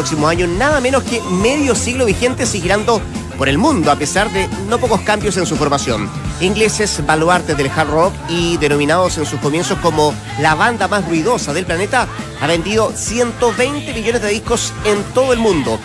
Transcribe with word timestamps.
próximo 0.00 0.28
año, 0.28 0.46
nada 0.46 0.80
menos 0.80 1.02
que 1.02 1.20
medio 1.20 1.74
siglo 1.74 2.06
vigentes 2.06 2.54
y 2.54 2.62
por 3.36 3.50
el 3.50 3.58
mundo, 3.58 3.92
a 3.92 3.96
pesar 3.96 4.30
de 4.32 4.48
no 4.66 4.78
pocos 4.78 5.02
cambios 5.02 5.36
en 5.36 5.44
su 5.44 5.56
formación. 5.56 6.08
Ingleses, 6.40 7.04
baluartes 7.04 7.54
del 7.54 7.68
hard 7.68 7.90
rock 7.90 8.14
y 8.30 8.56
denominados 8.56 9.18
en 9.18 9.26
sus 9.26 9.38
comienzos 9.40 9.78
como 9.80 10.14
la 10.40 10.54
banda 10.54 10.88
más 10.88 11.06
ruidosa 11.06 11.52
del 11.52 11.66
planeta, 11.66 12.08
ha 12.40 12.46
vendido 12.46 12.92
120 12.96 13.92
millones 13.92 14.22
de 14.22 14.28
discos 14.30 14.72
en 14.86 15.02
todo 15.12 15.34
el 15.34 15.38
mundo. 15.38 15.78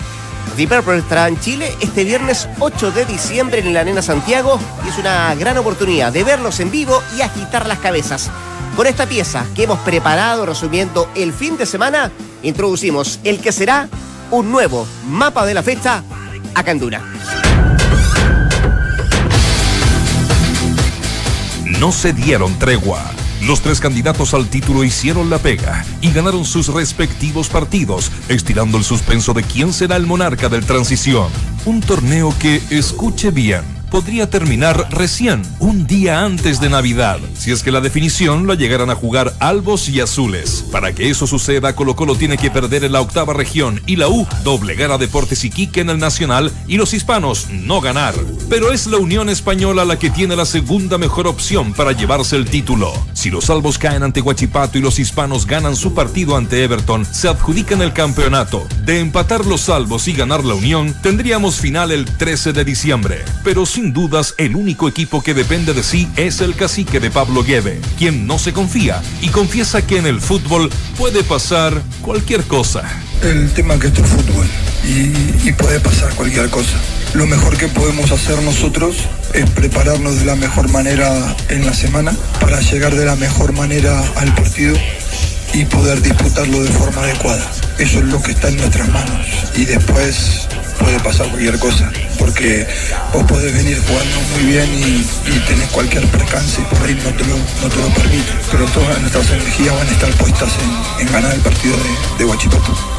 The 0.56 0.66
Purple 0.66 1.00
estará 1.00 1.28
en 1.28 1.38
Chile 1.38 1.76
este 1.82 2.06
viernes 2.06 2.48
8 2.60 2.92
de 2.92 3.04
diciembre 3.04 3.60
en 3.60 3.74
la 3.74 3.82
Arena 3.82 4.02
Santiago 4.02 4.58
y 4.86 4.90
es 4.90 4.98
una 4.98 5.36
gran 5.36 5.58
oportunidad 5.58 6.14
de 6.14 6.24
verlos 6.24 6.62
en 6.62 6.72
vivo 6.72 7.04
y 7.18 7.22
agitar 7.22 7.68
las 7.68 7.80
cabezas. 7.80 8.32
Con 8.76 8.88
esta 8.88 9.08
pieza 9.08 9.46
que 9.56 9.64
hemos 9.64 9.80
preparado 9.80 10.46
resumiendo 10.46 11.10
el 11.16 11.32
fin 11.32 11.56
de 11.56 11.66
semana, 11.66 12.12
introducimos 12.44 13.22
el 13.24 13.40
que 13.40 13.54
será 13.54 13.88
un 14.32 14.52
nuevo 14.52 14.86
mapa 15.08 15.46
de 15.46 15.54
la 15.54 15.64
fecha 15.64 16.04
a 16.54 16.64
Candura. 16.64 17.02
No 21.80 21.94
se 21.94 22.12
dieron 22.12 22.60
tregua. 22.60 23.02
Los 23.44 23.62
tres 23.62 23.80
candidatos 23.80 24.34
al 24.34 24.48
título 24.48 24.84
hicieron 24.84 25.30
la 25.30 25.38
pega 25.40 25.86
y 26.02 26.12
ganaron 26.12 26.44
sus 26.44 26.68
respectivos 26.68 27.48
partidos, 27.48 28.12
estirando 28.28 28.78
el 28.78 28.84
suspenso 28.84 29.34
de 29.34 29.44
quién 29.44 29.72
será 29.72 29.96
el 29.96 30.06
monarca 30.06 30.50
del 30.50 30.66
transición. 30.66 31.30
Un 31.66 31.80
torneo 31.80 32.34
que, 32.40 32.62
escuche 32.72 33.32
bien, 33.32 33.62
podría 33.96 34.30
terminar 34.30 34.90
recién, 34.92 35.42
un 35.60 35.88
día 35.88 36.26
antes 36.26 36.60
de 36.60 36.70
Navidad, 36.70 37.18
si 37.34 37.52
es 37.52 37.64
que 37.64 37.72
la 37.72 37.80
definición 37.80 38.46
la 38.46 38.56
llegaran 38.56 38.90
a 38.90 38.96
jugar 38.96 39.34
albos 39.40 39.88
y 39.88 40.02
azules. 40.02 40.66
Para 40.70 40.94
que 40.94 41.10
eso 41.10 41.28
suceda, 41.28 41.78
Colo 41.78 41.96
Colo 41.96 42.16
tiene 42.16 42.38
que 42.38 42.52
perder 42.52 42.84
en 42.84 42.92
la 42.92 43.00
octava 43.00 43.32
región 43.32 43.82
y 43.86 43.96
la 43.96 44.10
U 44.10 44.28
doblegar 44.44 44.92
a 44.92 44.98
Deportes 44.98 45.46
Iquique 45.46 45.80
en 45.80 45.90
el 45.90 45.98
Nacional 45.98 46.52
y 46.68 46.76
los 46.76 46.94
hispanos 46.94 47.48
no 47.50 47.80
ganar. 47.80 48.16
Pero 48.50 48.74
es 48.74 48.86
la 48.86 48.98
Unión 48.98 49.30
Española 49.30 49.86
la 49.86 49.98
que 49.98 50.10
tiene 50.10 50.36
la 50.36 50.46
segunda 50.46 50.98
mejor 50.98 51.26
opción 51.26 51.72
para 51.72 51.94
llevarse 51.94 52.36
el 52.36 52.50
título. 52.50 52.92
Si 53.14 53.30
los 53.30 53.50
albos 53.50 53.78
caen 53.78 54.04
ante 54.04 54.20
Guachipato 54.20 54.78
y 54.78 54.82
los 54.82 55.00
hispanos 55.00 55.48
ganan 55.48 55.78
su 55.78 55.94
partido 55.94 56.36
ante 56.36 56.66
Everton, 56.66 57.06
se 57.06 57.30
adjudican 57.30 57.82
el 57.82 57.94
campeonato. 57.94 58.68
De 58.84 59.00
empatar 59.00 59.46
los 59.46 59.62
salvos 59.62 60.10
y 60.10 60.14
ganar 60.14 60.44
la 60.44 60.56
Unión, 60.56 60.94
tendríamos 61.02 61.62
final 61.62 61.94
el 61.94 62.04
13 62.04 62.52
de 62.52 62.66
diciembre. 62.66 63.24
Pero 63.42 63.66
sin 63.66 63.85
dudas 63.94 64.36
el 64.38 64.56
único 64.56 64.88
equipo 64.88 65.22
que 65.22 65.34
depende 65.34 65.74
de 65.74 65.84
sí 65.84 66.08
es 66.16 66.42
el 66.42 66.56
cacique 66.56 67.00
de 67.00 67.12
Pablo 67.12 67.44
Gueve, 67.44 67.80
quien 67.98 68.28
no 68.28 68.40
se 68.40 68.54
confía 68.54 69.02
y 69.22 69.30
confiesa 69.30 69.86
que 69.86 69.98
en 69.98 70.06
el 70.06 70.22
fútbol 70.22 70.70
puede 70.98 71.24
pasar 71.24 71.82
cualquier 72.02 72.44
cosa. 72.44 72.84
El 73.22 73.52
tema 73.52 73.80
que 73.80 73.88
es 73.88 73.94
fútbol 73.94 74.48
y, 74.84 75.48
y 75.48 75.54
puede 75.54 75.80
pasar 75.80 76.14
cualquier 76.16 76.50
cosa. 76.50 76.78
Lo 77.14 77.26
mejor 77.26 77.58
que 77.58 77.68
podemos 77.68 78.12
hacer 78.12 78.42
nosotros 78.44 78.96
es 79.34 79.50
prepararnos 79.52 80.20
de 80.20 80.26
la 80.26 80.36
mejor 80.36 80.70
manera 80.70 81.36
en 81.50 81.66
la 81.66 81.74
semana 81.74 82.14
para 82.40 82.60
llegar 82.60 82.96
de 82.96 83.06
la 83.06 83.16
mejor 83.16 83.54
manera 83.54 84.04
al 84.18 84.34
partido 84.36 84.76
y 85.54 85.64
poder 85.66 86.02
disputarlo 86.02 86.62
de 86.62 86.70
forma 86.70 87.04
adecuada. 87.04 87.50
Eso 87.80 88.00
es 88.00 88.06
lo 88.06 88.22
que 88.22 88.32
está 88.32 88.50
en 88.50 88.58
nuestras 88.58 88.90
manos. 88.90 89.26
Y 89.56 89.66
después 89.66 90.48
puede 90.86 91.00
pasar 91.00 91.28
cualquier 91.30 91.58
cosa, 91.58 91.92
porque 92.20 92.68
vos 93.12 93.24
podés 93.24 93.52
venir 93.54 93.82
jugando 93.88 94.18
muy 94.34 94.44
bien 94.52 94.70
y, 94.76 95.32
y 95.32 95.40
tenés 95.48 95.68
cualquier 95.70 96.06
percance 96.08 96.62
por 96.70 96.84
ahí 96.84 96.94
no 97.04 97.10
te 97.10 97.24
lo, 97.26 97.38
no 97.38 97.70
te 97.70 97.78
lo 97.78 97.88
permite. 97.90 98.32
Pero 98.52 98.66
todas 98.66 99.02
nuestras 99.02 99.32
energías 99.32 99.76
van 99.76 99.88
a 99.88 99.92
estar 99.92 100.12
puestas 100.14 100.50
en, 101.00 101.12
ganar 101.12 101.34
el 101.34 101.42
partido 101.42 101.76
de, 102.18 102.26
de. 102.26 102.95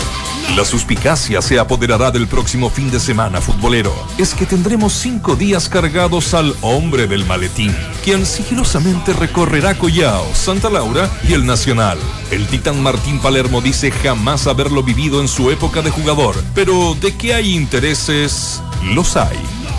La 0.55 0.65
suspicacia 0.65 1.43
se 1.43 1.59
apoderará 1.59 2.11
del 2.11 2.27
próximo 2.29 2.71
fin 2.71 2.91
de 2.91 3.01
semana 3.01 3.41
futbolero. 3.41 3.93
Es 4.17 4.33
que 4.33 4.47
tendremos 4.47 4.93
cinco 4.95 5.37
días 5.37 5.69
cargados 5.69 6.33
al 6.33 6.55
hombre 6.63 7.07
del 7.07 7.27
maletín, 7.27 7.75
quien 8.05 8.25
sigilosamente 8.25 9.13
recorrerá 9.13 9.75
Collao, 9.75 10.25
Santa 10.35 10.71
Laura 10.71 11.11
y 11.29 11.35
el 11.35 11.45
Nacional. 11.45 11.99
El 12.31 12.47
titán 12.47 12.83
Martín 12.83 13.19
Palermo 13.19 13.61
dice 13.61 13.91
jamás 13.91 14.47
haberlo 14.47 14.83
vivido 14.83 15.21
en 15.21 15.29
su 15.29 15.51
época 15.51 15.83
de 15.83 15.91
jugador, 15.91 16.37
pero 16.55 16.95
de 16.95 17.15
que 17.17 17.35
hay 17.35 17.55
intereses, 17.55 18.63
los 18.95 19.17
hay 19.17 19.39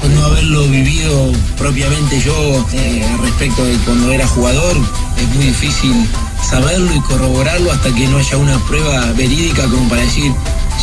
no 0.09 0.25
haberlo 0.25 0.63
vivido 0.67 1.31
propiamente 1.57 2.21
yo 2.21 2.33
eh, 2.71 3.05
respecto 3.21 3.65
de 3.65 3.75
cuando 3.79 4.11
era 4.11 4.27
jugador, 4.27 4.77
es 5.17 5.35
muy 5.35 5.45
difícil 5.45 6.07
saberlo 6.41 6.93
y 6.93 6.99
corroborarlo 7.01 7.71
hasta 7.71 7.93
que 7.93 8.07
no 8.07 8.17
haya 8.17 8.37
una 8.37 8.57
prueba 8.65 9.11
verídica 9.13 9.63
como 9.63 9.87
para 9.89 10.01
decir 10.01 10.31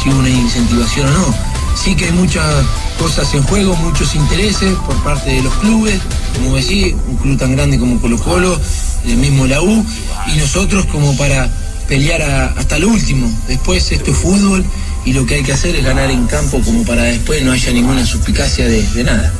si 0.00 0.08
hubo 0.08 0.18
una 0.18 0.28
incentivación 0.28 1.08
o 1.08 1.10
no. 1.10 1.34
Sí 1.74 1.94
que 1.94 2.06
hay 2.06 2.12
muchas 2.12 2.44
cosas 2.98 3.32
en 3.34 3.42
juego, 3.42 3.74
muchos 3.76 4.14
intereses 4.14 4.74
por 4.86 4.96
parte 5.02 5.30
de 5.30 5.42
los 5.42 5.52
clubes, 5.54 6.00
como 6.34 6.56
decía, 6.56 6.94
un 7.08 7.16
club 7.16 7.38
tan 7.38 7.56
grande 7.56 7.78
como 7.78 8.00
Colo 8.00 8.18
Colo, 8.18 8.60
el 9.04 9.16
mismo 9.16 9.46
la 9.46 9.60
U, 9.60 9.84
y 10.32 10.36
nosotros 10.38 10.86
como 10.86 11.16
para 11.16 11.50
pelear 11.88 12.22
hasta 12.56 12.78
lo 12.78 12.88
último. 12.88 13.30
Después 13.48 13.90
esto 13.92 14.12
es 14.12 14.16
fútbol 14.16 14.64
y 15.04 15.12
lo 15.12 15.26
que 15.26 15.36
hay 15.36 15.42
que 15.42 15.52
hacer 15.52 15.74
es 15.76 15.84
ganar 15.84 16.10
en 16.10 16.26
campo 16.26 16.60
como 16.60 16.84
para 16.84 17.02
después 17.02 17.42
no 17.42 17.52
haya 17.52 17.72
ninguna 17.72 18.06
suspicacia 18.06 18.66
de 18.66 19.04
nada. 19.04 19.32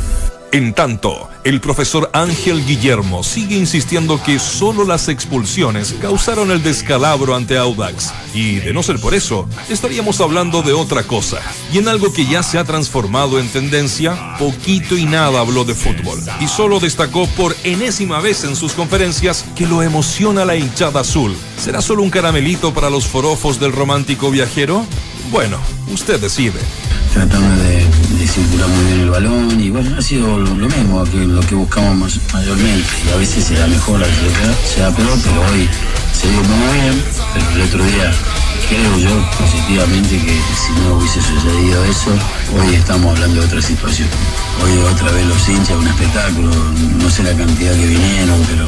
En 0.55 0.73
tanto, 0.73 1.29
el 1.43 1.61
profesor 1.61 2.11
Ángel 2.13 2.65
Guillermo 2.65 3.25
sigue 3.25 3.57
insistiendo 3.57 4.23
que 4.23 4.39
solo 4.39 4.85
las 4.85 5.09
expulsiones 5.09 5.97
causaron 6.01 6.53
el 6.53 6.63
descalabro 6.63 7.35
ante 7.35 7.59
Audax. 7.59 8.13
Y 8.35 8.61
de 8.61 8.73
no 8.73 8.85
ser 8.85 9.01
por 9.01 9.17
eso, 9.17 9.49
estaríamos 9.69 10.21
hablando 10.21 10.63
de 10.63 10.73
otra 10.73 11.03
cosa. 11.03 11.41
Y 11.73 11.79
en 11.79 11.89
algo 11.89 12.13
que 12.13 12.25
ya 12.25 12.45
se 12.45 12.59
ha 12.59 12.63
transformado 12.63 13.41
en 13.41 13.49
tendencia, 13.49 14.37
poquito 14.39 14.97
y 14.97 15.07
nada 15.07 15.41
habló 15.41 15.65
de 15.65 15.75
fútbol. 15.75 16.21
Y 16.39 16.47
solo 16.47 16.79
destacó 16.79 17.27
por 17.31 17.57
enésima 17.65 18.21
vez 18.21 18.45
en 18.45 18.55
sus 18.55 18.75
conferencias 18.75 19.45
que 19.57 19.67
lo 19.67 19.83
emociona 19.83 20.45
la 20.45 20.55
hinchada 20.55 21.01
azul. 21.01 21.37
¿Será 21.59 21.83
solo 21.83 22.05
un 22.05 22.11
caramelito 22.11 22.73
para 22.73 22.91
los 22.91 23.07
forofos 23.07 23.59
del 23.59 23.73
romántico 23.73 24.31
viajero? 24.31 24.87
Bueno, 25.33 25.59
usted 25.93 26.21
decide. 26.21 26.61
Tratamos 27.13 27.59
de, 27.59 27.89
de 28.35 28.43
circular 28.43 28.69
muy 28.69 28.85
bien 28.87 29.01
el 29.01 29.11
balón 29.11 29.61
y 29.61 29.71
bueno, 29.71 29.97
ha 29.97 30.03
sido 30.03 30.39
lo, 30.39 30.55
mismo 30.55 31.05
lo 31.05 31.41
que 31.41 31.55
buscamos 31.55 32.19
mayormente. 32.33 32.89
Y 33.07 33.13
a 33.13 33.17
veces 33.17 33.45
se 33.45 33.55
da 33.55 33.67
mejor, 33.67 34.03
a 34.03 34.07
veces 34.07 34.33
se 34.75 34.81
da 34.81 34.91
peor, 34.91 35.19
pero 35.23 35.41
hoy 35.53 35.69
se 36.13 36.29
dio 36.29 36.41
muy 36.43 36.81
bien. 36.81 37.05
Pero 37.35 37.51
el 37.51 37.63
otro 37.63 37.85
día 37.85 38.13
creo 38.69 38.99
yo 38.99 39.31
positivamente 39.39 40.17
que 40.17 40.41
si 40.57 40.73
no 40.81 40.97
hubiese 40.97 41.21
sucedido 41.23 41.85
eso, 41.85 42.11
hoy 42.57 42.75
estamos 42.75 43.15
hablando 43.15 43.41
de 43.41 43.47
otra 43.47 43.63
situación. 43.63 44.09
Hoy 44.63 44.73
otra 44.93 45.13
vez 45.13 45.27
los 45.27 45.49
hinchas, 45.49 45.77
un 45.77 45.87
espectáculo, 45.87 46.51
no 46.99 47.11
sé 47.11 47.23
la 47.23 47.35
cantidad 47.35 47.73
que 47.73 47.87
vinieron, 47.87 48.41
pero 48.49 48.67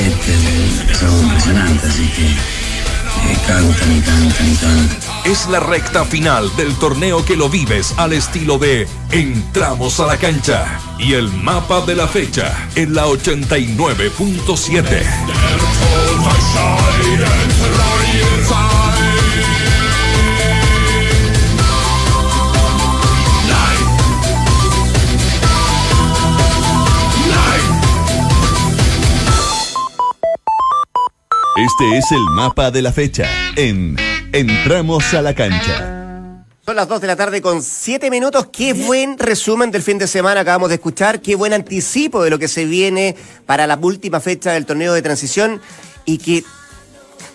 este, 0.00 0.92
es 0.92 1.02
algo 1.02 1.22
impresionante, 1.22 1.86
así 1.86 2.06
que 2.08 2.26
eh, 2.26 3.38
cantan 3.46 3.96
y 3.96 4.00
cantan 4.00 4.52
y 4.52 4.56
cantan. 4.56 5.11
Es 5.24 5.46
la 5.46 5.60
recta 5.60 6.04
final 6.04 6.54
del 6.56 6.74
torneo 6.74 7.24
que 7.24 7.36
lo 7.36 7.48
vives 7.48 7.94
al 7.96 8.12
estilo 8.12 8.58
de 8.58 8.88
Entramos 9.12 10.00
a 10.00 10.06
la 10.06 10.16
cancha 10.16 10.80
y 10.98 11.12
el 11.12 11.28
mapa 11.28 11.80
de 11.82 11.94
la 11.94 12.08
fecha 12.08 12.68
en 12.74 12.92
la 12.92 13.06
89.7. 13.06 15.02
Este 31.54 31.98
es 31.98 32.10
el 32.10 32.24
mapa 32.32 32.72
de 32.72 32.82
la 32.82 32.92
fecha 32.92 33.28
en 33.54 33.96
Entramos 34.32 35.12
a 35.12 35.20
la 35.20 35.34
cancha. 35.34 36.46
Son 36.64 36.74
las 36.74 36.88
2 36.88 37.02
de 37.02 37.06
la 37.06 37.16
tarde 37.16 37.42
con 37.42 37.62
7 37.62 38.10
minutos. 38.10 38.46
Qué 38.50 38.72
buen 38.72 39.18
resumen 39.18 39.70
del 39.70 39.82
fin 39.82 39.98
de 39.98 40.06
semana 40.06 40.40
acabamos 40.40 40.70
de 40.70 40.76
escuchar. 40.76 41.20
Qué 41.20 41.34
buen 41.34 41.52
anticipo 41.52 42.22
de 42.22 42.30
lo 42.30 42.38
que 42.38 42.48
se 42.48 42.64
viene 42.64 43.14
para 43.44 43.66
la 43.66 43.76
última 43.76 44.20
fecha 44.20 44.52
del 44.52 44.64
torneo 44.64 44.94
de 44.94 45.02
transición. 45.02 45.60
Y 46.06 46.16
que, 46.16 46.44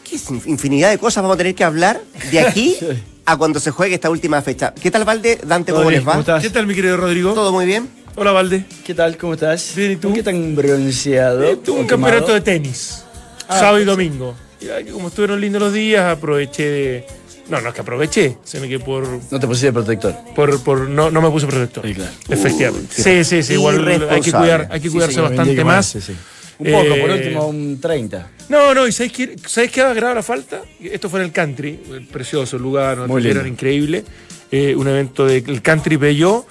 qué 0.09 0.17
infinidad 0.47 0.89
de 0.89 0.97
cosas 0.97 1.21
vamos 1.21 1.35
a 1.35 1.37
tener 1.37 1.53
que 1.53 1.63
hablar 1.63 2.01
de 2.31 2.39
aquí 2.39 2.77
a 3.25 3.37
cuando 3.37 3.59
se 3.59 3.69
juegue 3.69 3.93
esta 3.93 4.09
última 4.09 4.41
fecha. 4.41 4.73
¿Qué 4.73 4.89
tal, 4.89 5.05
Valde? 5.05 5.39
Dante, 5.45 5.73
¿cómo 5.73 5.91
les 5.91 6.07
va? 6.07 6.23
¿Qué 6.41 6.49
tal, 6.49 6.65
mi 6.65 6.73
querido 6.73 6.97
Rodrigo? 6.97 7.33
¿Todo 7.35 7.51
muy 7.51 7.67
bien? 7.67 7.87
Hola, 8.15 8.31
Valde. 8.31 8.65
¿Qué 8.83 8.95
tal? 8.95 9.17
¿Cómo 9.17 9.35
estás? 9.35 9.73
Bien, 9.75 9.91
¿y 9.91 9.95
tú? 9.97 10.07
¿Por 10.07 10.17
qué 10.17 10.23
tan 10.23 10.55
bronceado? 10.55 11.57
Tuve 11.59 11.81
un 11.81 11.87
campeonato 11.87 12.33
de 12.33 12.41
tenis. 12.41 13.03
Ah, 13.47 13.59
sábado 13.59 13.81
y 13.81 13.85
domingo. 13.85 14.46
Y 14.59 14.89
como 14.91 15.09
estuvieron 15.09 15.39
lindos 15.39 15.61
los 15.61 15.73
días, 15.73 16.03
aproveché 16.17 16.63
de. 16.69 17.05
No, 17.49 17.61
no 17.61 17.69
es 17.69 17.75
que 17.75 17.81
aproveché, 17.81 18.37
sino 18.43 18.67
que 18.67 18.79
por. 18.79 19.07
No 19.31 19.39
te 19.39 19.47
pusiste 19.47 19.71
protector. 19.71 20.15
por, 20.35 20.61
por 20.63 20.89
no, 20.89 21.09
no 21.11 21.21
me 21.21 21.29
puse 21.29 21.47
protector. 21.47 21.85
Sí, 21.87 21.93
claro. 21.93 22.11
Efectivamente. 22.29 22.95
Uh, 22.99 23.03
sí, 23.03 23.23
sí, 23.23 23.43
sí. 23.43 23.53
Igual 23.53 23.87
hay 24.09 24.21
que 24.21 24.31
cuidar, 24.31 24.67
hay 24.71 24.79
que 24.81 24.87
Sí, 24.87 24.93
cuidarse 24.93 25.15
señor, 25.15 25.29
bastante 25.29 25.51
indique 25.51 25.63
más. 25.65 25.85
Sí, 25.85 26.01
sí. 26.01 26.13
Un 26.59 26.71
poco, 26.71 26.85
Eh, 26.85 27.01
por 27.01 27.09
último 27.11 27.47
un 27.47 27.79
30. 27.79 28.27
No, 28.49 28.73
no, 28.73 28.87
¿y 28.87 28.91
sabes 28.91 29.11
qué, 29.13 29.35
¿sabes 29.45 29.71
qué 29.71 29.81
agrada 29.81 30.15
la 30.15 30.23
falta? 30.23 30.61
Esto 30.81 31.07
fue 31.09 31.19
en 31.19 31.27
el 31.27 31.31
country, 31.31 31.79
el 31.91 32.07
precioso 32.07 32.57
lugar, 32.57 33.07
Muy 33.07 33.21
lindo. 33.21 33.39
era 33.41 33.47
increíble. 33.47 34.03
eh, 34.51 34.73
un 34.75 34.87
evento 34.87 35.25
del 35.25 35.61
country 35.61 35.95
Bello. 35.97 36.45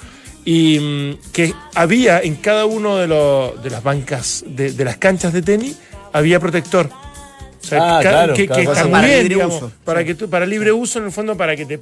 Y 0.44 0.78
mm, 0.78 1.32
que 1.32 1.52
había 1.74 2.20
en 2.20 2.36
cada 2.36 2.66
uno 2.66 2.96
de, 2.98 3.08
los, 3.08 3.60
de 3.62 3.68
las 3.70 3.82
bancas 3.82 4.44
de, 4.46 4.70
de 4.72 4.84
las 4.84 4.96
canchas 4.96 5.32
de 5.32 5.42
tenis, 5.42 5.76
había 6.12 6.38
protector. 6.38 6.88
O 7.66 7.68
sea, 7.68 7.98
Ah, 7.98 8.02
ca- 8.02 8.10
claro, 8.10 8.34
que, 8.34 8.46
que 8.46 8.62
está 8.62 8.84
muy 8.84 8.92
para 8.92 9.06
bien, 9.06 9.18
libre 9.22 9.34
digamos, 9.34 9.56
uso. 9.56 9.72
para 9.84 10.04
que 10.04 10.14
tú, 10.14 10.30
para 10.30 10.46
libre 10.46 10.70
uso 10.70 11.00
en 11.00 11.06
el 11.06 11.12
fondo 11.12 11.36
para 11.36 11.56
que 11.56 11.66
te, 11.66 11.80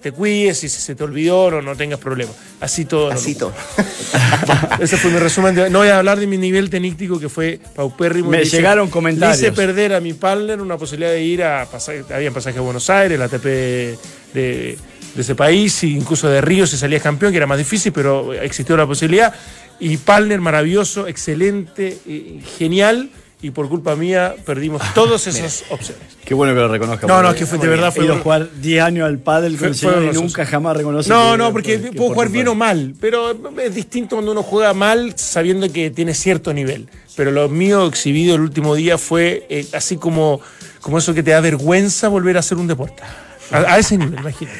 te 0.00 0.12
cuides 0.12 0.64
y 0.64 0.68
si 0.70 0.80
se 0.80 0.94
te 0.94 1.04
olvidó 1.04 1.40
o 1.44 1.60
no 1.62 1.76
tengas 1.76 1.98
problemas. 2.00 2.34
Así 2.60 2.86
todo. 2.86 3.10
Así 3.10 3.34
todo. 3.34 3.52
Ese 4.80 4.96
fue 4.96 5.10
mi 5.10 5.18
resumen. 5.18 5.54
de- 5.54 5.70
no 5.70 5.80
voy 5.80 5.88
a 5.88 5.98
hablar 5.98 6.18
de 6.18 6.26
mi 6.26 6.38
nivel 6.38 6.70
tenístico 6.70 7.20
que 7.20 7.28
fue 7.28 7.60
paupérrimo. 7.74 8.30
Me 8.30 8.44
llegaron 8.44 8.88
comentarios. 8.88 9.40
Le 9.40 9.48
hice 9.48 9.56
perder 9.56 9.92
a 9.94 10.00
mi 10.00 10.14
partner 10.14 10.60
una 10.60 10.76
posibilidad 10.78 11.10
de 11.12 11.22
ir 11.22 11.42
a 11.42 11.66
pasaje, 11.70 12.02
había 12.12 12.30
pasaje 12.30 12.58
a 12.58 12.62
Buenos 12.62 12.88
Aires, 12.90 13.18
la 13.18 13.26
ATP 13.26 13.44
de, 13.44 13.96
de 14.34 14.78
ese 15.18 15.34
país, 15.34 15.82
e 15.82 15.88
incluso 15.88 16.28
de 16.28 16.40
Río 16.40 16.66
si 16.66 16.76
salías 16.76 17.02
campeón, 17.02 17.32
que 17.32 17.38
era 17.38 17.46
más 17.46 17.58
difícil, 17.58 17.92
pero 17.92 18.32
existió 18.34 18.76
la 18.76 18.86
posibilidad. 18.86 19.34
Y 19.78 19.98
partner 19.98 20.40
maravilloso, 20.40 21.06
excelente, 21.06 21.98
eh, 22.06 22.40
genial. 22.58 23.10
Y 23.46 23.50
por 23.50 23.68
culpa 23.68 23.94
mía 23.94 24.34
perdimos 24.44 24.82
todas 24.92 25.24
esas 25.28 25.62
opciones. 25.70 26.02
Qué 26.24 26.34
bueno 26.34 26.52
que 26.52 26.58
lo 26.58 26.66
reconozca. 26.66 27.06
No, 27.06 27.22
no, 27.22 27.30
es 27.30 27.36
que 27.36 27.46
fue- 27.46 27.58
de 27.58 27.68
verdad 27.68 27.92
fue 27.94 28.08
jugar 28.08 28.48
10 28.60 28.82
años 28.82 29.06
al 29.06 29.18
pádel 29.18 29.56
con 29.56 29.72
fue 29.72 30.10
y 30.10 30.14
nunca 30.14 30.44
jamás 30.44 30.76
reconoce 30.76 31.08
No, 31.08 31.30
que- 31.32 31.38
no, 31.38 31.52
porque 31.52 31.80
que 31.80 31.92
puedo 31.92 32.10
jugar 32.12 32.28
bien 32.30 32.48
o 32.48 32.56
mal, 32.56 32.94
pero 33.00 33.38
es 33.62 33.72
distinto 33.72 34.16
cuando 34.16 34.32
uno 34.32 34.42
juega 34.42 34.74
mal 34.74 35.12
sabiendo 35.16 35.70
que 35.72 35.92
tiene 35.92 36.12
cierto 36.14 36.52
nivel. 36.52 36.88
Pero 37.14 37.30
lo 37.30 37.48
mío 37.48 37.86
exhibido 37.86 38.34
el 38.34 38.40
último 38.40 38.74
día 38.74 38.98
fue 38.98 39.46
eh, 39.48 39.64
así 39.74 39.96
como, 39.96 40.40
como 40.80 40.98
eso 40.98 41.14
que 41.14 41.22
te 41.22 41.30
da 41.30 41.40
vergüenza 41.40 42.08
volver 42.08 42.36
a 42.36 42.40
hacer 42.40 42.58
un 42.58 42.66
deporte. 42.66 43.04
A, 43.52 43.58
a 43.58 43.78
ese 43.78 43.96
nivel, 43.96 44.18
imagínate. 44.18 44.58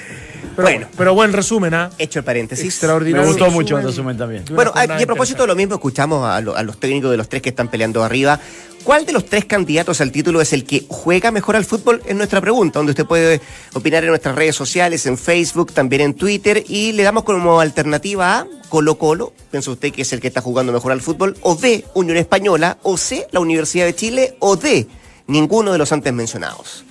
Pero 0.57 0.69
Bueno. 0.69 0.87
pero 0.97 1.15
buen 1.15 1.33
resumen, 1.33 1.75
¿ah? 1.75 1.91
Hecho 1.99 2.19
el 2.21 2.25
paréntesis. 2.25 2.65
Me 2.65 2.69
Extraordinario. 2.71 3.27
gustó 3.29 3.45
resumen 3.45 3.63
mucho 3.63 3.79
el 3.79 3.85
resumen 3.85 4.17
también. 4.17 4.45
Bueno, 4.53 4.73
y 4.99 5.03
a 5.03 5.07
propósito 5.07 5.43
de 5.43 5.49
lo 5.49 5.55
mismo, 5.55 5.75
escuchamos 5.75 6.27
a, 6.27 6.41
lo- 6.41 6.57
a 6.57 6.63
los 6.63 6.79
técnicos 6.81 7.11
de 7.11 7.17
los 7.19 7.29
tres 7.29 7.43
que 7.43 7.51
están 7.51 7.69
peleando 7.69 8.03
arriba. 8.03 8.41
¿Cuál 8.83 9.05
de 9.05 9.13
los 9.13 9.27
tres 9.27 9.45
candidatos 9.45 10.01
al 10.01 10.13
título 10.13 10.41
es 10.41 10.53
el 10.53 10.65
que 10.65 10.85
juega 10.89 11.33
mejor 11.33 11.57
al 11.57 11.65
fútbol? 11.65 12.01
Es 12.07 12.15
nuestra 12.15 12.41
pregunta, 12.41 12.79
donde 12.79 12.91
usted 12.91 13.05
puede 13.05 13.41
opinar 13.75 14.05
en 14.05 14.11
nuestras 14.11 14.37
redes 14.37 14.55
sociales, 14.55 15.05
en 15.07 15.19
Facebook, 15.19 15.73
también 15.73 16.03
en 16.03 16.15
Twitter, 16.15 16.63
y 16.69 16.93
le 16.93 17.03
damos 17.03 17.25
como 17.25 17.59
alternativa 17.61 18.39
A, 18.39 18.47
Colo 18.69 18.97
Colo, 18.97 19.33
piensa 19.51 19.73
usted 19.73 19.93
que 19.93 20.03
es 20.03 20.13
el 20.13 20.21
que 20.21 20.29
está 20.29 20.41
jugando 20.41 20.73
mejor 20.73 20.93
al 20.93 21.01
fútbol, 21.01 21.37
o 21.43 21.57
B, 21.57 21.85
Unión 21.95 22.17
Española, 22.17 22.79
o 22.85 22.97
C, 22.97 23.27
la 23.33 23.41
Universidad 23.41 23.87
de 23.87 23.95
Chile, 23.97 24.37
o 24.39 24.55
D, 24.57 24.87
ninguno 25.27 25.73
de 25.73 25.79
los 25.79 25.91
antes 25.91 26.13
mencionados. 26.13 26.85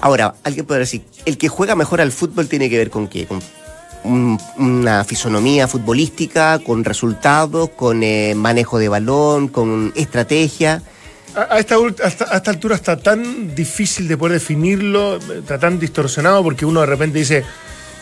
Ahora, 0.00 0.34
alguien 0.44 0.66
puede 0.66 0.80
decir, 0.80 1.02
el 1.24 1.38
que 1.38 1.48
juega 1.48 1.74
mejor 1.74 2.00
al 2.00 2.12
fútbol 2.12 2.46
tiene 2.48 2.68
que 2.68 2.76
ver 2.78 2.90
con 2.90 3.08
qué? 3.08 3.26
Con 3.26 3.40
un- 4.04 4.38
una 4.58 5.02
fisonomía 5.04 5.66
futbolística, 5.66 6.58
con 6.58 6.84
resultados, 6.84 7.70
con 7.70 8.02
eh, 8.02 8.34
manejo 8.36 8.78
de 8.78 8.88
balón, 8.88 9.48
con 9.48 9.92
estrategia. 9.96 10.82
A, 11.34 11.54
a 11.54 11.58
esta, 11.58 11.76
a 11.76 12.36
altura 12.50 12.74
está 12.76 12.96
tan 12.98 13.54
difícil 13.54 14.06
de 14.06 14.16
poder 14.16 14.34
definirlo, 14.34 15.16
está 15.16 15.58
tan 15.58 15.78
distorsionado 15.80 16.42
porque 16.42 16.66
uno 16.66 16.80
de 16.80 16.86
repente 16.86 17.18
dice 17.18 17.44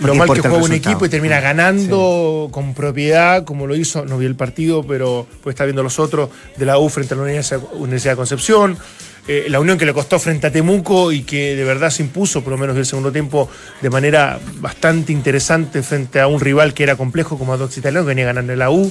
lo 0.00 0.14
mal 0.16 0.26
que 0.34 0.40
juega 0.40 0.56
un 0.56 0.72
equipo 0.72 1.06
y 1.06 1.08
termina 1.08 1.40
ganando 1.40 2.48
con 2.50 2.74
propiedad, 2.74 3.44
como 3.44 3.66
lo 3.68 3.76
hizo, 3.76 4.04
no 4.04 4.18
vi 4.18 4.26
el 4.26 4.34
partido, 4.34 4.82
pero 4.84 5.26
pues 5.42 5.54
está 5.54 5.64
viendo 5.64 5.82
los 5.84 5.98
otros 6.00 6.30
de 6.56 6.66
la 6.66 6.78
U 6.78 6.88
frente 6.88 7.14
a 7.14 7.16
la 7.16 7.22
Universidad, 7.22 7.60
Universidad 7.74 8.12
de 8.12 8.16
Concepción. 8.16 8.76
Eh, 9.28 9.46
la 9.48 9.60
unión 9.60 9.78
que 9.78 9.86
le 9.86 9.92
costó 9.92 10.18
frente 10.18 10.48
a 10.48 10.52
Temuco 10.52 11.12
y 11.12 11.22
que 11.22 11.54
de 11.54 11.62
verdad 11.64 11.90
se 11.90 12.02
impuso, 12.02 12.42
por 12.42 12.52
lo 12.52 12.58
menos 12.58 12.74
en 12.74 12.80
el 12.80 12.86
segundo 12.86 13.12
tiempo, 13.12 13.48
de 13.80 13.88
manera 13.88 14.40
bastante 14.56 15.12
interesante 15.12 15.82
frente 15.82 16.18
a 16.18 16.26
un 16.26 16.40
rival 16.40 16.74
que 16.74 16.82
era 16.82 16.96
complejo 16.96 17.38
como 17.38 17.52
Adox 17.52 17.78
Italiano, 17.78 18.04
que 18.04 18.08
venía 18.08 18.24
ganando 18.24 18.54
la 18.56 18.70
U. 18.70 18.90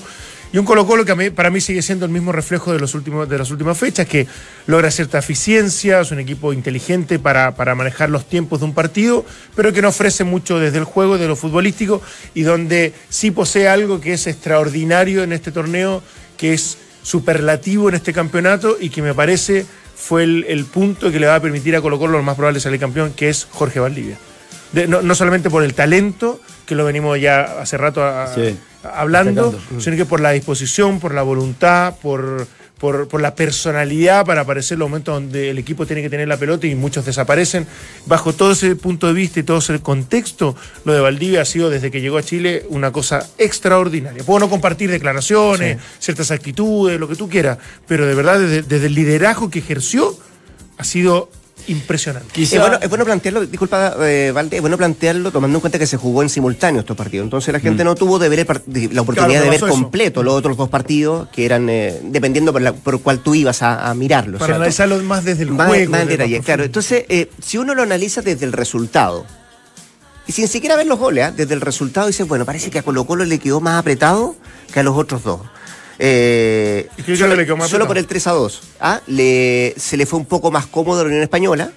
Y 0.53 0.57
un 0.57 0.65
Colo 0.65 0.85
Colo 0.85 1.05
que 1.05 1.31
para 1.31 1.49
mí 1.49 1.61
sigue 1.61 1.81
siendo 1.81 2.05
el 2.05 2.11
mismo 2.11 2.31
reflejo 2.33 2.73
de, 2.73 2.79
los 2.79 2.93
últimos, 2.93 3.27
de 3.27 3.37
las 3.37 3.51
últimas 3.51 3.77
fechas, 3.77 4.05
que 4.05 4.27
logra 4.67 4.91
cierta 4.91 5.19
eficiencia, 5.19 6.01
es 6.01 6.11
un 6.11 6.19
equipo 6.19 6.51
inteligente 6.51 7.19
para, 7.19 7.55
para 7.55 7.73
manejar 7.75 8.09
los 8.09 8.25
tiempos 8.25 8.59
de 8.59 8.65
un 8.65 8.73
partido, 8.73 9.25
pero 9.55 9.71
que 9.71 9.81
no 9.81 9.89
ofrece 9.89 10.25
mucho 10.25 10.59
desde 10.59 10.77
el 10.77 10.83
juego, 10.83 11.17
de 11.17 11.27
lo 11.27 11.37
futbolístico, 11.37 12.01
y 12.33 12.41
donde 12.41 12.93
sí 13.09 13.31
posee 13.31 13.69
algo 13.69 14.01
que 14.01 14.13
es 14.13 14.27
extraordinario 14.27 15.23
en 15.23 15.31
este 15.31 15.51
torneo, 15.53 16.03
que 16.37 16.53
es 16.53 16.77
superlativo 17.03 17.89
en 17.89 17.95
este 17.95 18.13
campeonato 18.13 18.77
y 18.79 18.89
que 18.89 19.01
me 19.01 19.13
parece 19.13 19.65
fue 20.01 20.23
el, 20.23 20.45
el 20.49 20.65
punto 20.65 21.11
que 21.11 21.19
le 21.19 21.27
va 21.27 21.35
a 21.35 21.39
permitir 21.39 21.75
a 21.75 21.81
Colo 21.81 21.99
Colo 21.99 22.17
lo 22.17 22.23
más 22.23 22.35
probable 22.35 22.59
salir 22.59 22.79
campeón, 22.79 23.13
que 23.15 23.29
es 23.29 23.47
Jorge 23.51 23.79
Valdivia. 23.79 24.17
De- 24.71 24.87
no, 24.87 25.01
no 25.01 25.13
solamente 25.15 25.49
por 25.49 25.63
el 25.63 25.73
talento, 25.75 26.39
que 26.65 26.73
lo 26.75 26.85
venimos 26.85 27.19
ya 27.19 27.41
hace 27.61 27.77
rato 27.77 28.03
a- 28.03 28.27
Sí, 28.33 28.57
a- 28.83 29.01
hablando, 29.01 29.51
destacando. 29.51 29.81
sino 29.81 29.95
que 29.97 30.05
por 30.05 30.19
la 30.19 30.31
disposición, 30.31 30.99
por 30.99 31.13
la 31.13 31.21
voluntad, 31.21 31.95
por, 32.01 32.47
por, 32.81 33.07
por 33.07 33.21
la 33.21 33.35
personalidad 33.35 34.25
para 34.25 34.41
aparecer 34.41 34.79
los 34.79 34.89
momentos 34.89 35.13
donde 35.13 35.51
el 35.51 35.59
equipo 35.59 35.85
tiene 35.85 36.01
que 36.01 36.09
tener 36.09 36.27
la 36.27 36.37
pelota 36.37 36.65
y 36.65 36.73
muchos 36.73 37.05
desaparecen. 37.05 37.67
Bajo 38.07 38.33
todo 38.33 38.53
ese 38.53 38.75
punto 38.75 39.05
de 39.05 39.13
vista 39.13 39.39
y 39.39 39.43
todo 39.43 39.59
ese 39.59 39.79
contexto, 39.79 40.55
lo 40.83 40.91
de 40.91 40.99
Valdivia 40.99 41.43
ha 41.43 41.45
sido 41.45 41.69
desde 41.69 41.91
que 41.91 42.01
llegó 42.01 42.17
a 42.17 42.23
Chile 42.23 42.65
una 42.69 42.91
cosa 42.91 43.29
extraordinaria. 43.37 44.23
Puedo 44.23 44.39
no 44.39 44.49
compartir 44.49 44.89
declaraciones, 44.89 45.77
ciertas 45.99 46.31
actitudes, 46.31 46.99
lo 46.99 47.07
que 47.07 47.15
tú 47.15 47.29
quieras, 47.29 47.59
pero 47.87 48.07
de 48.07 48.15
verdad 48.15 48.39
desde, 48.39 48.63
desde 48.63 48.87
el 48.87 48.95
liderazgo 48.95 49.51
que 49.51 49.59
ejerció 49.59 50.17
ha 50.79 50.83
sido 50.83 51.29
impresionante. 51.67 52.29
Quizá- 52.33 52.55
Es 52.55 52.61
bueno, 52.61 52.77
es 52.81 52.89
bueno 52.89 53.05
plantearlo, 53.05 53.45
disculpa, 53.45 53.95
eh, 54.01 54.31
Valde, 54.33 54.55
es 54.57 54.61
bueno 54.61 54.77
plantearlo 54.77 55.31
tomando 55.31 55.57
en 55.57 55.61
cuenta 55.61 55.77
que 55.79 55.87
se 55.87 55.97
jugó 55.97 56.21
en 56.23 56.29
simultáneo 56.29 56.81
estos 56.81 56.97
partidos. 56.97 57.23
Entonces 57.25 57.53
la 57.53 57.59
gente 57.59 57.83
no 57.83 57.95
tuvo 57.95 58.19
de 58.19 58.29
ver 58.29 58.39
la 58.39 59.01
oportunidad 59.01 59.27
Claro, 59.41 59.43
de 59.43 59.49
ver 59.49 59.53
eso. 59.57 59.67
completo 59.67 60.23
los 60.23 60.33
otros 60.33 60.57
dos 60.57 60.69
partidos, 60.69 61.27
que 61.29 61.45
eran 61.45 61.69
eh, 61.69 61.99
dependiendo 62.03 62.51
por, 62.53 62.61
la- 62.61 62.73
por 62.73 63.01
cuál 63.01 63.19
tú 63.19 63.35
ibas 63.35 63.61
a, 63.61 63.89
a 63.89 63.93
mirarlo. 63.93 64.37
Para 64.37 64.47
¿cierto? 64.47 64.61
analizarlo 64.61 64.99
más 65.03 65.23
desde 65.25 65.43
el 65.43 65.51
Más, 65.51 65.67
juego. 65.67 65.91
más 65.91 66.01
en 66.01 66.07
detalle, 66.07 66.39
claro. 66.41 66.63
Entonces, 66.63 67.05
eh, 67.09 67.29
si 67.41 67.57
uno 67.57 67.73
lo 67.75 67.83
analiza 67.83 68.21
desde 68.21 68.45
el 68.45 68.53
resultado, 68.53 69.25
y 70.27 70.33
sin 70.33 70.47
siquiera 70.47 70.75
ver 70.75 70.85
los 70.87 70.99
goles, 70.99 71.25
¿ah? 71.25 71.31
desde 71.31 71.53
el 71.53 71.61
resultado 71.61 72.07
dices, 72.07 72.27
bueno, 72.27 72.45
parece 72.45 72.69
que 72.69 72.79
a 72.79 72.83
Colo 72.83 73.05
Colo 73.05 73.25
le 73.25 73.39
quedó 73.39 73.59
más 73.59 73.79
apretado 73.79 74.35
que 74.71 74.79
a 74.79 74.83
los 74.83 74.95
otros 74.95 75.23
dos. 75.23 75.41
Eh, 76.03 76.70
¿Y 76.97 77.03
qué 77.03 77.11
solo 77.17 77.87
por 77.87 77.97
el 77.97 78.07
3 78.07 78.27
a 78.27 78.31
2. 78.31 78.61
¿ah? 78.79 79.01
Le, 79.07 79.73
se 79.77 79.97
le 79.97 80.05
fue 80.05 80.19
un 80.19 80.25
poco 80.25 80.51
más 80.51 80.65
cómodo 80.67 80.99
a 81.01 81.03
la 81.03 81.07
Unión 81.09 81.23
Española, 81.23 81.71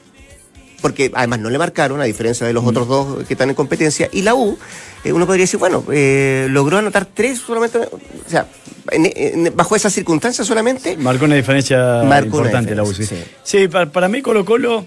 porque 0.80 1.10
además 1.14 1.40
no 1.40 1.48
le 1.50 1.58
marcaron, 1.58 2.00
a 2.00 2.04
diferencia 2.04 2.46
de 2.46 2.52
los 2.52 2.64
otros 2.64 2.86
dos 2.88 3.24
que 3.26 3.34
están 3.34 3.48
en 3.48 3.54
competencia. 3.54 4.08
Y 4.12 4.22
la 4.22 4.34
U, 4.34 4.58
eh, 5.02 5.12
uno 5.12 5.26
podría 5.26 5.44
decir, 5.44 5.58
bueno, 5.58 5.82
eh, 5.90 6.46
logró 6.50 6.76
anotar 6.78 7.06
tres 7.06 7.38
solamente, 7.38 7.78
o 7.78 7.90
sea, 8.28 8.46
en- 8.90 9.10
en- 9.46 9.56
bajo 9.56 9.74
esas 9.76 9.92
circunstancias 9.94 10.46
solamente. 10.46 10.96
Marcó 10.98 11.24
una 11.24 11.36
diferencia 11.36 12.02
Marcó 12.04 12.36
una 12.36 12.48
importante 12.48 12.74
la 12.74 12.82
U. 12.82 12.92
Sí, 12.92 13.06
Sí, 13.42 13.68
para, 13.68 13.90
para 13.90 14.08
mí 14.08 14.20
Colo 14.20 14.44
Colo 14.44 14.84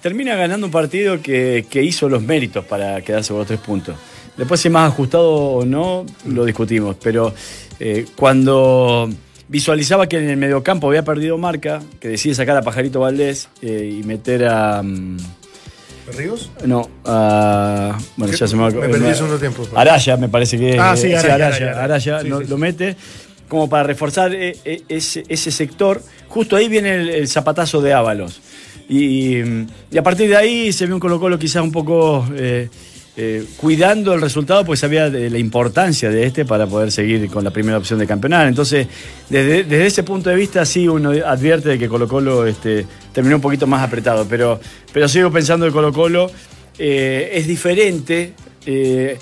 termina 0.00 0.36
ganando 0.36 0.66
un 0.66 0.72
partido 0.72 1.20
que, 1.20 1.66
que 1.68 1.82
hizo 1.82 2.08
los 2.08 2.22
méritos 2.22 2.64
para 2.64 3.00
quedarse 3.02 3.30
con 3.30 3.38
los 3.38 3.46
tres 3.48 3.58
puntos. 3.60 3.96
Después 4.36 4.60
si 4.60 4.70
más 4.70 4.88
ajustado 4.92 5.28
o 5.30 5.64
no, 5.66 6.06
lo 6.26 6.44
discutimos. 6.44 6.96
Pero 7.02 7.34
eh, 7.80 8.06
cuando 8.16 9.10
visualizaba 9.50 10.08
que 10.08 10.16
en 10.18 10.30
el 10.30 10.36
mediocampo 10.36 10.86
había 10.88 11.02
perdido 11.04 11.36
marca, 11.36 11.82
que 11.98 12.08
decide 12.08 12.34
sacar 12.36 12.56
a 12.56 12.62
Pajarito 12.62 13.00
Valdés 13.00 13.48
eh, 13.60 13.98
y 14.00 14.04
meter 14.04 14.46
a... 14.46 14.80
mm, 14.82 15.16
¿Ríos? 16.16 16.50
no, 16.64 16.88
a... 17.04 17.98
Bueno, 18.16 18.32
ya 18.32 18.46
se 18.46 18.56
me, 18.56 18.70
Me 18.70 18.88
perdí 18.88 19.06
el 19.06 19.14
segundo 19.14 19.38
tiempo. 19.38 19.66
Araya, 19.74 20.16
me 20.16 20.28
parece 20.28 20.56
que 20.58 20.78
Ah, 20.78 20.96
sí, 20.96 21.08
eh, 21.08 21.16
Araya, 21.16 21.46
Araya, 21.48 21.84
Araya. 21.84 22.20
Sí, 22.20 22.28
lo, 22.28 22.38
sí, 22.38 22.44
sí. 22.44 22.50
lo 22.50 22.58
mete 22.58 22.96
como 23.48 23.68
para 23.68 23.82
reforzar 23.82 24.32
eh, 24.34 24.56
eh, 24.64 24.82
ese, 24.88 25.24
ese 25.28 25.50
sector. 25.50 26.00
Justo 26.28 26.54
ahí 26.56 26.68
viene 26.68 26.94
el, 26.94 27.08
el 27.10 27.28
zapatazo 27.28 27.82
de 27.82 27.92
Ábalos. 27.92 28.40
Y, 28.88 29.38
y 29.90 29.98
a 29.98 30.02
partir 30.02 30.28
de 30.28 30.36
ahí 30.36 30.72
se 30.72 30.86
ve 30.86 30.94
un 30.94 31.00
Colo 31.00 31.20
Colo 31.20 31.38
quizás 31.38 31.62
un 31.62 31.70
poco 31.72 32.26
eh, 32.36 32.68
eh, 33.16 33.44
cuidando 33.56 34.14
el 34.14 34.20
resultado, 34.20 34.64
pues 34.64 34.80
sabía 34.80 35.10
de 35.10 35.28
la 35.30 35.38
importancia 35.38 36.10
de 36.10 36.24
este 36.24 36.44
para 36.44 36.66
poder 36.66 36.92
seguir 36.92 37.28
con 37.28 37.42
la 37.42 37.50
primera 37.50 37.76
opción 37.76 37.98
de 37.98 38.06
campeonato. 38.06 38.46
Entonces, 38.48 38.86
desde, 39.28 39.64
desde 39.64 39.86
ese 39.86 40.02
punto 40.04 40.30
de 40.30 40.36
vista, 40.36 40.64
sí 40.64 40.86
uno 40.86 41.10
advierte 41.26 41.70
de 41.70 41.78
que 41.78 41.88
Colo 41.88 42.06
Colo 42.06 42.46
este, 42.46 42.86
terminó 43.12 43.36
un 43.36 43.42
poquito 43.42 43.66
más 43.66 43.82
apretado. 43.82 44.26
Pero, 44.28 44.60
pero 44.92 45.08
sigo 45.08 45.30
pensando 45.30 45.66
que 45.66 45.72
Colo 45.72 45.92
Colo 45.92 46.30
eh, 46.78 47.32
es 47.34 47.46
diferente 47.46 48.32
eh, 48.64 49.18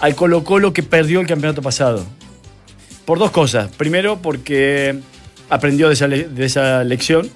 al 0.00 0.14
Colo 0.14 0.44
Colo 0.44 0.72
que 0.72 0.82
perdió 0.84 1.20
el 1.20 1.26
campeonato 1.26 1.62
pasado. 1.62 2.06
Por 3.04 3.18
dos 3.18 3.32
cosas. 3.32 3.70
Primero, 3.76 4.22
porque 4.22 5.00
aprendió 5.50 5.88
de 5.88 5.94
esa, 5.94 6.06
de 6.06 6.44
esa 6.44 6.84
lección. 6.84 7.28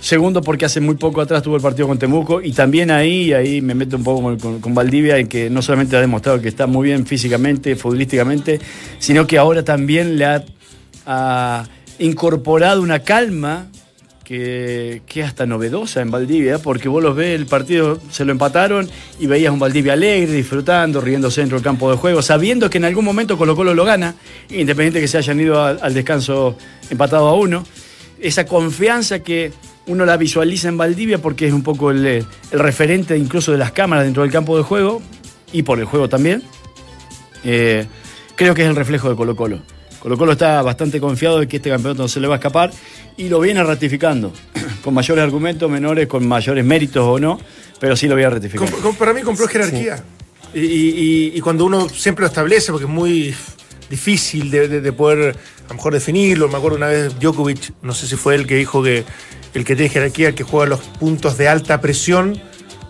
Segundo, 0.00 0.42
porque 0.42 0.66
hace 0.66 0.80
muy 0.80 0.94
poco 0.94 1.20
atrás 1.20 1.42
tuvo 1.42 1.56
el 1.56 1.62
partido 1.62 1.88
con 1.88 1.98
Temuco. 1.98 2.40
Y 2.42 2.52
también 2.52 2.90
ahí, 2.90 3.32
ahí 3.32 3.60
me 3.60 3.74
meto 3.74 3.96
un 3.96 4.04
poco 4.04 4.36
con, 4.38 4.60
con- 4.60 4.74
Valdivia, 4.74 5.18
en 5.18 5.26
que 5.26 5.50
no 5.50 5.62
solamente 5.62 5.96
ha 5.96 6.00
demostrado 6.00 6.40
que 6.40 6.48
está 6.48 6.66
muy 6.66 6.88
bien 6.88 7.06
físicamente, 7.06 7.74
futbolísticamente, 7.76 8.60
sino 8.98 9.26
que 9.26 9.38
ahora 9.38 9.64
también 9.64 10.18
le 10.18 10.42
ha, 11.06 11.64
incorporado 11.98 12.82
una 12.82 12.98
calma 13.00 13.68
que, 14.22 15.02
que 15.06 15.22
hasta 15.22 15.46
novedosa 15.46 16.02
en 16.02 16.10
Valdivia, 16.10 16.58
porque 16.58 16.88
vos 16.88 17.02
los 17.02 17.16
ves, 17.16 17.34
el 17.34 17.46
partido 17.46 17.98
se 18.10 18.24
lo 18.24 18.32
empataron 18.32 18.88
y 19.18 19.26
veías 19.26 19.52
un 19.52 19.58
Valdivia 19.58 19.94
alegre, 19.94 20.30
disfrutando, 20.32 21.00
riéndose 21.00 21.40
dentro 21.40 21.56
del 21.56 21.64
campo 21.64 21.90
de 21.90 21.96
juego, 21.96 22.20
sabiendo 22.22 22.68
que 22.68 22.78
en 22.78 22.84
algún 22.84 23.04
momento 23.04 23.38
Colo 23.38 23.56
Colo 23.56 23.72
lo 23.72 23.84
gana, 23.84 24.14
independiente 24.50 25.00
que 25.00 25.08
se 25.08 25.16
hayan 25.16 25.40
ido 25.40 25.62
al 25.62 25.94
descanso 25.94 26.56
empatado 26.90 27.28
a 27.28 27.34
uno. 27.34 27.64
Esa 28.20 28.46
confianza 28.46 29.20
que 29.20 29.52
uno 29.86 30.04
la 30.04 30.16
visualiza 30.16 30.68
en 30.68 30.76
Valdivia 30.76 31.18
porque 31.18 31.46
es 31.46 31.52
un 31.52 31.62
poco 31.62 31.90
el, 31.90 32.04
el 32.06 32.26
referente 32.52 33.16
incluso 33.16 33.52
de 33.52 33.58
las 33.58 33.72
cámaras 33.72 34.04
dentro 34.04 34.22
del 34.22 34.32
campo 34.32 34.56
de 34.56 34.62
juego 34.64 35.00
y 35.52 35.62
por 35.62 35.78
el 35.78 35.84
juego 35.84 36.08
también. 36.08 36.42
Eh, 37.44 37.86
creo 38.34 38.54
que 38.54 38.62
es 38.62 38.68
el 38.68 38.76
reflejo 38.76 39.08
de 39.08 39.16
Colo 39.16 39.36
Colo. 39.36 39.60
Colo 40.00 40.16
Colo 40.18 40.32
está 40.32 40.62
bastante 40.62 41.00
confiado 41.00 41.40
de 41.40 41.48
que 41.48 41.56
este 41.56 41.70
campeonato 41.70 42.02
no 42.02 42.08
se 42.08 42.20
le 42.20 42.28
va 42.28 42.34
a 42.34 42.38
escapar 42.38 42.70
y 43.16 43.28
lo 43.28 43.40
viene 43.40 43.62
ratificando, 43.62 44.32
con 44.84 44.94
mayores 44.94 45.22
argumentos, 45.24 45.70
menores, 45.70 46.06
con 46.06 46.26
mayores 46.26 46.64
méritos 46.64 47.02
o 47.04 47.18
no, 47.18 47.40
pero 47.80 47.96
sí 47.96 48.06
lo 48.08 48.14
viene 48.16 48.30
ratificando. 48.30 48.70
Com- 48.72 48.82
com- 48.82 48.96
para 48.96 49.12
mí 49.12 49.22
compró 49.22 49.46
jerarquía. 49.48 50.02
Y, 50.54 50.60
y- 50.60 51.32
y 51.34 51.40
cuando 51.40 51.64
uno 51.64 51.88
siempre 51.88 52.22
lo 52.22 52.28
establece, 52.28 52.72
porque 52.72 52.86
es 52.86 52.90
muy 52.92 53.34
difícil 53.90 54.50
de, 54.50 54.68
de- 54.68 54.80
de 54.80 54.92
poder 54.92 55.36
a 55.66 55.68
lo 55.68 55.74
mejor 55.74 55.92
definirlo. 55.92 56.48
Me 56.48 56.56
acuerdo 56.56 56.76
una 56.76 56.86
vez 56.88 57.18
Djokovic, 57.18 57.72
no 57.82 57.92
sé 57.94 58.06
si 58.06 58.16
fue 58.16 58.34
él 58.36 58.46
que 58.46 58.56
dijo 58.56 58.82
que 58.82 59.04
el 59.56 59.64
que 59.64 59.74
tiene 59.76 59.88
jerarquía, 59.88 60.28
el 60.28 60.34
que 60.34 60.44
juega 60.44 60.66
los 60.66 60.80
puntos 60.80 61.36
de 61.38 61.48
alta 61.48 61.80
presión 61.80 62.40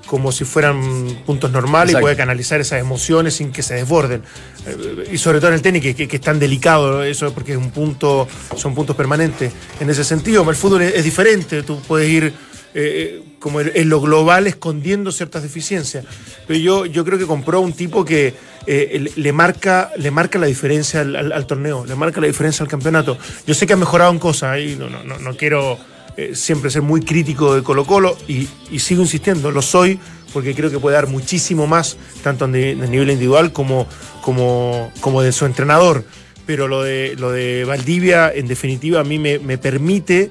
como 0.07 0.31
si 0.31 0.45
fueran 0.45 0.81
puntos 1.27 1.51
normales 1.51 1.91
Exacto. 1.91 1.99
y 1.99 2.05
puede 2.05 2.17
canalizar 2.17 2.61
esas 2.61 2.79
emociones 2.81 3.35
sin 3.35 3.51
que 3.51 3.63
se 3.65 3.75
desborden. 3.75 4.23
Eh, 4.65 5.09
Y 5.13 5.19
sobre 5.19 5.39
todo 5.41 5.49
en 5.49 5.55
el 5.55 5.63
tenis, 5.63 5.83
que, 5.83 5.97
que- 5.97 6.07
que 6.07 6.17
es 6.17 6.23
tan 6.23 6.39
delicado 6.39 7.03
eso, 7.03 7.33
porque 7.35 7.53
es 7.53 7.59
un 7.59 7.73
punto, 7.73 8.29
son 8.57 8.73
puntos 8.75 8.95
permanentes. 8.95 9.53
En 9.81 9.91
ese 9.91 10.05
sentido, 10.05 10.49
el 10.49 10.55
fútbol 10.55 10.83
es, 10.83 10.95
es 10.95 11.03
diferente, 11.05 11.65
tú 11.65 11.81
puedes 11.89 12.09
ir 12.09 12.33
eh, 12.79 13.21
como 13.41 13.61
en, 13.63 13.89
lo 13.89 14.01
global 14.01 14.47
escondiendo 14.47 15.11
ciertas 15.11 15.43
deficiencias. 15.43 16.05
Pero 16.47 16.61
yo, 16.61 16.87
yo 16.87 17.05
creo 17.05 17.19
que 17.19 17.27
compró 17.27 17.61
un 17.61 17.73
tipo 17.73 18.05
que 18.05 18.33
eh, 18.69 18.99
le- 19.01 19.13
le, 19.23 19.33
marca, 19.33 19.91
le 19.97 20.13
marca 20.13 20.39
la 20.39 20.47
diferencia 20.47 21.01
al, 21.01 21.17
al- 21.17 21.33
al 21.33 21.47
torneo, 21.49 21.85
le 21.85 21.97
marca 21.97 22.21
la 22.21 22.29
diferencia 22.29 22.63
al 22.63 22.69
campeonato. 22.69 23.19
Yo 23.45 23.55
sé 23.55 23.67
que 23.67 23.73
ha 23.73 23.77
mejorado 23.77 24.13
en 24.13 24.21
cosas, 24.21 24.61
y 24.61 24.77
no, 24.77 24.89
no, 24.89 25.03
no, 25.03 25.19
no 25.19 25.37
quiero 25.37 25.79
eh, 26.17 26.35
siempre 26.35 26.71
ser 26.71 26.83
muy 26.83 27.03
crítico 27.03 27.55
de 27.55 27.63
Colo 27.63 27.85
Colo 27.85 28.17
y, 28.27 28.49
sigo 28.79 29.03
insistiendo, 29.03 29.51
lo 29.51 29.63
soy 29.63 29.99
porque 30.33 30.55
creo 30.55 30.71
que 30.71 30.79
puede 30.79 30.97
dar 30.97 31.07
muchísimo 31.07 31.67
más, 31.67 31.97
tanto 32.23 32.45
en 32.45 32.55
el 32.55 32.91
nivel 32.91 33.11
individual 33.11 33.53
como, 33.53 33.87
como, 34.23 34.93
como 35.01 35.23
de 35.23 35.33
su 35.33 35.47
entrenador. 35.47 36.05
Pero 36.45 36.69
lo 36.69 36.83
de, 36.83 37.17
lo 37.19 37.33
de 37.33 37.65
Valdivia, 37.65 38.31
en 38.33 38.47
definitiva, 38.47 39.01
a 39.01 39.05
mí 39.05 39.19
me, 39.19 39.39
me 39.39 39.59
permite 39.59 40.31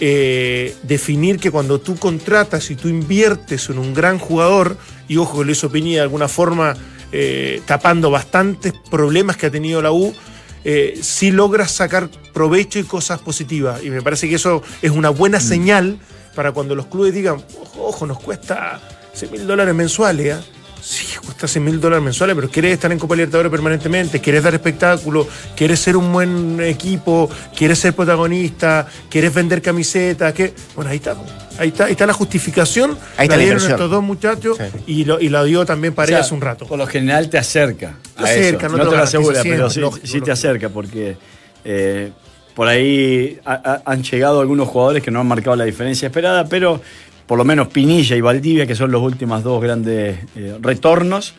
eh, 0.00 0.74
definir 0.82 1.38
que 1.38 1.52
cuando 1.52 1.80
tú 1.80 1.96
contratas 1.96 2.70
y 2.70 2.74
tú 2.74 2.88
inviertes 2.88 3.68
en 3.68 3.78
un 3.78 3.94
gran 3.94 4.18
jugador, 4.18 4.76
y 5.06 5.18
ojo 5.18 5.38
que 5.38 5.44
lo 5.44 5.52
hizo 5.52 5.68
de 5.68 6.00
alguna 6.00 6.26
forma 6.26 6.76
eh, 7.12 7.62
tapando 7.64 8.10
bastantes 8.10 8.72
problemas 8.90 9.36
que 9.36 9.46
ha 9.46 9.50
tenido 9.50 9.80
la 9.80 9.92
U, 9.92 10.12
eh, 10.64 10.98
sí 11.02 11.30
logras 11.30 11.70
sacar 11.70 12.08
provecho 12.32 12.78
y 12.78 12.84
cosas 12.84 13.20
positivas. 13.20 13.82
Y 13.84 13.90
me 13.90 14.02
parece 14.02 14.28
que 14.28 14.36
eso 14.36 14.62
es 14.82 14.90
una 14.90 15.10
buena 15.10 15.40
señal 15.40 15.98
para 16.34 16.52
cuando 16.52 16.74
los 16.74 16.86
clubes 16.86 17.14
digan, 17.14 17.42
ojo, 17.78 18.06
nos 18.06 18.18
cuesta 18.18 18.80
100 19.12 19.32
mil 19.32 19.46
dólares 19.46 19.74
mensuales. 19.74 20.34
¿ah? 20.34 20.53
Cuesta 21.34 21.48
100 21.48 21.64
mil 21.64 21.80
dólares 21.80 22.04
mensuales, 22.04 22.36
pero 22.36 22.48
quieres 22.48 22.72
estar 22.74 22.92
en 22.92 22.98
Copa 22.98 23.16
Libertadores 23.16 23.50
permanentemente, 23.50 24.20
quieres 24.20 24.44
dar 24.44 24.54
espectáculo, 24.54 25.26
quieres 25.56 25.80
ser 25.80 25.96
un 25.96 26.12
buen 26.12 26.60
equipo, 26.60 27.28
quieres 27.56 27.80
ser 27.80 27.92
protagonista, 27.92 28.86
quieres 29.10 29.34
vender 29.34 29.60
camisetas. 29.60 30.32
Que... 30.32 30.54
Bueno, 30.76 30.90
ahí 30.92 30.98
está. 30.98 31.16
Ahí 31.58 31.68
está, 31.68 31.86
ahí 31.86 31.92
está 31.92 32.06
la 32.06 32.12
justificación. 32.12 32.92
Ahí 33.16 33.24
está 33.26 33.36
la 33.36 33.42
dieron 33.42 33.58
inversión. 33.58 33.72
estos 33.72 33.90
dos 33.90 34.02
muchachos 34.02 34.56
Sí. 34.58 34.64
y, 34.86 35.04
lo, 35.04 35.20
y 35.20 35.28
lo 35.28 35.42
dio 35.44 35.64
también 35.66 35.92
O 35.96 36.04
sea, 36.06 36.20
hace 36.20 36.34
un 36.34 36.40
rato. 36.40 36.66
Por 36.66 36.78
lo 36.78 36.86
general 36.86 37.28
te 37.28 37.38
acerca. 37.38 37.96
Te 38.16 38.22
acerca, 38.22 38.68
no 38.68 38.74
te 38.74 38.78
no 38.78 38.84
lo 38.84 38.90
te 38.90 38.96
lo 38.96 39.02
asegura, 39.02 39.40
pero 39.42 39.70
sí, 39.70 39.80
lógico, 39.80 40.06
sí 40.06 40.12
te 40.12 40.18
lógico. 40.18 40.32
acerca 40.32 40.68
porque 40.68 41.16
eh, 41.64 42.12
por 42.54 42.68
ahí 42.68 43.38
ha- 43.44 43.60
ha- 43.64 43.82
han 43.92 44.02
llegado 44.04 44.40
algunos 44.40 44.68
jugadores 44.68 45.02
que 45.02 45.10
no 45.10 45.18
han 45.20 45.26
marcado 45.26 45.56
la 45.56 45.64
diferencia 45.64 46.06
esperada, 46.06 46.44
pero 46.46 46.80
por 47.26 47.38
lo 47.38 47.44
menos 47.44 47.68
Pinilla 47.68 48.16
y 48.16 48.20
Valdivia, 48.20 48.66
que 48.66 48.74
son 48.74 48.90
los 48.90 49.02
últimos 49.02 49.42
dos 49.42 49.62
grandes 49.62 50.18
eh, 50.36 50.58
retornos, 50.60 51.34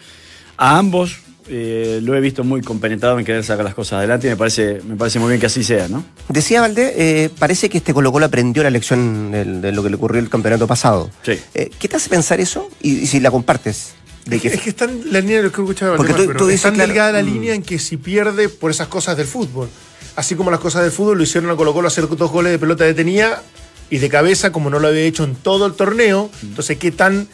a 0.57 0.77
ambos 0.77 1.17
eh, 1.47 1.99
lo 2.01 2.15
he 2.15 2.21
visto 2.21 2.43
muy 2.43 2.61
compenetrado 2.61 3.19
en 3.19 3.25
querer 3.25 3.43
sacar 3.43 3.63
las 3.65 3.75
cosas 3.75 3.99
adelante 3.99 4.25
y 4.25 4.31
me 4.31 4.35
parece, 4.35 4.81
me 4.87 4.95
parece 4.95 5.19
muy 5.19 5.29
bien 5.29 5.39
que 5.39 5.45
así 5.45 5.63
sea, 5.63 5.87
¿no? 5.87 6.03
Decía 6.27 6.59
Valdés, 6.61 6.91
eh, 6.97 7.29
parece 7.37 7.69
que 7.69 7.77
este 7.77 7.93
Colo 7.93 8.11
Colo 8.11 8.25
aprendió 8.25 8.63
la 8.63 8.71
lección 8.71 9.29
del- 9.31 9.61
de, 9.61 9.71
lo 9.71 9.83
que 9.83 9.89
le 9.91 9.95
ocurrió 9.97 10.19
el 10.21 10.29
campeonato 10.29 10.65
pasado. 10.65 11.11
Sí. 11.23 11.39
Eh, 11.53 11.69
¿Qué 11.77 11.87
te 11.87 11.97
hace 11.97 12.09
pensar 12.09 12.39
eso? 12.39 12.67
Y, 12.81 12.99
y 13.01 13.05
si 13.07 13.19
la 13.19 13.29
compartes. 13.29 13.93
De 14.25 14.37
Es 14.37 14.41
que, 14.41 14.49
que, 14.49 14.55
es 14.55 14.61
que 14.63 14.69
está 14.71 14.85
en 14.85 15.13
la 15.13 15.19
línea 15.19 15.37
de 15.37 15.43
lo 15.43 15.51
que 15.51 15.61
escuchaba 15.61 15.97
Porque 15.97 16.13
tú- 16.13 16.33
tú 16.33 16.45
es 16.45 16.53
dices, 16.53 16.61
tan 16.63 16.73
claro, 16.73 16.87
delgada 16.87 17.11
la 17.11 17.21
mm. 17.21 17.25
línea 17.31 17.53
en 17.53 17.61
que 17.61 17.77
si 17.77 17.97
pierde 17.97 18.49
por 18.49 18.71
esas 18.71 18.87
cosas 18.87 19.15
del 19.15 19.27
fútbol. 19.27 19.69
Así 20.15 20.33
como 20.33 20.49
las 20.49 20.59
cosas 20.61 20.81
del 20.81 20.91
fútbol 20.91 21.17
lo 21.17 21.23
hicieron 21.23 21.51
a 21.51 21.55
Colo 21.55 21.73
Colo 21.75 21.89
hacer 21.89 22.07
dos 22.07 22.31
goles 22.31 22.53
de 22.53 22.57
pelota 22.57 22.85
detenida 22.85 23.43
y 23.89 23.97
de 23.99 24.09
cabeza, 24.09 24.51
como 24.51 24.69
no 24.69 24.79
lo 24.79 24.87
había 24.87 25.01
hecho 25.01 25.23
en 25.23 25.35
todo 25.35 25.65
el 25.65 25.73
torneo. 25.73 26.29
Entonces, 26.41 26.77
¿qué 26.77 26.91
tan, 26.91 27.27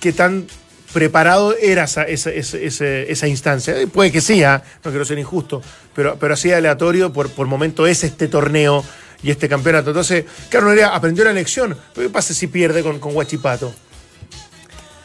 qué 0.00 0.12
tan 0.12 0.46
preparado 0.92 1.56
era 1.60 1.84
esa, 1.84 2.02
esa, 2.04 2.30
esa, 2.30 3.26
instancia? 3.28 3.78
Eh, 3.80 3.86
Puede 3.86 4.12
que 4.12 4.20
sí, 4.20 4.42
ah, 4.44 4.62
no 4.84 4.90
quiero 4.90 5.04
ser 5.04 5.18
injusto, 5.18 5.62
pero, 5.94 6.16
pero 6.20 6.34
así 6.34 6.52
aleatorio, 6.52 7.12
por, 7.12 7.30
por 7.30 7.46
momento 7.46 7.86
es 7.86 8.04
este 8.04 8.28
torneo 8.28 8.84
y 9.22 9.30
este 9.30 9.48
campeonato. 9.48 9.90
Entonces, 9.90 10.24
claro, 10.50 10.66
no 10.66 10.72
era, 10.72 10.94
aprendió 10.94 11.24
la 11.24 11.32
lección. 11.32 11.76
¿Pero 11.94 12.08
¿Qué 12.08 12.12
pasa 12.12 12.34
si 12.34 12.46
pierde 12.46 12.82
con, 12.82 12.98
con 13.00 13.16
Huachipato? 13.16 13.74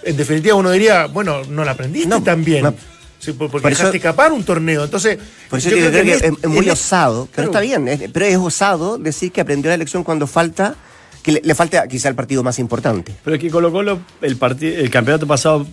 En 0.04 0.16
definitiva, 0.18 0.56
uno 0.56 0.72
diría, 0.72 1.06
bueno, 1.08 1.44
no 1.46 1.64
la 1.66 1.72
aprendiste 1.72 2.08
No, 2.10 2.24
tan 2.24 2.44
bien. 2.44 2.64
no. 2.64 2.74
Sí, 3.20 3.34
por- 3.34 3.52
porque 3.52 3.64
Por 3.64 3.72
eso- 3.74 3.80
dejaste 3.84 3.98
escapar 3.98 4.32
un 4.32 4.46
torneo. 4.46 4.86
Entonces, 4.86 5.18
por 5.50 5.60
eso 5.60 5.70
yo 5.70 5.78
yo 5.78 5.90
creo 5.90 6.04
que, 6.06 6.12
es, 6.14 6.22
este- 6.24 6.38
es 6.42 6.48
muy 6.48 6.60
este- 6.60 6.72
osado, 6.72 7.28
pero 7.36 7.52
claro. 7.52 7.66
está 7.66 7.80
bien, 7.88 8.10
pero 8.14 8.26
es 8.26 8.38
osado 8.38 8.98
decir 8.98 9.32
que 9.34 9.42
aprendió 9.42 9.70
la 9.70 9.76
lección 9.76 10.06
cuando 10.06 10.26
falta, 10.26 10.76
que 11.24 11.34
le, 11.34 11.42
le 11.44 11.56
falta 11.56 11.88
quizá 11.88 12.10
el 12.10 12.16
partido 12.16 12.44
más 12.44 12.60
importante. 12.60 13.14
Pero 13.24 13.36
es 13.36 13.42
que 13.42 13.50
Colo 13.50 13.72
Colo, 13.72 14.00
el, 14.22 14.38
el 14.62 14.90
campeonato 14.90 15.28
pasado, 15.28 15.66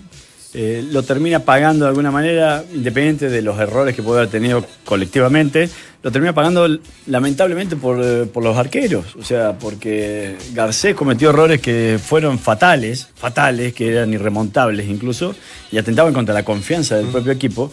eh, 0.54 0.82
lo 0.90 1.02
termina 1.02 1.40
pagando 1.40 1.84
de 1.84 1.90
alguna 1.90 2.10
manera, 2.10 2.64
independiente 2.72 3.28
de 3.28 3.42
los 3.42 3.58
errores 3.58 3.94
que 3.94 4.02
puede 4.02 4.20
haber 4.20 4.30
tenido 4.30 4.64
colectivamente, 4.84 5.68
lo 6.02 6.10
termina 6.10 6.32
pagando 6.32 6.66
lamentablemente 7.08 7.76
por, 7.76 8.00
eh, 8.02 8.24
por 8.24 8.42
los 8.42 8.56
arqueros. 8.56 9.16
O 9.16 9.24
sea, 9.24 9.58
porque 9.58 10.36
Garcés 10.54 10.94
cometió 10.94 11.30
errores 11.30 11.60
que 11.60 11.98
fueron 12.02 12.38
fatales, 12.38 13.08
fatales, 13.14 13.74
que 13.74 13.88
eran 13.90 14.12
irremontables 14.14 14.88
incluso, 14.88 15.34
y 15.70 15.78
atentaban 15.78 16.14
contra 16.14 16.32
la 16.32 16.44
confianza 16.44 16.96
del 16.96 17.08
propio 17.08 17.32
equipo. 17.32 17.70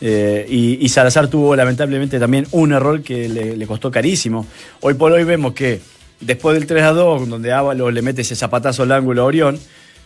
Eh, 0.00 0.44
y, 0.50 0.84
y 0.84 0.88
Salazar 0.88 1.28
tuvo 1.28 1.54
lamentablemente 1.54 2.18
también 2.18 2.46
un 2.50 2.72
error 2.72 3.00
que 3.02 3.28
le, 3.28 3.56
le 3.56 3.66
costó 3.66 3.90
carísimo. 3.90 4.44
Hoy 4.80 4.94
por 4.94 5.12
hoy 5.12 5.22
vemos 5.22 5.52
que 5.52 5.80
después 6.20 6.54
del 6.58 6.66
3 6.66 6.82
a 6.82 6.90
2, 6.92 7.28
donde 7.28 7.52
Ábalos 7.52 7.92
le 7.92 8.02
mete 8.02 8.22
ese 8.22 8.36
zapatazo 8.36 8.82
al 8.82 8.92
ángulo 8.92 9.22
a 9.22 9.24
Orión, 9.26 9.58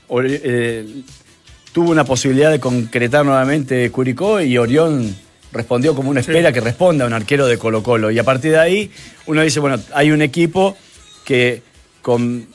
Ori- 0.09 0.41
eh, 0.43 0.87
tuvo 1.73 1.91
una 1.91 2.05
posibilidad 2.05 2.51
de 2.51 2.61
concretar 2.61 3.25
nuevamente 3.25 3.91
Curicó 3.91 4.41
y 4.41 4.57
Orión 4.59 5.15
respondió 5.53 5.95
como 5.95 6.11
uno 6.11 6.21
espera 6.21 6.53
que 6.53 6.61
responda 6.61 7.05
a 7.05 7.07
un 7.07 7.13
arquero 7.15 7.47
de 7.47 7.57
Colo 7.59 7.83
Colo. 7.83 8.11
Y 8.11 8.19
a 8.19 8.25
partir 8.25 8.53
de 8.53 8.59
ahí 8.59 8.91
uno 9.27 9.43
dice, 9.43 9.61
bueno, 9.61 9.79
hay 9.95 10.11
un 10.11 10.23
equipo 10.23 10.77
que 11.25 11.63
con 12.03 12.47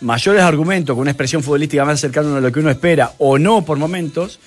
mayores 0.00 0.42
argumentos, 0.42 0.94
con 0.94 1.02
una 1.02 1.10
expresión 1.12 1.42
futbolística 1.42 1.84
más 1.84 2.00
cercana 2.00 2.36
a 2.36 2.40
lo 2.40 2.50
que 2.50 2.60
uno 2.60 2.70
espera, 2.70 3.12
o 3.18 3.38
no 3.38 3.64
por 3.64 3.78
momentos, 3.78 4.40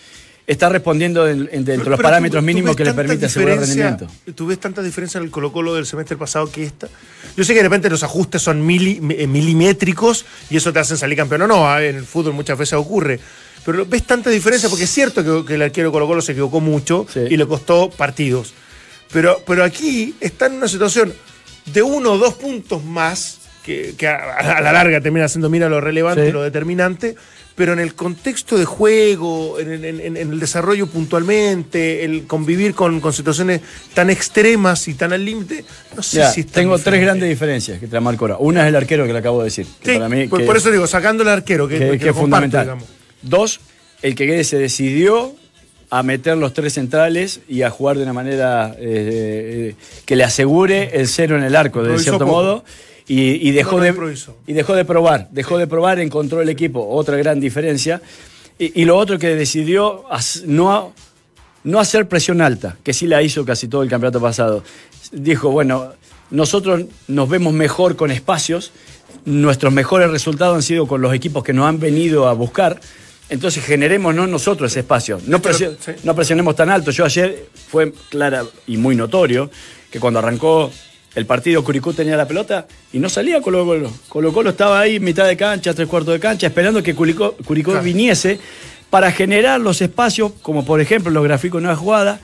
está 0.48 0.70
respondiendo 0.70 1.28
en- 1.28 1.50
en- 1.52 1.66
dentro 1.66 1.86
de 1.86 1.90
los 1.92 2.00
parámetros 2.00 2.42
tú- 2.42 2.46
mínimos 2.46 2.75
que 2.75 2.86
le 2.86 2.94
permite 2.94 3.25
asegurar 3.25 3.60
rendimiento. 3.60 4.08
Tú 4.36 4.46
ves 4.48 4.60
tanta 4.60 4.82
diferencia 4.82 5.18
en 5.18 5.24
el 5.25 5.32
Colo-Colo 5.32 5.74
del 5.75 5.86
semestre 5.86 6.18
pasado 6.18 6.52
que 6.52 6.64
esta. 6.64 6.88
Yo 7.36 7.44
sé 7.44 7.54
que 7.54 7.60
de 7.60 7.64
repente 7.64 7.90
los 7.90 8.04
ajustes 8.04 8.42
son 8.42 8.66
mili- 8.68 9.00
eh, 9.18 9.28
milimétricos 9.28 10.25
y 10.50 10.58
eso 10.58 10.72
te 10.72 10.80
hacen 10.80 10.98
salir 10.98 11.18
campeón 11.18 11.42
o 11.44 11.48
no. 11.48 11.68
ah, 11.68 11.84
En 11.84 11.96
el 11.96 12.06
fútbol 12.06 12.34
muchas 12.34 12.58
veces 12.58 12.74
ocurre. 12.74 13.20
Pero 13.66 13.86
ves 13.88 14.04
tanta 14.04 14.30
diferencia 14.30 14.70
porque 14.70 14.84
es 14.84 14.92
cierto 14.92 15.24
que, 15.24 15.48
que 15.48 15.56
el 15.56 15.62
arquero 15.64 15.92
Colo-Colo 15.92 16.22
se 16.22 16.34
equivocó 16.34 16.60
mucho 16.62 17.08
Sí. 17.12 17.22
y 17.30 17.38
le 17.38 17.48
costó 17.48 17.90
partidos. 17.90 18.54
Pero, 19.12 19.42
pero 19.48 19.64
aquí 19.64 20.16
está 20.20 20.46
en 20.48 20.54
una 20.54 20.68
situación 20.68 21.14
de 21.66 21.82
uno 21.82 22.12
o 22.14 22.18
dos 22.20 22.36
puntos 22.36 22.84
más, 22.84 23.40
que, 23.64 23.96
que 23.98 24.08
a, 24.08 24.36
a 24.36 24.62
la 24.62 24.72
larga 24.72 25.02
termina 25.02 25.28
siendo, 25.28 25.50
mira, 25.50 25.68
lo 25.70 25.82
relevante, 25.82 26.28
Sí. 26.28 26.32
lo 26.32 26.44
determinante, 26.44 27.16
pero 27.56 27.72
en 27.74 27.80
el 27.80 27.96
contexto 27.96 28.58
de 28.58 28.66
juego, 28.66 29.60
en, 29.60 29.86
en- 29.86 30.00
en- 30.02 30.18
el 30.18 30.40
desarrollo 30.40 30.88
puntualmente, 30.88 32.04
el 32.04 32.26
convivir 32.28 32.74
con, 32.76 33.00
con 33.00 33.14
situaciones 33.14 33.62
tan 33.94 34.10
extremas 34.10 34.88
y 34.88 34.94
tan 34.94 35.14
al 35.14 35.24
límite, 35.24 35.64
no 35.96 36.04
sé 36.04 36.26
si 36.34 36.42
es 36.42 36.48
tan 36.48 36.64
tengo 36.64 36.78
tres 36.80 37.00
grandes 37.02 37.30
diferencias 37.30 37.80
que 37.80 37.88
te 37.88 37.94
la 37.94 38.02
marco 38.02 38.26
ahora. 38.26 38.38
Una 38.40 38.64
es 38.64 38.68
el 38.68 38.76
arquero 38.76 39.06
que 39.08 39.14
le 39.14 39.20
acabo 39.20 39.40
de 39.40 39.46
decir. 39.46 39.66
que 39.82 39.92
Sí, 39.94 39.98
para 39.98 40.10
mí 40.10 40.28
por, 40.28 40.40
que- 40.40 40.46
por 40.46 40.58
eso 40.58 40.70
digo, 40.72 40.86
sacando 40.88 41.24
el 41.24 41.30
arquero, 41.30 41.68
que, 41.68 41.80
que, 41.80 41.86
que 41.86 41.94
es 41.96 42.00
comparto, 42.00 42.22
fundamental. 42.22 42.64
digamos. 42.66 42.86
Dos, 43.22 43.60
el 44.02 44.16
que 44.16 44.44
se 44.44 44.58
decidió 44.58 45.34
a 45.90 46.04
meter 46.04 46.36
los 46.36 46.54
tres 46.54 46.74
centrales 46.74 47.40
y 47.48 47.62
a 47.62 47.70
jugar 47.70 47.96
de 47.98 48.04
una 48.04 48.12
manera 48.14 48.76
eh, 48.78 49.72
eh, 49.72 49.76
que 50.06 50.16
le 50.16 50.24
asegure 50.26 50.90
el 51.00 51.08
cero 51.08 51.38
en 51.38 51.44
el 51.44 51.56
arco, 51.56 51.84
de 51.84 51.98
cierto 52.00 52.26
poco. 52.26 52.66
Y, 53.08 53.48
y 53.48 53.52
dejó 53.52 53.78
No 53.78 53.84
de, 53.84 53.90
improvisó. 53.90 54.38
y 54.48 54.54
dejó 54.54 54.74
de 54.74 54.84
probar, 54.84 55.30
dejó 55.32 55.58
de 55.58 55.68
probar, 55.68 56.00
encontró 56.00 56.42
el 56.42 56.50
equipo, 56.50 56.88
otra 56.90 57.18
gran 57.18 57.40
diferencia. 57.40 58.02
Y, 58.58 58.82
y 58.82 58.86
lo 58.86 58.98
otro 58.98 59.20
que 59.20 59.36
decidió 59.36 60.06
no, 60.46 60.94
no 61.64 61.80
hacer 61.80 62.08
presión 62.08 62.42
alta, 62.42 62.78
que 62.84 62.94
sí 62.94 63.06
la 63.06 63.22
hizo 63.22 63.46
casi 63.46 63.68
todo 63.68 63.84
el 63.84 63.90
campeonato 63.90 64.20
pasado. 64.22 64.64
Dijo, 65.12 65.52
bueno, 65.52 65.94
nosotros 66.32 66.86
nos 67.08 67.30
vemos 67.30 67.54
mejor 67.54 67.96
con 67.96 68.10
espacios, 68.10 68.72
nuestros 69.26 69.72
mejores 69.72 70.10
resultados 70.10 70.56
han 70.56 70.64
sido 70.64 70.88
con 70.88 71.02
los 71.02 71.14
equipos 71.14 71.44
que 71.44 71.54
nos 71.54 71.68
han 71.68 71.80
venido 71.80 72.28
a 72.28 72.34
buscar, 72.34 72.80
entonces 73.30 73.64
generemos 73.64 74.14
no 74.14 74.28
nosotros 74.28 74.72
ese 74.72 74.82
espacio, 74.82 75.20
no, 75.28 75.42
no 76.04 76.16
presionemos 76.16 76.56
tan 76.56 76.70
alto. 76.70 76.92
Yo 76.92 77.06
ayer 77.06 77.48
fue 77.70 77.92
clara 78.10 78.44
y 78.68 78.78
muy 78.78 78.96
notorio 78.96 79.50
que 79.92 80.00
cuando 80.00 80.20
arrancó 80.20 80.72
el 81.15 81.25
partido 81.25 81.63
Curicú 81.63 81.93
tenía 81.93 82.15
la 82.17 82.27
pelota 82.27 82.67
y 82.93 83.00
no 83.00 83.10
salía 83.10 83.41
Colo 83.41 83.65
Colo. 83.65 83.91
Colo 84.10 84.34
Colo 84.34 84.50
estaba 84.51 84.79
ahí 84.79 85.00
mitad 85.00 85.25
de 85.27 85.38
cancha, 85.38 85.74
tres 85.74 85.88
cuartos 85.88 86.13
de 86.13 86.19
cancha, 86.19 86.48
esperando 86.48 86.84
que 86.84 86.93
Curicó, 86.93 87.36
Curicó 87.45 87.72
Claro. 87.72 87.86
viniese 87.86 88.39
para 88.89 89.12
generar 89.12 89.60
los 89.60 89.81
espacios, 89.81 90.34
como 90.41 90.65
por 90.65 90.81
ejemplo 90.81 91.12
los 91.12 91.24
gráficos 91.24 91.62
de 91.62 91.67
una 91.67 91.75
jugada, 91.75 92.19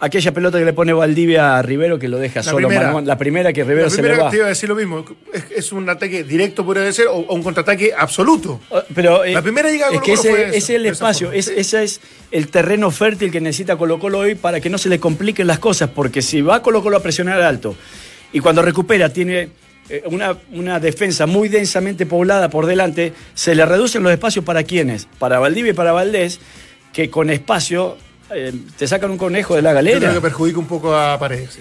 aquella 0.00 0.32
pelota 0.34 0.58
que 0.58 0.64
le 0.64 0.72
pone 0.72 0.92
Valdivia 0.92 1.56
a 1.56 1.62
Rivero 1.62 1.96
que 1.98 2.08
lo 2.08 2.18
deja 2.18 2.40
La 2.40 2.42
solo 2.42 2.66
primera. 2.68 2.90
a 2.90 3.00
la 3.02 3.16
primera 3.18 3.52
que 3.52 3.62
Rivero 3.62 3.84
La 3.84 3.90
se 3.90 3.96
le 3.98 4.02
primera 4.02 4.24
va. 4.24 4.30
te 4.30 4.36
iba 4.38 4.46
a 4.46 4.48
decir 4.48 4.68
lo 4.68 4.74
mismo. 4.74 5.04
Es, 5.32 5.44
es 5.54 5.72
un 5.72 5.88
ataque 5.88 6.24
directo, 6.24 6.64
puede 6.64 6.92
ser, 6.92 7.06
o, 7.06 7.12
o 7.18 7.34
un 7.34 7.42
contraataque 7.42 7.92
absoluto. 7.96 8.60
Pero 8.94 9.24
eh, 9.24 9.32
La 9.32 9.42
primera 9.42 9.70
llegada 9.70 9.92
de 9.92 9.98
es 9.98 10.02
que 10.02 10.12
ese, 10.14 10.30
fue 10.30 10.48
ese 10.48 10.56
es 10.58 10.70
el 10.70 10.86
espacio, 10.86 11.30
es- 11.32 11.46
ese 11.48 11.84
es 11.84 12.00
el 12.32 12.48
terreno 12.48 12.90
fértil 12.90 13.30
que 13.30 13.40
necesita 13.40 13.76
Colo 13.76 13.98
Colo 14.00 14.18
hoy 14.18 14.34
para 14.34 14.58
que 14.60 14.68
no 14.70 14.76
se 14.78 14.88
le 14.88 14.98
compliquen 14.98 15.46
las 15.46 15.60
cosas, 15.60 15.90
porque 15.90 16.20
si 16.20 16.40
va 16.42 16.62
Colo 16.62 16.82
Colo 16.82 16.96
a 16.96 17.00
presionar 17.02 17.40
alto 17.40 17.76
y 18.32 18.40
cuando 18.40 18.62
recupera 18.62 19.12
tiene 19.12 19.48
eh, 19.88 20.02
una, 20.06 20.36
una 20.52 20.80
defensa 20.80 21.26
muy 21.26 21.48
densamente 21.48 22.06
poblada 22.06 22.48
por 22.50 22.66
delante, 22.66 23.12
se 23.34 23.54
le 23.54 23.66
reducen 23.66 24.02
los 24.02 24.12
espacios 24.12 24.44
para 24.44 24.62
quienes, 24.62 25.06
para 25.18 25.38
Valdivia 25.38 25.70
y 25.70 25.74
para 25.74 25.92
Valdés, 25.92 26.40
que 26.92 27.10
con 27.10 27.30
espacio 27.30 27.96
eh, 28.34 28.52
te 28.78 28.86
sacan 28.86 29.10
un 29.10 29.18
conejo 29.18 29.54
de 29.56 29.62
la 29.62 29.70
Yo 29.72 29.80
creo 29.80 29.94
galera. 29.94 30.14
que 30.14 30.20
perjudica 30.20 30.58
un 30.58 30.66
poco 30.66 30.94
a 30.96 31.18
Paredes. 31.18 31.58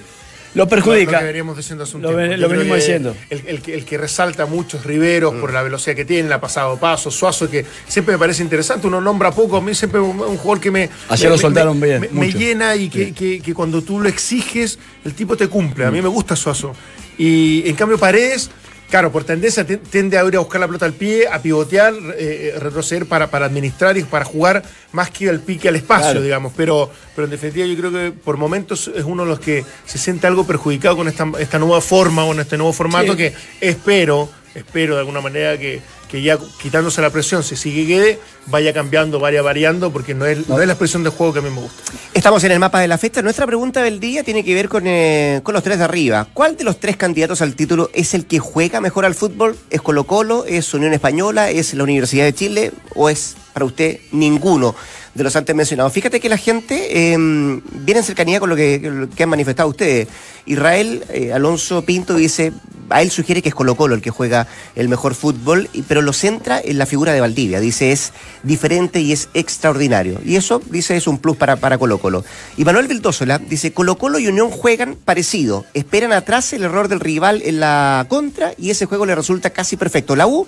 Lo 0.53 0.63
Lo 0.65 0.69
perjudica. 0.69 1.19
que 1.19 1.25
veníamos 1.25 1.55
diciendo 1.55 1.83
hace 1.85 1.95
un 1.95 2.01
Lo 2.03 2.09
tiempo. 2.15 2.47
venimos 2.49 2.75
diciendo. 2.77 3.15
El, 3.29 3.43
el 3.47 3.61
que- 3.61 3.73
el 3.73 3.85
que 3.85 3.97
resalta 3.97 4.45
mucho 4.45 4.77
es 4.77 4.83
Riveros 4.83 5.33
por 5.35 5.53
la 5.53 5.61
velocidad 5.63 5.95
que 5.95 6.03
tiene, 6.05 6.27
la 6.27 6.41
pasado 6.41 6.77
paso, 6.77 7.09
Suazo, 7.09 7.49
que 7.49 7.65
siempre 7.87 8.15
me 8.15 8.19
parece 8.19 8.43
interesante. 8.43 8.87
Uno 8.87 8.99
nombra 8.99 9.31
poco, 9.31 9.57
a 9.57 9.61
mí 9.61 9.73
siempre 9.73 9.99
un, 10.01 10.19
un 10.19 10.37
jugador 10.37 10.59
que 10.59 10.69
me. 10.71 10.89
Ayer 11.09 11.25
me- 11.25 11.29
lo 11.29 11.35
me- 11.35 11.41
soltaron 11.41 11.79
me- 11.79 11.87
bien, 11.87 12.01
Me, 12.01 12.07
me 12.09 12.25
mucho. 12.27 12.37
llena 12.37 12.75
y 12.75 12.89
que, 12.89 13.13
que- 13.13 13.39
que 13.41 13.53
cuando 13.53 13.81
tú 13.81 13.99
lo 14.01 14.09
exiges, 14.09 14.77
el 15.05 15.13
tipo 15.13 15.37
te 15.37 15.47
cumple. 15.47 15.85
Mm. 15.85 15.87
A 15.87 15.91
mí 15.91 16.01
me 16.01 16.09
gusta 16.09 16.35
Suazo. 16.35 16.73
Y 17.17 17.63
en 17.69 17.75
cambio, 17.75 17.97
Paredes. 17.97 18.49
Claro, 18.91 19.11
por 19.11 19.23
tendencia 19.23 19.65
te- 19.65 19.77
tiende 19.77 20.17
a 20.19 20.25
ir 20.25 20.35
a 20.35 20.39
buscar 20.39 20.59
la 20.61 20.67
pelota 20.67 20.85
al 20.85 20.91
pie, 20.93 21.27
a 21.27 21.41
pivotear, 21.41 21.93
eh, 22.17 22.53
retroceder 22.59 23.05
para, 23.07 23.31
para 23.31 23.45
administrar 23.47 23.97
y 23.97 24.03
para 24.03 24.25
jugar 24.25 24.61
más 24.91 25.09
que 25.09 25.29
al 25.29 25.39
pique 25.39 25.69
al 25.69 25.77
espacio, 25.77 26.11
Claro. 26.11 26.21
digamos. 26.21 26.53
Pero, 26.57 26.91
pero 27.15 27.23
en 27.25 27.31
definitiva 27.31 27.65
yo 27.65 27.77
creo 27.77 27.91
que 27.91 28.11
por 28.11 28.35
momentos 28.35 28.91
es 28.93 29.05
uno 29.05 29.23
de 29.23 29.29
los 29.29 29.39
que 29.39 29.63
se 29.85 29.97
siente 29.97 30.27
algo 30.27 30.45
perjudicado 30.45 30.97
con 30.97 31.07
esta, 31.07 31.25
esta 31.39 31.57
nueva 31.57 31.79
forma 31.81 32.25
o 32.25 32.33
en 32.33 32.41
este 32.41 32.57
nuevo 32.57 32.73
formato 32.73 33.13
Sí. 33.13 33.17
que 33.17 33.33
espero, 33.61 34.29
espero 34.53 34.95
de 34.95 34.99
alguna 34.99 35.21
manera 35.21 35.57
que, 35.57 35.81
que 36.11 36.21
ya 36.21 36.37
quitándose 36.61 37.01
la 37.01 37.09
presión, 37.09 37.41
si 37.41 37.55
sigue 37.55 37.87
quede, 37.87 38.19
vaya 38.47 38.73
cambiando, 38.73 39.17
vaya 39.17 39.41
variando, 39.41 39.93
porque 39.93 40.13
no 40.13 40.25
es, 40.25 40.49
no 40.49 40.59
es 40.59 40.67
la 40.67 40.73
expresión 40.73 41.03
de 41.03 41.09
juego 41.09 41.31
que 41.31 41.39
a 41.39 41.41
mí 41.41 41.49
me 41.49 41.61
gusta. 41.61 41.81
Estamos 42.13 42.43
en 42.43 42.51
el 42.51 42.59
mapa 42.59 42.81
de 42.81 42.89
la 42.89 42.97
fecha. 42.97 43.21
Nuestra 43.21 43.47
pregunta 43.47 43.81
del 43.81 44.01
día 44.01 44.21
tiene 44.21 44.43
que 44.43 44.53
ver 44.53 44.67
con, 44.67 44.83
eh, 44.87 45.39
con 45.41 45.53
los 45.53 45.63
tres 45.63 45.77
de 45.77 45.85
arriba. 45.85 46.27
¿Cuál 46.33 46.57
de 46.57 46.65
los 46.65 46.81
tres 46.81 46.97
candidatos 46.97 47.41
al 47.41 47.55
título 47.55 47.89
es 47.93 48.13
el 48.13 48.25
que 48.25 48.39
juega 48.39 48.81
mejor 48.81 49.05
al 49.05 49.15
fútbol? 49.15 49.55
¿Es 49.69 49.81
Colo 49.81 50.03
Colo? 50.03 50.43
¿Es 50.45 50.73
Unión 50.73 50.91
Española? 50.91 51.49
¿Es 51.49 51.73
la 51.73 51.83
Universidad 51.83 52.25
de 52.25 52.33
Chile? 52.33 52.71
¿O 52.93 53.09
es 53.09 53.37
para 53.53 53.65
usted 53.65 53.99
ninguno 54.11 54.75
de 55.15 55.23
los 55.23 55.33
antes 55.37 55.55
mencionados? 55.55 55.93
Fíjate 55.93 56.19
que 56.19 56.27
la 56.27 56.37
gente 56.37 57.13
eh, 57.13 57.17
viene 57.17 57.99
en 57.99 58.03
cercanía 58.03 58.41
con 58.41 58.49
lo 58.49 58.57
que, 58.57 58.79
lo 58.83 59.09
que 59.09 59.23
han 59.23 59.29
manifestado 59.29 59.69
ustedes. 59.69 60.09
Israel 60.45 61.05
eh, 61.07 61.31
Alonso 61.31 61.83
Pinto 61.83 62.15
dice, 62.15 62.51
a 62.91 63.01
él 63.01 63.11
sugiere 63.11 63.41
que 63.41 63.49
es 63.49 63.55
Colo 63.55 63.75
Colo 63.75 63.95
el 63.95 64.01
que 64.01 64.09
juega 64.09 64.47
el 64.75 64.89
mejor 64.89 65.15
fútbol, 65.15 65.69
pero 65.87 66.01
lo 66.01 66.13
centra 66.13 66.59
en 66.63 66.77
la 66.77 66.85
figura 66.85 67.13
de 67.13 67.21
Valdivia. 67.21 67.59
Dice, 67.59 67.91
es 67.91 68.13
diferente 68.43 68.99
y 69.01 69.11
es 69.11 69.29
extraordinario. 69.33 70.19
Y 70.25 70.35
eso, 70.35 70.61
dice, 70.69 70.95
es 70.97 71.07
un 71.07 71.17
plus 71.17 71.37
para, 71.37 71.55
para 71.57 71.77
Colo 71.77 71.97
Colo. 71.97 72.23
Y 72.57 72.65
Manuel 72.65 72.87
Vildósola 72.87 73.37
dice, 73.39 73.73
Colo 73.73 73.97
Colo 73.97 74.19
y 74.19 74.27
Unión 74.27 74.49
juegan 74.51 74.95
parecido. 74.95 75.65
Esperan 75.73 76.13
atrás 76.13 76.51
el 76.53 76.63
error 76.63 76.87
del 76.87 76.99
rival 76.99 77.41
en 77.45 77.59
la 77.59 78.05
contra 78.09 78.53
y 78.57 78.69
ese 78.69 78.85
juego 78.85 79.05
le 79.05 79.15
resulta 79.15 79.49
casi 79.51 79.77
perfecto. 79.77 80.15
La 80.15 80.27
U 80.27 80.47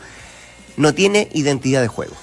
no 0.78 0.94
tiene 0.94 1.30
identidad 1.34 1.82
de 1.82 1.88
juego. 1.88 2.14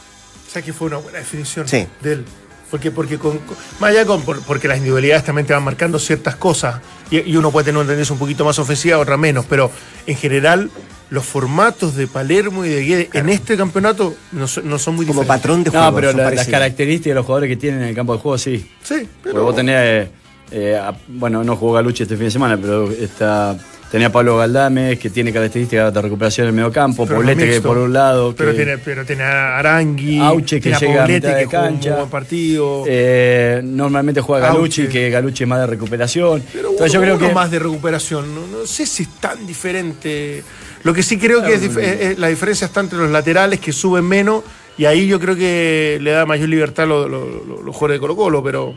O 0.48 0.52
sea 0.52 0.62
que 0.62 0.72
fue 0.72 0.88
una 0.88 0.96
buena 0.96 1.18
definición 1.18 1.68
Sí. 1.68 1.87
de 2.02 2.12
él. 2.14 2.24
Porque, 2.70 2.90
porque 2.90 3.18
con, 3.18 3.38
con- 3.38 3.56
más 3.80 3.90
allá 3.90 4.04
con, 4.06 4.22
por- 4.22 4.40
porque 4.42 4.68
las 4.68 4.76
individualidades 4.78 5.24
también 5.24 5.46
te 5.46 5.52
van 5.52 5.62
marcando 5.64 5.98
ciertas 5.98 6.37
cosas 6.37 6.80
y, 7.11 7.18
y 7.18 7.37
uno 7.37 7.50
puede 7.50 7.64
tener 7.66 7.78
una 7.80 7.88
tendencia 7.88 8.12
un 8.12 8.18
poquito 8.18 8.44
más 8.44 8.59
ofensiva, 8.59 8.98
otra 8.98 9.16
menos, 9.16 9.44
pero 9.48 9.70
en 10.06 10.16
general 10.16 10.70
los 11.11 11.24
formatos 11.24 11.96
de 11.96 12.06
Palermo 12.06 12.64
y 12.64 12.68
de 12.68 12.85
Guede 12.85 13.11
en 13.14 13.28
este 13.30 13.56
campeonato 13.56 14.14
no, 14.30 14.46
son- 14.46 14.68
no 14.68 14.78
son 14.78 14.94
muy 14.94 15.06
Como 15.06 15.22
diferentes. 15.22 15.42
patrón 15.42 15.64
de 15.64 15.70
juego. 15.70 15.85
No, 15.87 15.94
pero 15.96 16.12
la- 16.12 16.30
las 16.30 16.46
características 16.46 17.11
de 17.11 17.14
los 17.16 17.26
jugadores 17.26 17.48
que 17.48 17.56
tienen 17.56 17.83
en 17.83 17.88
el 17.88 17.94
campo 17.96 18.12
de 18.14 18.20
juego, 18.20 18.38
sí. 18.38 18.59
Sí, 18.83 18.94
Porque 18.94 19.09
pero 19.33 19.42
vos 19.42 19.56
tenés, 19.56 19.76
eh, 19.76 20.09
eh, 20.52 20.76
a- 20.76 20.94
bueno, 21.09 21.42
no 21.42 21.56
jugó 21.56 21.72
Galuchi 21.72 22.04
este 22.04 22.14
fin 22.16 22.26
de 22.26 22.30
semana, 22.30 22.56
pero 22.56 22.88
está, 22.92 23.56
tenía 23.90 24.11
Pablo 24.12 24.37
Galdames, 24.37 24.98
que 24.98 25.11
tiene 25.11 25.33
características 25.33 25.92
de 25.92 26.00
recuperación 26.03 26.44
en 26.46 26.48
el 26.50 26.55
medio 26.57 26.72
campo, 26.72 27.05
pero 27.07 27.18
Poblete 27.20 27.50
que 27.50 27.61
por 27.61 27.76
un 27.79 27.92
lado. 27.92 28.35
Pero 28.37 28.50
que- 28.53 28.57
tiene, 28.57 28.79
pero 28.79 29.05
tiene 29.05 29.22
a 29.24 29.59
Arangui, 29.59 30.18
Auche, 30.20 30.57
que 30.61 30.70
tiene 30.70 30.79
llega 30.79 30.92
a 31.03 31.07
Poblete, 31.07 31.26
mitad 31.26 31.37
de 31.38 31.40
que 31.42 31.46
juega 31.46 31.64
un 31.64 31.72
cancha. 31.74 31.90
muy 31.90 31.98
buen 31.98 32.11
partido. 32.11 32.85
eh, 32.87 33.61
normalmente 33.64 34.20
juega 34.20 34.46
Galuchi, 34.48 34.83
Auche. 34.83 34.92
que 34.92 35.11
Galuchi 35.11 35.42
es 35.44 35.48
más 35.48 35.61
de 35.61 35.66
recuperación. 35.66 36.42
Pero 36.53 36.70
Entonces 36.70 36.94
uno, 36.94 37.00
yo 37.00 37.00
creo 37.03 37.16
uno 37.16 37.29
que. 37.29 37.35
más 37.35 37.50
de 37.50 37.59
recuperación. 37.59 38.35
No, 38.35 38.46
no 38.46 38.66
sé 38.66 38.87
si 38.87 39.03
es 39.05 39.09
tan 39.20 39.46
diferente. 39.46 40.42
Lo 40.85 40.94
que 40.94 41.03
sí 41.03 41.18
creo 41.18 41.42
que 41.42 41.55
es 41.55 41.62
es- 41.62 41.76
es- 41.76 42.18
la 42.18 42.29
diferencia 42.29 42.66
está 42.66 42.81
entre 42.81 42.98
los 42.98 43.11
laterales 43.11 43.61
que 43.61 43.72
suben 43.72 44.05
menos 44.05 44.42
y 44.79 44.85
ahí 44.87 45.07
yo 45.07 45.20
creo 45.20 45.37
que 45.37 45.98
le 46.00 46.11
da 46.12 46.24
mayor 46.24 46.48
libertad 46.48 46.85
a 46.85 46.88
los, 46.88 47.11
los- 47.11 47.29
los- 47.46 47.62
los 47.64 47.74
jugadores 47.74 47.96
de 47.96 48.00
Colo 48.00 48.16
Colo, 48.16 48.42
pero 48.42 48.74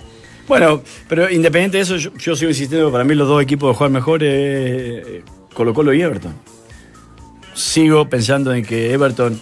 Bueno, 0.48 0.82
pero 1.08 1.30
independiente 1.30 1.78
de 1.78 1.84
eso, 1.84 1.96
yo, 1.98 2.36
sigo 2.36 2.50
insistiendo 2.50 2.88
que 2.88 2.92
para 2.92 3.04
mí 3.04 3.16
los 3.16 3.28
dos 3.28 3.42
equipos 3.42 3.70
de 3.70 3.76
jugar 3.76 3.92
mejor 3.92 4.24
es 4.24 5.24
Colo 5.54 5.74
Colo 5.74 5.94
y 5.94 6.02
Everton. 6.02 6.34
Sigo 7.54 8.10
pensando 8.10 8.54
en 8.54 8.66
que 8.66 8.92
Everton 8.92 9.40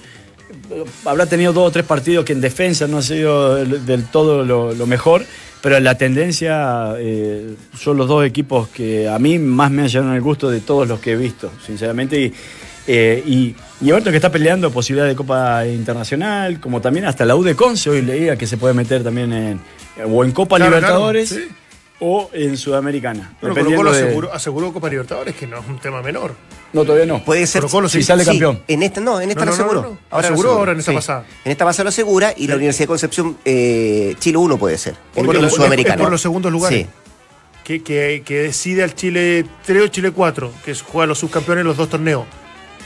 eh, 0.70 0.84
habrá 1.06 1.26
tenido 1.26 1.54
dos 1.54 1.70
o 1.70 1.72
tres 1.72 1.86
partidos 1.86 2.26
que 2.26 2.34
en 2.34 2.42
defensa 2.42 2.88
no 2.88 3.00
ha 3.00 3.02
sido 3.02 3.56
del, 3.56 4.06
todo 4.06 4.44
lo, 4.46 4.86
mejor, 4.86 5.26
pero 5.62 5.80
la 5.80 5.98
tendencia 5.98 6.94
eh, 6.98 7.56
son 7.78 7.98
los 7.98 8.08
dos 8.08 8.26
equipos 8.26 8.68
que 8.70 9.08
a 9.08 9.18
mí 9.18 9.40
más 9.40 9.72
me 9.72 9.84
han 9.84 9.88
llevado 9.88 10.14
el 10.14 10.22
gusto 10.22 10.50
de 10.50 10.60
todos 10.60 10.88
los 10.88 11.00
que 11.00 11.14
he 11.14 11.16
visto, 11.16 11.52
sinceramente. 11.66 12.32
Eh, 12.88 13.24
y, 13.26 13.56
y 13.82 13.90
Everton 13.90 14.12
que 14.12 14.18
está 14.18 14.32
peleando 14.32 14.72
posibilidad 14.72 15.08
de 15.08 15.16
Copa 15.16 15.66
Internacional, 15.66 16.60
como 16.60 16.82
también 16.82 17.06
hasta 17.06 17.26
la 17.26 17.36
U 17.36 17.44
de 17.44 17.56
Conce 17.56 17.90
hoy 17.90 18.02
leía 18.02 18.36
que 18.38 18.46
se 18.48 18.58
puede 18.58 18.74
meter 18.74 19.04
también 19.04 19.34
en, 19.34 19.60
o 20.08 20.24
en 20.24 20.32
Copa 20.32 20.58
Claro, 20.58 20.76
Libertadores 20.76 21.30
claro, 21.30 21.46
sí. 21.46 21.52
o 22.00 22.30
en 22.34 22.58
Sudamericana. 22.58 23.34
Pero 23.42 23.56
Colo 23.56 23.76
Colo 23.76 23.92
de- 23.92 24.04
aseguró, 24.04 24.34
aseguró 24.34 24.74
Copa 24.74 24.90
Libertadores, 24.90 25.36
que 25.36 25.48
no 25.48 25.60
es 25.60 25.68
un 25.68 25.80
tema 25.80 26.02
menor. 26.02 26.36
No, 26.74 26.84
todavía 26.86 27.06
no. 27.06 27.24
Puede 27.26 27.46
ser. 27.48 27.62
Colo-Colo 27.62 27.90
si 27.90 28.02
sale 28.02 28.24
campeón. 28.24 28.62
En 28.68 28.82
esta 28.84 29.02
no, 29.02 29.20
en 29.20 29.30
esta 29.30 29.44
No, 29.46 29.52
lo 29.52 29.58
no, 29.58 29.58
no, 29.58 29.64
aseguró. 29.66 29.82
no, 29.82 29.90
no. 29.96 30.00
Ahora 30.10 30.28
lo 30.30 30.34
Aseguró 30.36 30.52
ahora 30.58 30.72
en 30.72 30.80
esta 30.80 30.94
pasada. 30.94 31.26
En 31.44 31.52
esta 31.52 31.66
pasada 31.66 31.84
lo 31.86 31.90
asegura 31.90 32.34
y 32.38 32.48
la 32.48 32.56
Universidad 32.56 32.84
de 32.84 32.88
Concepción, 32.88 33.38
eh, 33.44 34.16
Chile 34.20 34.38
1 34.38 34.58
puede 34.58 34.78
ser. 34.78 34.96
En 35.16 35.26
lo- 35.26 35.34
es- 35.46 35.54
sudamericano. 35.54 35.96
es 35.96 36.02
por 36.02 36.12
los 36.12 36.22
segundos 36.22 36.52
lugares. 36.52 36.84
Sí. 36.84 36.88
Que, 37.66 37.84
que, 37.84 38.24
que 38.26 38.40
decide 38.44 38.84
al 38.84 38.96
Chile 38.96 39.46
3 39.66 39.84
o 39.84 39.88
Chile 39.88 40.12
4, 40.12 40.52
que 40.64 40.74
juega 40.76 41.08
los 41.08 41.20
subcampeones 41.20 41.62
en 41.62 41.68
los 41.68 41.78
dos 41.78 41.90
torneos. 41.90 42.24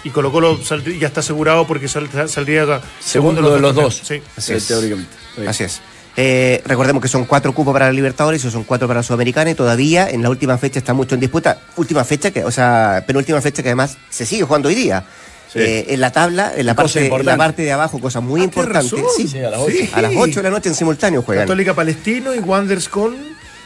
Y 0.06 0.12
Colo 0.12 0.32
Colo 0.32 0.58
ya 1.00 1.08
está 1.08 1.20
asegurado 1.20 1.68
porque 1.68 1.88
sal- 1.90 2.08
saldría 2.30 2.80
Segundo 3.02 3.54
de 3.54 3.60
los 3.60 3.76
dos. 3.76 4.02
Sí. 4.06 4.22
Así 4.38 4.54
Eh, 4.54 4.56
es. 4.58 4.68
teóricamente. 4.68 5.12
Así 5.48 5.64
es. 5.66 5.82
Eh, 6.18 6.62
recordemos 6.66 7.02
que 7.02 7.10
son 7.10 7.26
cuatro 7.26 7.52
cupos 7.54 7.74
para 7.74 7.88
la 7.88 7.92
Libertadores 7.92 8.46
y 8.46 8.50
son 8.50 8.64
cuatro 8.64 8.88
para 8.88 9.00
la 9.02 9.04
Sudamericana 9.04 9.52
y 9.52 9.56
todavía 9.56 10.10
en 10.10 10.24
la 10.24 10.30
última 10.30 10.58
fecha 10.58 10.80
está 10.80 10.94
mucho 10.94 11.16
en 11.16 11.20
disputa. 11.22 11.60
Última 11.76 12.06
fecha 12.06 12.32
que, 12.32 12.46
o 12.46 12.52
sea, 12.52 13.04
penúltima 13.06 13.42
fecha 13.42 13.62
que 13.62 13.70
además 13.70 13.98
se 14.10 14.26
sigue 14.26 14.44
jugando 14.44 14.70
hoy 14.70 14.76
día. 14.76 15.04
Sí. 15.52 15.60
Eh, 15.60 15.86
en 15.90 16.00
la 16.02 16.12
tabla, 16.12 16.54
en 16.56 16.66
la, 16.66 16.74
parte, 16.76 17.00
en 17.00 17.04
la 17.04 17.06
importante. 17.08 17.38
parte 17.38 17.62
de 17.64 17.72
abajo, 17.72 18.00
cosa 18.00 18.20
muy 18.22 18.42
Ah, 18.42 18.44
importante. 18.46 18.96
Sí, 19.18 19.28
Sí, 19.28 19.40
a 19.40 19.50
las 19.50 19.60
ocho. 19.60 19.76
a 19.94 20.02
las 20.02 20.12
8 20.16 20.40
de 20.40 20.44
la 20.44 20.50
noche 20.52 20.70
en 20.70 20.76
simultáneo 20.76 21.22
juegan. 21.22 21.46
Católica 21.46 21.74
Palestino 21.74 22.34
y 22.34 22.40
Wanderers 22.40 22.88
con 22.90 23.16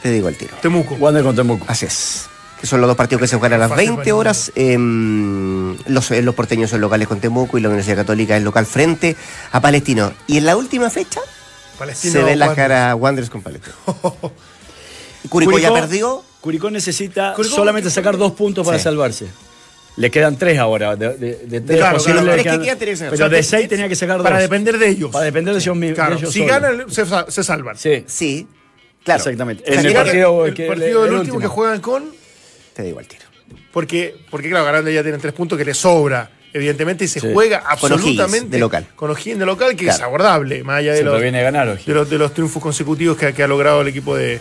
Te 0.01 0.09
digo 0.11 0.29
el 0.29 0.37
tiro. 0.37 0.55
Temuco. 0.61 0.95
Wander 0.95 1.23
con 1.23 1.35
Temuco. 1.35 1.65
Así 1.67 1.85
es. 1.85 2.25
Que 2.59 2.67
son 2.67 2.81
los 2.81 2.87
dos 2.89 2.97
partidos 2.97 3.21
que 3.21 3.27
se 3.27 3.37
juegan 3.37 3.53
a 3.53 3.57
las 3.57 3.69
Fácil 3.69 3.87
20 3.91 4.03
para 4.03 4.15
horas. 4.15 4.51
em, 4.55 5.77
los, 5.87 6.11
eh, 6.11 6.21
los 6.21 6.35
porteños 6.35 6.69
son 6.69 6.81
locales 6.81 7.07
con 7.07 7.19
Temuco 7.21 7.57
y 7.57 7.61
la 7.61 7.69
Universidad 7.69 7.95
Católica 7.97 8.35
es 8.35 8.43
local 8.43 8.65
frente 8.65 9.15
a 9.51 9.61
Palestino. 9.61 10.11
Y 10.27 10.37
en 10.39 10.45
la 10.45 10.57
última 10.57 10.89
fecha, 10.89 11.21
Palestino 11.77 12.11
Se 12.13 12.23
ve 12.23 12.35
la 12.35 12.53
cara 12.55 12.95
Wanderers 12.95 13.29
con 13.29 13.41
Palestino. 13.41 13.75
Curicó 15.29 15.57
ya 15.59 15.73
perdió. 15.73 16.23
Curicó 16.41 16.69
necesita 16.69 17.33
Curicó- 17.35 17.55
solamente 17.55 17.89
sacar 17.89 18.17
dos 18.17 18.31
puntos 18.33 18.65
para 18.65 18.77
Sí. 18.77 18.83
salvarse. 18.85 19.27
Le 19.97 20.09
quedan 20.11 20.37
tres 20.37 20.57
ahora. 20.59 20.95
De, 20.95 21.15
de- 21.17 21.35
de 21.45 21.61
tres 21.61 21.79
Claro, 21.79 21.97
posibles 21.97 22.21
claro, 22.23 22.37
le 22.37 22.43
tres 22.43 22.43
que 22.43 22.95
sacar. 22.95 23.09
Pero 23.11 23.13
O 23.13 23.17
sea, 23.17 23.29
de 23.29 23.43
seis 23.43 23.67
tenía 23.69 23.89
que 23.89 23.95
sacar 23.95 24.17
dos. 24.17 24.23
Para 24.23 24.39
depender 24.39 24.77
de 24.77 24.87
ellos. 24.89 25.11
Para 25.11 25.25
depender 25.25 25.53
de 25.53 25.59
ellos, 25.59 25.75
mi- 25.75 25.87
de 25.87 25.93
Claro, 25.93 26.15
ellos 26.15 26.31
si 26.31 26.45
ganan, 26.45 26.85
se, 26.89 27.05
se 27.29 27.43
salvan. 27.43 27.77
Sí, 27.77 28.03
Sí, 28.07 28.47
claro. 29.03 29.17
exactamente. 29.19 29.63
En 29.73 29.85
el 29.85 29.93
partido, 29.93 30.45
el 30.45 30.53
que- 30.53 30.67
partido 30.67 31.03
del 31.03 31.13
el 31.13 31.19
último, 31.19 31.35
último. 31.37 31.39
que 31.39 31.47
juegan 31.47 31.81
con. 31.81 32.19
Te 32.79 32.85
digo 32.85 32.99
al 32.99 33.07
tiro. 33.07 33.25
Porque, 33.73 34.15
porque 34.29 34.47
claro, 34.47 34.63
ganando 34.63 34.89
ya 34.89 35.01
tienen 35.03 35.19
tres 35.19 35.33
puntos 35.33 35.57
que 35.57 35.65
les 35.65 35.77
sobra, 35.77 36.31
evidentemente, 36.53 37.03
y 37.03 37.07
se 37.09 37.19
Sí. 37.19 37.27
juega 37.33 37.59
Con 37.59 37.91
O'Higgins, 37.91 38.21
absolutamente 38.21 38.49
de 38.51 38.57
local. 38.59 38.87
Con 38.95 39.11
O'Higgins 39.11 39.37
de 39.37 39.45
local, 39.45 39.71
que 39.75 39.83
Claro. 39.83 39.97
es 39.97 40.01
abordable, 40.03 40.63
más 40.63 40.77
allá 40.77 40.93
de 40.93 41.03
los, 41.03 41.11
proviene 41.13 41.39
de 41.39 41.43
ganar, 41.43 41.77
de 41.77 41.93
los, 41.93 42.09
de 42.09 42.17
los 42.17 42.33
triunfos 42.33 42.63
consecutivos 42.63 43.17
que, 43.17 43.33
que 43.33 43.43
ha 43.43 43.47
logrado 43.47 43.81
el 43.81 43.89
equipo 43.89 44.15
de, 44.15 44.39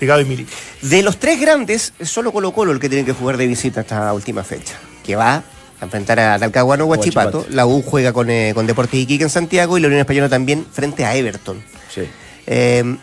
de 0.00 0.06
Gado 0.06 0.22
y 0.22 0.24
Mili. 0.24 0.44
De 0.82 1.04
los 1.04 1.20
tres 1.20 1.40
grandes, 1.40 1.92
es 2.00 2.10
solo 2.10 2.32
Colo 2.32 2.50
Colo 2.50 2.72
el 2.72 2.80
que 2.80 2.88
tiene 2.88 3.04
que 3.04 3.12
jugar 3.12 3.36
de 3.36 3.46
visita 3.46 3.82
esta 3.82 4.12
última 4.12 4.42
fecha. 4.42 4.74
Que 5.06 5.14
va 5.14 5.44
a 5.80 5.84
enfrentar 5.84 6.18
a 6.18 6.36
Talcahuano 6.36 6.84
Huachipato. 6.86 7.38
Huachipato. 7.38 7.54
La 7.56 7.64
U 7.64 7.80
juega 7.82 8.12
con, 8.12 8.28
eh, 8.28 8.50
con 8.56 8.66
Deportes 8.66 8.98
Iquique 8.98 9.22
en 9.22 9.30
Santiago 9.30 9.78
y 9.78 9.82
la 9.82 9.86
Unión 9.86 10.00
Española 10.00 10.28
también 10.28 10.66
frente 10.72 11.04
a 11.04 11.14
Everton. 11.14 11.62
Sí. 11.94 12.02
Eh, 12.48 12.96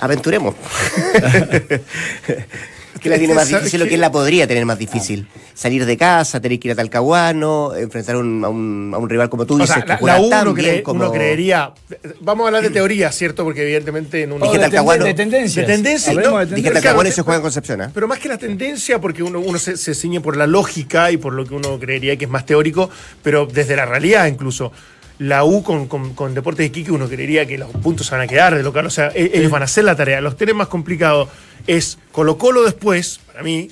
aventuremos. 0.00 0.56
que 3.04 3.10
la 3.10 3.18
tiene 3.18 3.34
más 3.34 3.46
difícil 3.48 3.82
o 3.82 3.86
que 3.86 3.96
la 3.96 4.10
podría 4.10 4.46
tener 4.48 4.64
más 4.66 4.78
difícil. 4.78 5.28
Salir 5.54 5.84
de 5.86 5.96
casa, 5.96 6.40
tener 6.40 6.58
que 6.58 6.68
ir 6.68 6.72
a 6.72 6.74
Talcahuano, 6.74 7.74
enfrentar 7.76 8.16
un- 8.16 8.44
a, 8.44 8.48
un, 8.48 8.90
a 8.92 8.98
un 8.98 9.08
rival 9.08 9.28
como 9.30 9.46
tú 9.46 9.54
O 9.54 9.58
dices, 9.58 9.76
sea, 9.86 9.98
la, 10.00 10.20
uno, 10.20 10.54
cree- 10.54 10.82
como... 10.82 11.00
uno 11.04 11.12
creería. 11.12 11.72
Vamos 12.20 12.44
a 12.44 12.48
hablar 12.48 12.62
de 12.62 12.70
teoría, 12.80 13.12
¿cierto? 13.12 13.44
Porque 13.44 13.62
evidentemente 13.62 14.22
en 14.22 14.32
un. 14.32 14.40
Dije 14.40 14.54
de, 14.54 14.58
Talcahuano. 14.60 15.04
de 15.04 15.14
tendencias. 15.14 15.66
De 15.66 15.72
tendencia, 15.72 16.12
no, 16.14 16.38
de 16.38 16.46
Dije. 16.56 16.70
Talcahuano 16.72 17.08
y 17.08 17.12
Claro, 17.12 17.14
se 17.14 17.22
juega 17.22 17.36
en 17.36 17.42
Concepción, 17.42 17.80
¿ah? 17.82 17.90
Pero 17.94 18.08
más 18.08 18.18
que 18.18 18.28
la 18.28 18.38
tendencia, 18.38 19.00
porque 19.00 19.22
uno, 19.22 19.38
uno 19.38 19.58
se, 19.58 19.76
se 19.76 19.94
ciñe 19.94 20.20
por 20.20 20.36
la 20.36 20.46
lógica 20.46 21.10
y 21.12 21.16
por 21.18 21.34
lo 21.34 21.44
que 21.46 21.54
uno 21.54 21.78
creería 21.78 22.16
que 22.16 22.24
es 22.24 22.30
más 22.30 22.46
teórico, 22.46 22.90
pero 23.22 23.46
desde 23.46 23.76
la 23.76 23.84
realidad 23.86 24.26
incluso. 24.26 24.72
La 25.18 25.44
U 25.44 25.62
con, 25.62 25.86
con, 25.86 26.14
con 26.14 26.34
Deportes 26.34 26.58
de 26.58 26.64
Iquique 26.66 26.90
uno 26.90 27.08
creería 27.08 27.46
que 27.46 27.56
los 27.56 27.70
puntos 27.70 28.06
se 28.06 28.14
van 28.14 28.22
a 28.22 28.26
quedar 28.26 28.54
de 28.54 28.62
local, 28.62 28.86
o 28.86 28.90
sea, 28.90 29.12
e- 29.14 29.30
ellos 29.34 29.50
van 29.50 29.62
a 29.62 29.66
hacer 29.66 29.84
la 29.84 29.94
tarea. 29.94 30.20
Los 30.20 30.36
tres 30.36 30.54
más 30.54 30.68
complicados 30.68 31.28
es 31.66 31.98
Colo 32.10 32.36
Colo 32.36 32.64
después, 32.64 33.20
para 33.26 33.42
mí, 33.44 33.70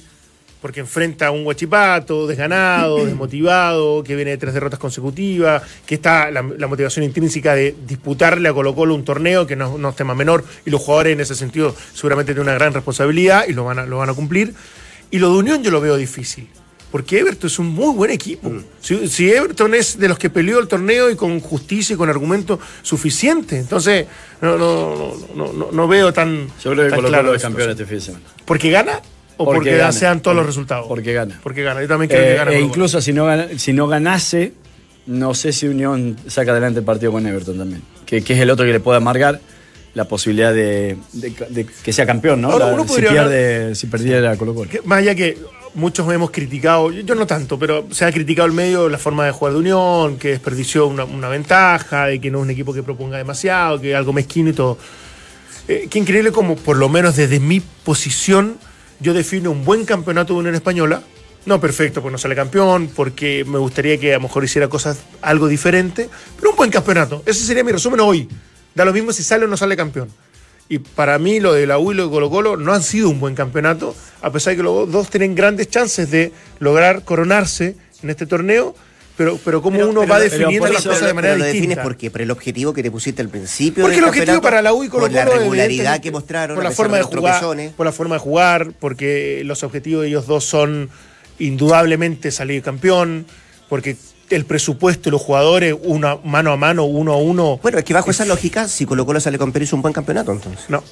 porque 0.61 0.79
enfrenta 0.79 1.27
a 1.27 1.31
un 1.33 1.43
guachipato 1.43 2.29
desganado, 2.29 3.05
desmotivado, 3.07 4.05
que 4.05 4.15
viene 4.15 4.31
de 4.31 4.37
tres 4.37 4.55
derrotas 4.55 4.79
consecutivas, 4.79 5.63
que 5.85 5.97
está 5.97 6.31
la, 6.31 6.43
la 6.43 6.67
motivación 6.69 7.05
intrínseca 7.05 7.57
de 7.57 7.75
disputarle 7.87 8.49
a 8.49 8.53
Colo 8.53 8.75
Colo 8.75 8.95
un 8.95 9.05
torneo 9.05 9.45
que 9.45 9.57
no, 9.57 9.77
no 9.79 9.89
es 9.89 9.97
tema 9.97 10.15
menor, 10.15 10.45
y 10.65 10.71
los 10.71 10.81
jugadores 10.81 11.15
en 11.15 11.21
ese 11.21 11.35
sentido 11.35 11.75
seguramente 11.93 12.33
tienen 12.35 12.49
una 12.49 12.55
gran 12.55 12.73
responsabilidad 12.73 13.47
y 13.49 13.53
lo 13.53 13.65
van 13.65 13.81
a, 13.81 13.87
lo 13.87 13.99
van 13.99 14.11
a 14.11 14.15
cumplir. 14.15 14.55
Y 15.11 15.19
lo 15.19 15.31
de 15.31 15.39
Unión 15.39 15.63
yo 15.65 15.73
lo 15.73 15.81
veo 15.81 15.97
difícil. 15.97 16.49
Porque 16.93 17.19
Everton 17.21 17.47
es 17.49 17.59
un 17.59 17.69
muy 17.69 17.95
buen 17.97 18.11
equipo. 18.11 18.53
Si, 18.81 19.09
si 19.09 19.33
Everton 19.33 19.75
es 19.75 19.99
de 19.99 20.09
los 20.09 20.19
que 20.19 20.29
peleó 20.31 20.59
el 20.61 20.69
torneo 20.69 21.11
y 21.11 21.17
con 21.17 21.41
justicia 21.41 21.95
y 21.95 21.97
con 21.97 22.09
argumento 22.11 22.61
suficiente, 22.83 23.59
entonces 23.59 24.07
no, 24.43 24.59
no, 24.59 25.15
no, 25.35 25.53
no, 25.55 25.73
no- 25.73 25.89
veo 25.89 26.13
tan. 26.13 26.49
Yo 26.63 26.73
creo 26.73 26.89
que 26.91 26.95
Colo 26.95 27.09
claro 27.09 27.35
es 27.35 27.41
campeón 27.43 27.71
este 27.71 27.87
fin 27.87 27.95
de 27.97 28.01
semana. 28.03 28.25
¿Porque 28.45 28.71
gana? 28.71 29.01
¿O 29.39 29.45
Porque 29.47 29.57
porque, 29.71 29.77
gana. 29.79 29.93
sean 29.93 30.21
todos 30.21 30.37
los 30.37 30.45
resultados? 30.45 30.87
Porque 30.87 31.15
gana. 31.15 31.41
Porque 31.43 31.63
gana. 31.63 31.81
Yo 31.81 31.89
también 31.89 32.11
creo 32.11 32.21
que 32.23 32.33
Eh, 32.33 32.37
gana. 32.37 32.53
e 32.53 32.61
incluso 32.61 33.01
si 33.01 33.15
no, 33.15 33.25
gana- 33.25 33.49
si 33.57 33.73
no 33.73 33.89
ganase, 33.89 34.53
no 35.07 35.33
sé 35.33 35.53
si 35.55 35.67
Unión 35.69 36.17
saca 36.29 36.53
adelante 36.53 36.81
el 36.81 36.85
partido 36.85 37.11
con 37.11 37.27
Everton 37.27 37.57
también. 37.57 37.83
Que, 38.05 38.23
que 38.23 38.35
es 38.35 38.41
el 38.41 38.51
otro 38.51 38.67
que 38.67 38.73
le 38.73 38.81
puede 38.81 38.99
amargar 38.99 39.41
la 39.95 40.05
posibilidad 40.07 40.53
de, 40.53 40.99
de- 41.15 41.33
de 41.49 41.67
que 41.67 41.93
sea 41.95 42.05
campeón, 42.05 42.43
¿no? 42.43 42.51
Ahora, 42.53 42.71
La- 42.77 42.87
si, 42.87 43.01
pierde, 43.01 43.75
si 43.75 43.87
perdiera 43.87 44.37
Colo 44.37 44.55
Colo. 44.55 44.71
Que- 44.71 44.83
más 44.83 44.99
allá 44.99 45.15
que 45.15 45.39
muchos 45.75 46.11
hemos 46.13 46.31
criticado, 46.31 46.91
yo, 46.91 47.15
no 47.15 47.27
tanto, 47.27 47.59
pero 47.59 47.87
se 47.91 48.05
ha 48.05 48.13
criticado 48.13 48.47
el 48.47 48.53
medio 48.53 48.89
la 48.89 48.99
forma 48.99 49.25
de 49.25 49.33
jugar 49.33 49.55
de 49.55 49.61
Unión, 49.61 50.19
que 50.19 50.29
desperdició 50.29 50.87
una, 50.87 51.05
una 51.05 51.29
ventaja, 51.29 52.07
de 52.07 52.21
que 52.21 52.31
no 52.31 52.39
es 52.39 52.45
un 52.45 52.51
equipo 52.51 52.73
que 52.73 52.83
proponga 52.83 53.19
demasiado, 53.19 53.81
que 53.81 53.91
es 53.91 53.97
algo 53.97 54.13
mezquino 54.13 54.51
y 54.51 54.53
todo. 54.53 54.79
Eh, 55.69 55.87
qué 55.91 55.99
increíble 55.99 56.33
como, 56.33 56.57
por 56.57 56.77
lo 56.77 56.89
menos 56.89 57.17
desde 57.17 57.41
mi 57.41 57.61
posición, 57.61 58.59
yo 59.01 59.15
defino 59.15 59.51
un 59.51 59.65
buen 59.65 59.85
campeonato 59.85 60.35
de 60.35 60.41
Unión 60.41 60.55
Española. 60.55 61.03
No 61.45 61.61
perfecto, 61.61 62.01
porque 62.01 62.13
no 62.13 62.19
sale 62.19 62.37
campeón, 62.37 62.89
porque 62.95 63.45
me 63.45 63.59
gustaría 63.59 63.99
que 63.99 64.13
a 64.13 64.19
lo 64.19 64.23
mejor 64.23 64.45
hiciera 64.45 64.69
cosas 64.69 64.99
algo 65.23 65.49
diferente, 65.49 66.09
pero 66.37 66.51
un 66.51 66.57
buen 66.57 66.71
campeonato. 66.71 67.23
Ese 67.27 67.45
sería 67.45 67.65
mi 67.65 67.73
resumen 67.73 67.99
hoy. 67.99 68.29
Da 68.75 68.85
lo 68.85 68.93
mismo 68.93 69.13
si 69.13 69.25
sale 69.25 69.45
o 69.45 69.49
no 69.49 69.57
sale 69.57 69.77
campeón. 69.77 70.09
Y 70.69 70.79
para 70.79 71.19
mí 71.19 71.39
lo 71.41 71.53
de 71.53 71.67
la 71.67 71.79
U 71.79 71.93
y 71.93 71.95
lo 71.95 72.05
de 72.05 72.11
Colo 72.11 72.31
Colo 72.31 72.57
no 72.57 72.73
han 72.73 72.83
sido 72.83 73.11
un 73.11 73.21
buen 73.21 73.35
campeonato, 73.35 73.95
a 74.23 74.31
pesar 74.33 74.53
de 74.53 74.59
que 74.59 74.63
los 74.63 74.91
dos 74.91 75.11
tienen 75.11 75.35
grandes 75.35 75.69
chances 75.69 76.11
de 76.11 76.33
lograr 76.61 77.05
coronarse 77.05 77.77
en 78.03 78.09
este 78.11 78.25
torneo, 78.27 78.75
pero, 79.17 79.39
pero 79.45 79.61
cómo 79.61 79.77
Pero- 79.77 79.91
uno 79.91 80.01
pero- 80.01 80.11
va 80.13 80.19
pero 80.19 80.31
definiendo 80.31 80.69
las 80.69 80.83
cosas 80.83 81.01
de 81.01 81.05
Pero 81.07 81.15
manera 81.15 81.37
lo 81.37 81.45
defines 81.45 81.63
distinta. 81.69 81.83
por 81.83 81.97
qué, 81.99 82.11
por 82.11 82.23
el 82.23 82.31
objetivo 82.31 82.73
que 82.73 82.83
te 82.83 82.91
pusiste 82.91 83.21
al 83.21 83.29
principio. 83.29 83.83
Porque 83.85 83.97
del 83.97 84.05
el 84.05 84.09
objetivo 84.11 84.41
para 84.41 84.63
la 84.63 84.73
U 84.73 84.83
y 84.85 84.89
Colo 84.89 85.03
Por 85.07 85.13
la 85.13 85.25
regularidad 85.27 86.01
que 86.01 86.11
mostraron, 86.11 86.55
por 86.55 86.65
la 86.65 86.71
forma 86.71 86.97
de 86.97 87.03
jugar, 87.03 87.21
tropezones. 87.39 87.73
por 87.75 87.85
la 87.85 87.93
forma 87.93 88.15
de 88.15 88.21
jugar, 88.21 88.73
porque 88.81 89.43
los 89.45 89.63
objetivos 89.65 90.03
de 90.03 90.09
ellos 90.09 90.27
dos 90.27 90.45
son 90.45 90.89
indudablemente 91.39 92.31
salir 92.31 92.63
campeón, 92.63 93.27
porque 93.69 93.97
el 94.35 94.45
presupuesto 94.45 95.09
y 95.09 95.13
los 95.13 95.21
jugadores, 95.21 95.75
uno 95.83 96.21
mano 96.25 96.53
a 96.53 96.57
mano, 96.57 96.85
uno 96.85 97.13
a 97.13 97.17
uno. 97.17 97.59
Bueno, 97.63 97.79
es 97.79 97.85
que 97.85 97.95
bajo 97.95 98.11
esa 98.11 98.25
lógica, 98.25 98.69
si 98.69 98.87
Colo 98.87 99.05
Colo 99.07 99.21
sale 99.21 99.39
campeón 99.39 99.65
hizo 99.65 99.77
un 99.77 99.83
buen 99.83 99.95
campeonato, 99.95 100.33
entonces. 100.33 100.65
No, 100.69 100.83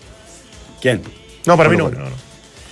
¿Quién? 0.81 1.03
no, 1.47 1.57
para 1.57 1.69
mí 1.69 1.77
Colo 1.77 1.91
no. 1.91 2.05
No, 2.05 2.11
no. 2.11 2.31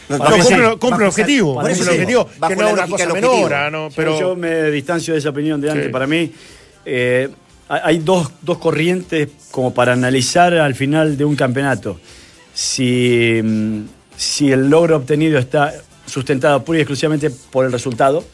No, 0.08 0.42
sí. 0.42 0.54
Bajo 0.54 0.96
el 0.96 1.06
objetivo, 1.06 1.68
eso 1.68 1.82
el 1.82 1.88
objetivo, 1.90 2.28
que 2.48 2.56
no 2.56 2.68
es 2.68 2.72
una 2.72 2.86
cosa 2.86 3.12
menor, 3.12 3.52
ah, 3.52 3.70
¿no? 3.70 3.88
Pero 3.94 4.18
yo 4.18 4.36
me 4.36 4.70
distancio 4.70 5.12
de 5.12 5.20
esa 5.20 5.28
opinión 5.28 5.60
de 5.60 5.70
antes. 5.70 5.86
Sí. 5.86 5.92
Para 5.92 6.06
mí, 6.06 6.32
eh, 6.86 7.28
hay 7.68 7.80
hay 7.84 7.98
dos, 7.98 8.30
dos 8.40 8.56
corrientes 8.56 9.28
como 9.50 9.74
para 9.74 9.92
analizar 9.92 10.54
al 10.54 10.74
final 10.74 11.18
de 11.18 11.26
un 11.26 11.36
campeonato. 11.36 12.00
Si, 12.54 13.38
mm, 13.42 13.80
si 14.16 14.50
el 14.50 14.70
logro 14.70 14.96
obtenido 14.96 15.38
está 15.38 15.74
sustentado 16.06 16.64
pura 16.64 16.78
y 16.78 16.82
exclusivamente 16.82 17.30
por 17.30 17.66
el 17.66 17.72
resultado, 17.72 18.24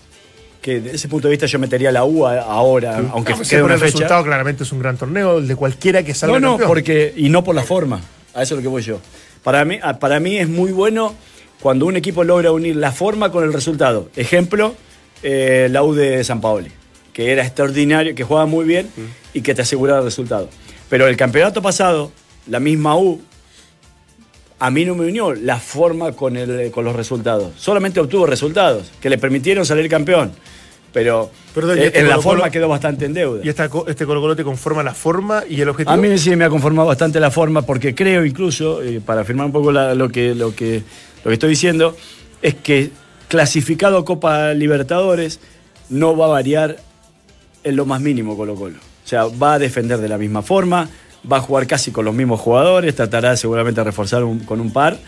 que 0.65 0.81
desde 0.81 0.97
ese 0.97 1.09
punto 1.09 1.29
de 1.29 1.33
vista 1.33 1.45
yo 1.45 1.59
metería 1.59 1.93
la 1.93 2.07
U 2.07 2.27
ahora, 2.27 2.97
aunque 3.13 3.35
No, 3.35 3.43
quede 3.43 3.63
una 3.63 3.75
el 3.75 3.81
fecha. 3.81 3.93
resultado 3.93 4.25
claramente 4.25 4.63
es 4.63 4.73
un 4.73 4.79
gran 4.79 4.97
torneo, 4.97 5.37
el 5.37 5.47
de 5.47 5.57
cualquiera 5.57 6.03
que 6.03 6.15
salga 6.15 6.41
No, 6.41 6.41
no, 6.41 6.51
campeón. 6.53 6.69
porque, 6.69 7.13
y 7.15 7.29
no 7.29 7.45
por 7.45 7.55
la 7.55 7.65
forma. 7.65 8.01
A 8.33 8.43
eso 8.43 8.55
es 8.55 8.59
lo 8.59 8.63
que 8.63 8.69
voy 8.69 8.81
yo. 8.81 8.99
Para 9.43 9.63
mí, 9.67 9.79
para 10.01 10.21
mí 10.21 10.39
es 10.39 10.49
muy 10.49 10.73
bueno 10.73 11.15
cuando 11.61 11.85
un 11.85 11.97
equipo 11.97 12.25
logra 12.25 12.51
unir 12.51 12.77
la 12.77 12.93
forma 12.93 13.31
con 13.31 13.45
el 13.45 13.53
resultado. 13.53 14.09
Ejemplo, 14.17 14.75
eh, 15.23 15.69
la 15.71 15.83
U 15.83 15.93
de 15.93 16.25
San 16.25 16.41
Paoli, 16.41 16.71
que 17.13 17.31
era 17.31 17.45
extraordinario, 17.45 18.15
que 18.15 18.25
jugaba 18.25 18.47
muy 18.47 18.65
bien 18.65 18.89
y 19.35 19.43
que 19.43 19.55
te 19.55 19.61
aseguraba 19.61 19.99
el 19.99 20.07
resultado. 20.07 20.49
Pero 20.89 21.07
el 21.09 21.17
campeonato 21.19 21.61
pasado, 21.61 22.11
la 22.47 22.59
misma 22.59 22.97
U, 22.97 23.21
a 24.67 24.71
mí 24.71 24.85
no 24.85 24.95
me 24.95 25.07
unió 25.07 25.35
la 25.35 25.59
forma 25.59 26.13
con, 26.13 26.37
el, 26.37 26.71
con 26.71 26.85
los 26.85 26.97
resultados. 26.97 27.53
Solamente 27.59 28.01
obtuvo 28.01 28.25
resultados 28.27 28.91
que 29.01 29.11
le 29.11 29.19
permitieron 29.19 29.67
salir 29.67 29.89
campeón. 29.91 30.33
Pero 30.93 31.31
Perdón, 31.53 31.79
eh, 31.79 31.87
este 31.87 31.99
en 32.01 32.09
la 32.09 32.21
forma 32.21 32.51
quedó 32.51 32.69
bastante 32.69 33.05
en 33.05 33.15
deuda. 33.15 33.41
Y 33.45 33.49
esta, 33.49 33.69
este 33.89 34.07
Colo 34.07 34.21
Colo 34.21 34.37
te 34.37 34.45
conforma 34.45 34.83
la 34.83 34.95
forma 34.95 35.43
y 35.49 35.61
el 35.61 35.69
objetivo. 35.69 35.93
A 35.93 35.97
mí 35.97 36.17
sí 36.19 36.35
me 36.37 36.45
ha 36.45 36.49
conformado 36.49 36.87
bastante 36.89 37.19
la 37.21 37.31
forma 37.33 37.63
porque 37.63 37.95
creo 37.95 38.25
incluso, 38.25 38.81
eh, 38.83 39.01
para 39.05 39.23
afirmar 39.23 39.47
un 39.47 39.53
poco 39.53 39.73
la- 39.73 39.95
lo, 39.95 40.09
que, 40.09 40.35
lo, 40.37 40.55
que, 40.55 40.83
lo 41.25 41.29
que 41.31 41.33
estoy 41.35 41.51
diciendo, 41.51 41.97
es 42.43 42.55
que 42.55 42.91
clasificado 43.29 43.99
a 43.99 44.05
Copa 44.05 44.55
Libertadores 44.55 45.41
no 45.91 46.17
va 46.17 46.27
a 46.27 46.29
variar 46.29 46.77
en 47.65 47.75
lo 47.77 47.87
más 47.87 48.01
mínimo 48.01 48.37
Colo 48.37 48.55
Colo. 48.55 48.77
O 49.05 49.09
sea, 49.09 49.25
va 49.27 49.55
a 49.55 49.59
defender 49.59 49.99
de 49.99 50.09
la 50.09 50.17
misma 50.17 50.43
forma, 50.43 50.89
va 51.31 51.39
a 51.39 51.41
jugar 51.41 51.67
casi 51.67 51.91
con 51.91 52.05
los 52.05 52.15
mismos 52.15 52.41
jugadores, 52.41 52.95
tratará 52.95 53.37
seguramente 53.37 53.81
de 53.81 53.85
reforzar 53.85 54.25
un- 54.25 54.41
con 54.41 54.61
un 54.61 54.73
par, 54.73 54.99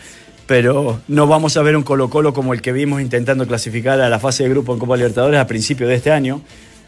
pero 0.45 0.99
no 1.07 1.27
vamos 1.27 1.57
a 1.57 1.61
ver 1.61 1.75
un 1.75 1.83
Colo 1.83 2.09
Colo 2.09 2.33
como 2.33 2.53
el 2.53 2.61
que 2.61 2.71
vimos 2.71 3.01
intentando 3.01 3.45
clasificar 3.45 3.99
a 4.01 4.09
la 4.09 4.19
fase 4.19 4.43
de 4.43 4.49
grupo 4.49 4.73
en 4.73 4.79
Copa 4.79 4.95
Libertadores 4.95 5.39
a 5.39 5.47
principios 5.47 5.89
de 5.89 5.95
este 5.95 6.11
año, 6.11 6.41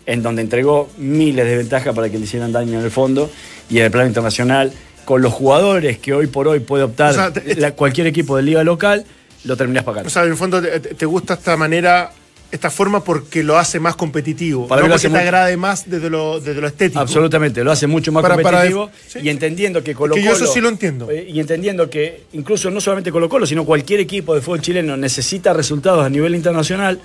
en 0.06 0.24
donde 0.24 0.42
entregó 0.42 0.90
miles 0.98 1.46
de 1.46 1.58
ventajas 1.58 1.94
para 1.94 2.10
que 2.10 2.18
le 2.18 2.24
hicieran 2.24 2.52
daño 2.52 2.80
en 2.80 2.86
el 2.86 2.92
fondo, 2.92 3.30
y 3.70 3.80
en 3.80 3.86
el 3.86 3.92
plano 3.92 4.08
internacional, 4.08 4.72
con 5.06 5.22
los 5.22 5.34
jugadores 5.34 5.98
que 6.00 6.14
hoy 6.14 6.28
por 6.28 6.48
hoy 6.48 6.60
puede 6.60 6.84
optar 6.84 7.12
O 7.12 7.14
sea, 7.14 7.34
te- 7.34 7.56
la- 7.56 7.72
cualquier 7.72 8.08
equipo 8.08 8.38
de 8.38 8.44
liga 8.44 8.64
local, 8.64 9.06
lo 9.44 9.56
terminás 9.58 9.84
pagando. 9.84 10.08
O 10.08 10.10
sea, 10.12 10.24
en 10.24 10.30
el 10.32 10.38
fondo 10.38 10.62
te, 10.62 10.80
te 10.80 11.06
gusta 11.06 11.34
esta 11.36 11.56
manera, 11.58 12.12
esta 12.52 12.70
forma 12.72 13.04
porque 13.04 13.44
lo 13.44 13.58
hace 13.60 13.80
más 13.80 13.96
competitivo. 13.96 14.68
Para 14.68 14.82
no 14.82 14.88
lo 14.88 14.94
porque 14.94 14.96
hace 14.96 15.08
te 15.08 15.12
muy- 15.12 15.20
agrade 15.20 15.56
más 15.58 15.90
desde 15.90 16.10
lo, 16.10 16.40
desde 16.40 16.60
lo 16.62 16.68
estético. 16.68 17.00
Absolutamente, 17.00 17.64
lo 17.64 17.72
hace 17.72 17.86
mucho 17.88 18.12
más 18.12 18.22
Para- 18.24 18.36
para 18.38 18.58
competitivo 18.70 18.90
sí. 19.08 19.20
y 19.22 19.30
entendiendo 19.30 19.84
que 19.84 19.94
Colo 19.94 20.16
que 20.16 20.22
Colo. 20.22 20.32
yo 20.38 20.44
eso 20.44 20.52
sí 20.54 20.60
lo 20.60 20.70
entiendo. 20.70 21.10
eh, 21.12 21.28
Y 21.30 21.40
entendiendo 21.40 21.90
que 21.90 22.24
incluso 22.34 22.72
no 22.72 22.82
solamente 22.82 23.12
Colo 23.12 23.30
Colo, 23.30 23.46
sino 23.46 23.66
cualquier 23.66 24.00
equipo 24.00 24.34
de 24.34 24.42
fútbol 24.42 24.62
chileno 24.62 24.98
necesita 24.98 25.54
resultados 25.54 26.04
a 26.06 26.10
nivel 26.10 26.34
internacional, 26.36 27.00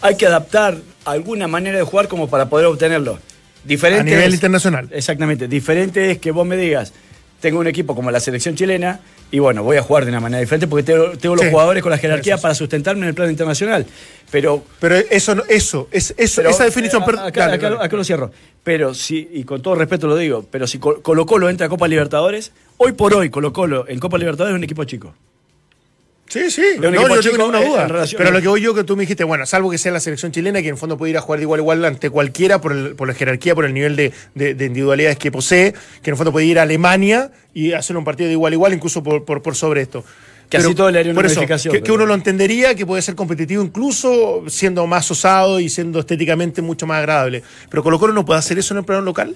hay 0.00 0.16
que 0.16 0.26
adaptar 0.26 0.76
alguna 1.04 1.46
manera 1.46 1.78
de 1.78 1.84
jugar 1.84 2.08
como 2.08 2.28
para 2.28 2.48
poder 2.48 2.66
obtenerlo. 2.66 3.18
Diferente 3.64 4.00
A 4.00 4.04
nivel 4.16 4.28
es- 4.30 4.34
internacional. 4.34 4.88
Exactamente. 4.90 5.46
Diferente 5.46 6.10
es 6.10 6.18
que 6.18 6.32
vos 6.32 6.44
me 6.44 6.56
digas, 6.56 6.92
tengo 7.42 7.58
un 7.60 7.66
equipo 7.66 7.94
como 7.94 8.10
la 8.10 8.20
selección 8.20 8.54
chilena 8.54 9.00
y 9.30 9.38
bueno, 9.40 9.62
voy 9.62 9.76
a 9.76 9.82
jugar 9.82 10.04
de 10.04 10.10
una 10.10 10.20
manera 10.20 10.40
diferente 10.40 10.66
porque 10.66 10.84
tengo, 10.84 11.10
tengo 11.18 11.34
los 11.34 11.44
Sí. 11.44 11.50
jugadores 11.50 11.82
con 11.82 11.90
la 11.90 11.98
jerarquía 11.98 12.38
para 12.38 12.54
sustentarme 12.54 13.02
en 13.02 13.08
el 13.08 13.14
plano 13.14 13.30
internacional. 13.30 13.84
Pero 14.30 14.62
Pero 14.80 14.96
eso, 14.96 15.34
no- 15.34 15.42
eso, 15.48 15.88
es, 15.90 16.14
eso 16.16 16.36
pero, 16.40 16.50
esa 16.50 16.64
definición. 16.64 17.02
eh, 17.02 17.04
acá, 17.18 17.40
dale, 17.42 17.54
acá- 17.56 17.70
dale. 17.70 17.84
acá 17.84 17.96
lo 17.96 18.04
cierro. 18.04 18.30
Pero 18.64 18.94
si, 18.94 19.28
y 19.32 19.44
con 19.44 19.60
todo 19.60 19.74
respeto 19.74 20.06
lo 20.06 20.16
digo, 20.16 20.46
pero 20.50 20.66
si 20.66 20.78
Col- 20.78 21.02
Colo 21.02 21.26
Colo 21.26 21.50
entra 21.50 21.66
a 21.66 21.68
Copa 21.68 21.88
Libertadores, 21.88 22.52
hoy 22.78 22.92
por 22.92 23.12
hoy 23.12 23.28
Colo 23.28 23.52
Colo 23.52 23.86
en 23.88 23.98
Copa 23.98 24.16
Libertadores 24.18 24.54
es 24.54 24.58
un 24.58 24.64
equipo 24.64 24.84
chico. 24.84 25.12
Sí, 26.32 26.50
sí, 26.50 26.62
no, 26.78 26.88
equipo 26.88 27.02
yo 27.02 27.08
no 27.16 27.20
chico, 27.22 27.34
tengo 27.36 27.52
ninguna 27.52 27.60
duda. 27.68 27.88
relación- 27.88 28.18
Pero 28.18 28.30
lo 28.30 28.40
que 28.40 28.48
voy 28.48 28.60
yo 28.62 28.72
que 28.74 28.84
tú 28.84 28.96
me 28.96 29.02
dijiste, 29.02 29.22
bueno, 29.24 29.44
salvo 29.44 29.70
que 29.70 29.76
sea 29.76 29.92
la 29.92 30.00
selección 30.00 30.32
chilena, 30.32 30.62
que 30.62 30.68
en 30.68 30.74
el 30.74 30.78
fondo 30.78 30.96
puede 30.96 31.10
ir 31.10 31.18
a 31.18 31.20
jugar 31.20 31.40
de 31.40 31.44
igual 31.44 31.60
a 31.60 31.62
igual 31.62 31.84
ante 31.84 32.08
cualquiera 32.08 32.60
por, 32.60 32.72
el- 32.72 32.94
por 32.94 33.06
la 33.08 33.12
jerarquía, 33.14 33.54
por 33.54 33.64
el 33.66 33.74
nivel 33.74 33.96
de, 33.96 34.12
de- 34.34 34.54
de 34.54 34.64
individualidades 34.64 35.18
que 35.18 35.30
posee, 35.30 35.72
que 35.72 36.10
en 36.10 36.14
el 36.14 36.16
fondo 36.16 36.32
puede 36.32 36.46
ir 36.46 36.58
a 36.58 36.62
Alemania 36.62 37.30
y 37.52 37.72
hacer 37.72 37.96
un 37.98 38.04
partido 38.04 38.28
de 38.28 38.32
igual 38.32 38.52
a 38.52 38.56
igual, 38.56 38.72
incluso 38.72 39.02
por, 39.02 39.24
por, 39.26 39.42
por 39.42 39.54
sobre 39.54 39.82
esto. 39.82 40.04
Que 40.48 40.56
así 40.58 40.74
todo 40.74 40.90
le 40.90 40.98
haría 40.98 41.12
una 41.12 41.18
por 41.18 41.26
eso, 41.26 41.36
modificación, 41.36 41.74
Que, 41.74 41.82
que 41.82 41.92
uno 41.92 42.04
lo 42.06 42.14
entendería, 42.14 42.74
que 42.74 42.84
puede 42.86 43.00
ser 43.02 43.14
competitivo 43.14 43.62
incluso 43.62 44.44
siendo 44.48 44.86
más 44.86 45.10
osado 45.10 45.60
y 45.60 45.68
siendo 45.68 46.00
estéticamente 46.00 46.60
mucho 46.62 46.86
más 46.86 46.98
agradable. 46.98 47.42
Pero 47.70 47.82
Colo 47.82 47.98
Colo 47.98 48.12
no 48.12 48.24
puede 48.24 48.38
hacer 48.38 48.58
eso 48.58 48.74
en 48.74 48.78
el 48.78 48.84
plano 48.84 49.02
local. 49.02 49.34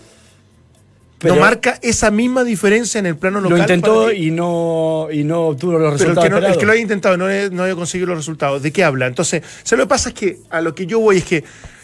Pero- 1.18 1.34
no 1.34 1.40
marca 1.40 1.78
esa 1.82 2.10
misma 2.10 2.44
diferencia 2.44 2.98
en 2.98 3.06
el 3.06 3.16
plano 3.16 3.40
local. 3.40 3.56
Lo 3.58 3.62
intentó 3.62 4.12
y 4.12 4.30
no, 4.30 5.08
y 5.10 5.24
no 5.24 5.46
obtuvo 5.48 5.72
los 5.72 5.80
Pero 5.80 5.88
el 5.88 5.98
resultados 5.98 6.24
que, 6.24 6.30
no, 6.30 6.46
el 6.46 6.58
que 6.58 6.66
lo 6.66 6.72
haya 6.72 6.82
intentado 6.82 7.14
y 7.14 7.18
no, 7.18 7.26
haya- 7.26 7.48
no 7.50 7.62
haya 7.62 7.74
conseguido 7.74 8.08
los 8.08 8.18
resultados, 8.18 8.62
¿de 8.62 8.70
qué 8.72 8.84
habla? 8.84 9.06
Entonces, 9.06 9.42
¿sabes 9.62 9.78
lo 9.78 9.84
que 9.86 9.88
pasa? 9.88 10.10
Es 10.10 10.14
que 10.14 10.38
a 10.50 10.60
lo 10.60 10.74
que 10.74 10.86
yo 10.86 11.00
voy 11.00 11.18
es 11.18 11.24
que 11.24 11.42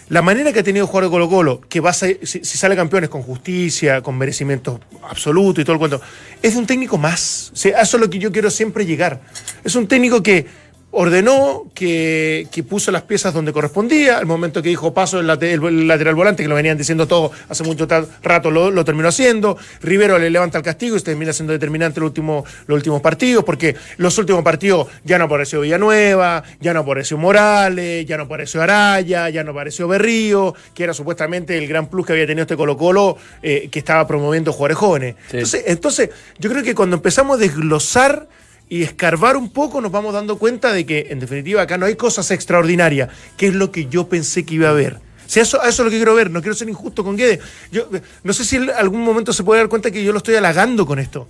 la 0.08 0.20
manera 0.20 0.52
que 0.52 0.60
ha 0.60 0.62
tenido 0.62 0.86
jugar 0.86 1.08
Colo 1.08 1.28
Colo, 1.30 1.60
que 1.66 1.80
va 1.80 1.88
a 1.90 1.94
ser- 1.94 2.18
si, 2.24 2.44
si 2.44 2.58
sale 2.58 2.76
campeones 2.76 3.08
con 3.08 3.22
justicia, 3.22 4.02
con 4.02 4.18
merecimiento 4.18 4.78
absoluto 5.08 5.62
y 5.62 5.64
todo 5.64 5.72
el 5.74 5.78
cuento, 5.78 6.02
es 6.42 6.52
de 6.52 6.58
un 6.58 6.66
técnico 6.66 6.98
más. 6.98 7.50
O 7.54 7.56
sea, 7.56 7.80
eso 7.80 7.96
es 7.96 8.00
lo 8.02 8.10
que 8.10 8.18
yo 8.18 8.30
quiero 8.30 8.50
siempre 8.50 8.84
llegar. 8.84 9.22
Es 9.64 9.74
un 9.74 9.86
técnico 9.86 10.22
que 10.22 10.44
ordenó, 10.94 11.64
que, 11.74 12.46
que 12.52 12.62
puso 12.62 12.92
las 12.92 13.02
piezas 13.02 13.32
donde 13.32 13.52
correspondía, 13.52 14.18
al 14.18 14.26
momento 14.26 14.62
que 14.62 14.68
dijo 14.68 14.92
paso 14.92 15.18
el, 15.20 15.26
late- 15.26 15.52
el- 15.54 15.64
el 15.64 15.88
lateral 15.88 16.14
volante, 16.14 16.42
que 16.42 16.48
lo 16.48 16.54
venían 16.54 16.76
diciendo 16.76 17.08
todo 17.08 17.32
hace 17.48 17.64
mucho 17.64 17.88
rato, 18.22 18.50
lo, 18.50 18.70
lo 18.70 18.84
terminó 18.84 19.08
haciendo, 19.08 19.56
Rivero 19.80 20.18
le 20.18 20.28
levanta 20.30 20.58
el 20.58 20.64
castigo 20.64 20.96
y 20.96 21.00
termina 21.00 21.32
siendo 21.32 21.52
determinante 21.54 21.98
los 21.98 22.08
últimos, 22.08 22.44
los 22.66 22.76
últimos 22.76 23.00
partidos, 23.00 23.42
porque 23.42 23.74
los 23.96 24.16
últimos 24.18 24.42
partidos 24.44 24.86
ya 25.02 25.18
no 25.18 25.24
apareció 25.24 25.62
Villanueva, 25.62 26.42
ya 26.60 26.74
no 26.74 26.80
apareció 26.80 27.16
Morales, 27.16 28.04
ya 28.06 28.18
no 28.18 28.24
apareció 28.24 28.60
Araya, 28.62 29.30
ya 29.30 29.42
no 29.44 29.52
apareció 29.52 29.88
Berrío, 29.88 30.54
que 30.74 30.84
era 30.84 30.92
supuestamente 30.92 31.56
el 31.56 31.66
gran 31.68 31.86
plus 31.88 32.06
que 32.06 32.12
había 32.12 32.26
tenido 32.26 32.42
este 32.42 32.56
Colo 32.56 32.76
Colo, 32.76 33.16
eh, 33.42 33.68
que 33.70 33.78
estaba 33.78 34.06
promoviendo 34.06 34.52
jugadores 34.52 34.76
jóvenes. 34.76 35.14
Sí. 35.30 35.36
Entonces, 35.38 35.62
entonces, 35.66 36.10
yo 36.38 36.50
creo 36.50 36.62
que 36.62 36.74
cuando 36.74 36.96
empezamos 36.96 37.38
a 37.38 37.40
desglosar 37.40 38.28
y 38.68 38.82
escarbar 38.82 39.36
un 39.36 39.50
poco, 39.50 39.80
nos 39.80 39.92
vamos 39.92 40.14
dando 40.14 40.38
cuenta 40.38 40.72
de 40.72 40.86
que, 40.86 41.08
en 41.10 41.20
definitiva, 41.20 41.62
acá 41.62 41.78
no 41.78 41.86
hay 41.86 41.96
cosas 41.96 42.30
extraordinarias, 42.30 43.10
que 43.36 43.48
es 43.48 43.54
lo 43.54 43.70
que 43.70 43.86
yo 43.86 44.08
pensé 44.08 44.44
que 44.44 44.54
iba 44.54 44.68
a 44.68 44.70
haber. 44.70 45.00
Si 45.26 45.40
eso, 45.40 45.62
eso 45.62 45.68
es 45.68 45.78
lo 45.78 45.90
que 45.90 45.96
quiero 45.96 46.14
ver, 46.14 46.30
no 46.30 46.40
quiero 46.40 46.54
ser 46.54 46.68
injusto 46.68 47.04
con 47.04 47.16
Guedes. 47.16 47.40
Yo 47.70 47.88
no 48.22 48.32
sé 48.32 48.44
si 48.44 48.56
en 48.56 48.70
algún 48.70 49.02
momento 49.02 49.32
se 49.32 49.42
puede 49.42 49.60
dar 49.60 49.68
cuenta 49.68 49.90
que 49.90 50.02
yo 50.04 50.12
lo 50.12 50.18
estoy 50.18 50.34
halagando 50.34 50.84
con 50.86 50.98
esto. 50.98 51.26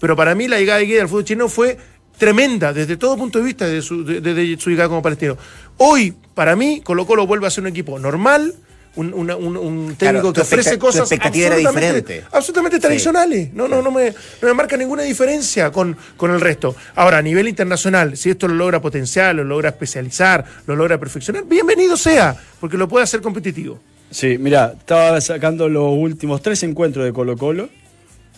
Pero 0.00 0.16
para 0.16 0.34
mí 0.34 0.48
la 0.48 0.58
llegada 0.58 0.80
de 0.80 0.86
Guedes 0.86 1.02
al 1.02 1.08
fútbol 1.08 1.24
chino 1.24 1.48
fue 1.48 1.78
tremenda 2.18 2.72
desde 2.72 2.96
todo 2.96 3.16
punto 3.16 3.38
de 3.38 3.44
vista 3.44 3.66
de 3.66 3.82
su, 3.82 4.04
de 4.04 4.56
su 4.58 4.70
llegada 4.70 4.88
como 4.88 5.02
palestino. 5.02 5.36
Hoy, 5.78 6.14
para 6.34 6.56
mí, 6.56 6.80
Colo 6.82 7.06
Colo 7.06 7.26
vuelve 7.26 7.46
a 7.46 7.50
ser 7.50 7.62
un 7.62 7.68
equipo 7.68 7.98
normal, 7.98 8.54
un, 8.96 9.12
una- 9.12 9.36
un- 9.36 9.56
un 9.56 9.86
técnico 9.96 10.32
Claro, 10.32 10.32
que 10.32 10.40
ofrece 10.42 10.78
cosas 10.78 11.10
absolutamente, 11.10 12.24
absolutamente 12.32 12.76
Sí. 12.76 12.80
tradicionales. 12.82 13.52
No, 13.52 13.66
no, 13.68 13.82
no 13.82 13.90
me, 13.90 14.10
no 14.10 14.48
me 14.48 14.54
marca 14.54 14.76
ninguna 14.76 15.02
diferencia 15.02 15.70
con, 15.70 15.96
con 16.16 16.30
el 16.30 16.40
resto. 16.40 16.74
Ahora, 16.94 17.18
a 17.18 17.22
nivel 17.22 17.48
internacional, 17.48 18.16
si 18.16 18.30
esto 18.30 18.46
lo 18.48 18.54
logra 18.54 18.80
potenciar, 18.80 19.34
lo 19.34 19.44
logra 19.44 19.70
especializar, 19.70 20.44
lo 20.66 20.76
logra 20.76 20.98
perfeccionar, 20.98 21.44
bienvenido 21.44 21.96
sea, 21.96 22.36
porque 22.60 22.76
lo 22.76 22.86
puede 22.88 23.04
hacer 23.04 23.20
competitivo. 23.20 23.80
Sí, 24.10 24.38
mira, 24.38 24.74
estaba 24.78 25.20
sacando 25.20 25.68
los 25.68 25.92
últimos 25.92 26.40
tres 26.40 26.62
encuentros 26.62 27.04
de 27.04 27.12
Colo 27.12 27.36
Colo 27.36 27.68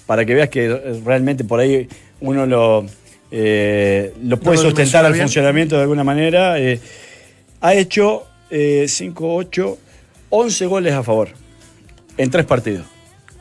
para 0.07 0.25
que 0.25 0.35
veas 0.35 0.49
que 0.49 0.67
eh, 0.67 1.01
realmente 1.05 1.45
por 1.45 1.61
ahí 1.61 1.87
uno 2.21 2.47
lo, 2.47 2.87
eh, 3.31 4.15
lo 4.23 4.39
puede 4.39 4.57
lo 4.57 4.63
sustentar 4.63 5.03
dimensiona 5.03 5.07
al 5.09 5.13
bien. 5.13 5.25
funcionamiento 5.27 5.77
de 5.77 5.83
alguna 5.83 6.05
manera. 6.05 6.59
eh, 6.59 6.81
ha 7.61 7.75
hecho 7.75 8.25
5, 8.49 9.35
8, 9.35 9.79
11 10.31 10.67
goles 10.67 10.95
a 10.95 11.03
favor 11.03 11.29
en 12.17 12.31
tres 12.31 12.45
partidos. 12.47 12.87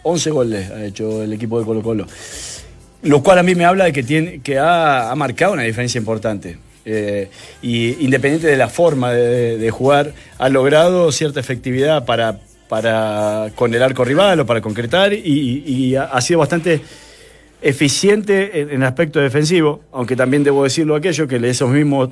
11 0.03 0.29
goles 0.31 0.69
ha 0.69 0.85
hecho 0.85 1.23
el 1.23 1.33
equipo 1.33 1.59
de 1.59 1.65
Colo 1.65 1.81
Colo. 1.81 2.07
Lo 3.01 3.23
cual 3.23 3.39
a 3.39 3.43
mí 3.43 3.55
me 3.55 3.65
habla 3.65 3.85
de 3.85 3.93
que, 3.93 4.03
tiene, 4.03 4.39
que 4.41 4.59
ha, 4.59 5.13
marcado 5.15 5.53
una 5.53 5.63
diferencia 5.63 5.97
importante. 5.97 6.57
Eh, 6.85 7.29
y 7.63 8.03
independiente 8.05 8.47
de 8.47 8.57
la 8.57 8.67
forma 8.67 9.11
de, 9.11 9.69
jugar, 9.71 10.13
ha 10.37 10.49
logrado 10.49 11.11
cierta 11.11 11.39
efectividad 11.39 12.05
para, 12.05 12.39
para 12.69 13.51
con 13.55 13.73
el 13.73 13.81
arco 13.81 14.05
rival 14.05 14.39
o 14.39 14.45
para 14.45 14.61
concretar 14.61 15.13
y, 15.13 15.95
ha, 15.95 16.21
sido 16.21 16.39
bastante 16.39 16.81
eficiente 17.61 18.61
en, 18.61 18.69
en 18.71 18.83
aspecto 18.83 19.19
defensivo, 19.19 19.81
aunque 19.91 20.15
también 20.15 20.43
debo 20.43 20.63
decirlo 20.63 20.95
aquello, 20.95 21.27
que 21.27 21.37
esos 21.49 21.69
mismos 21.69 22.09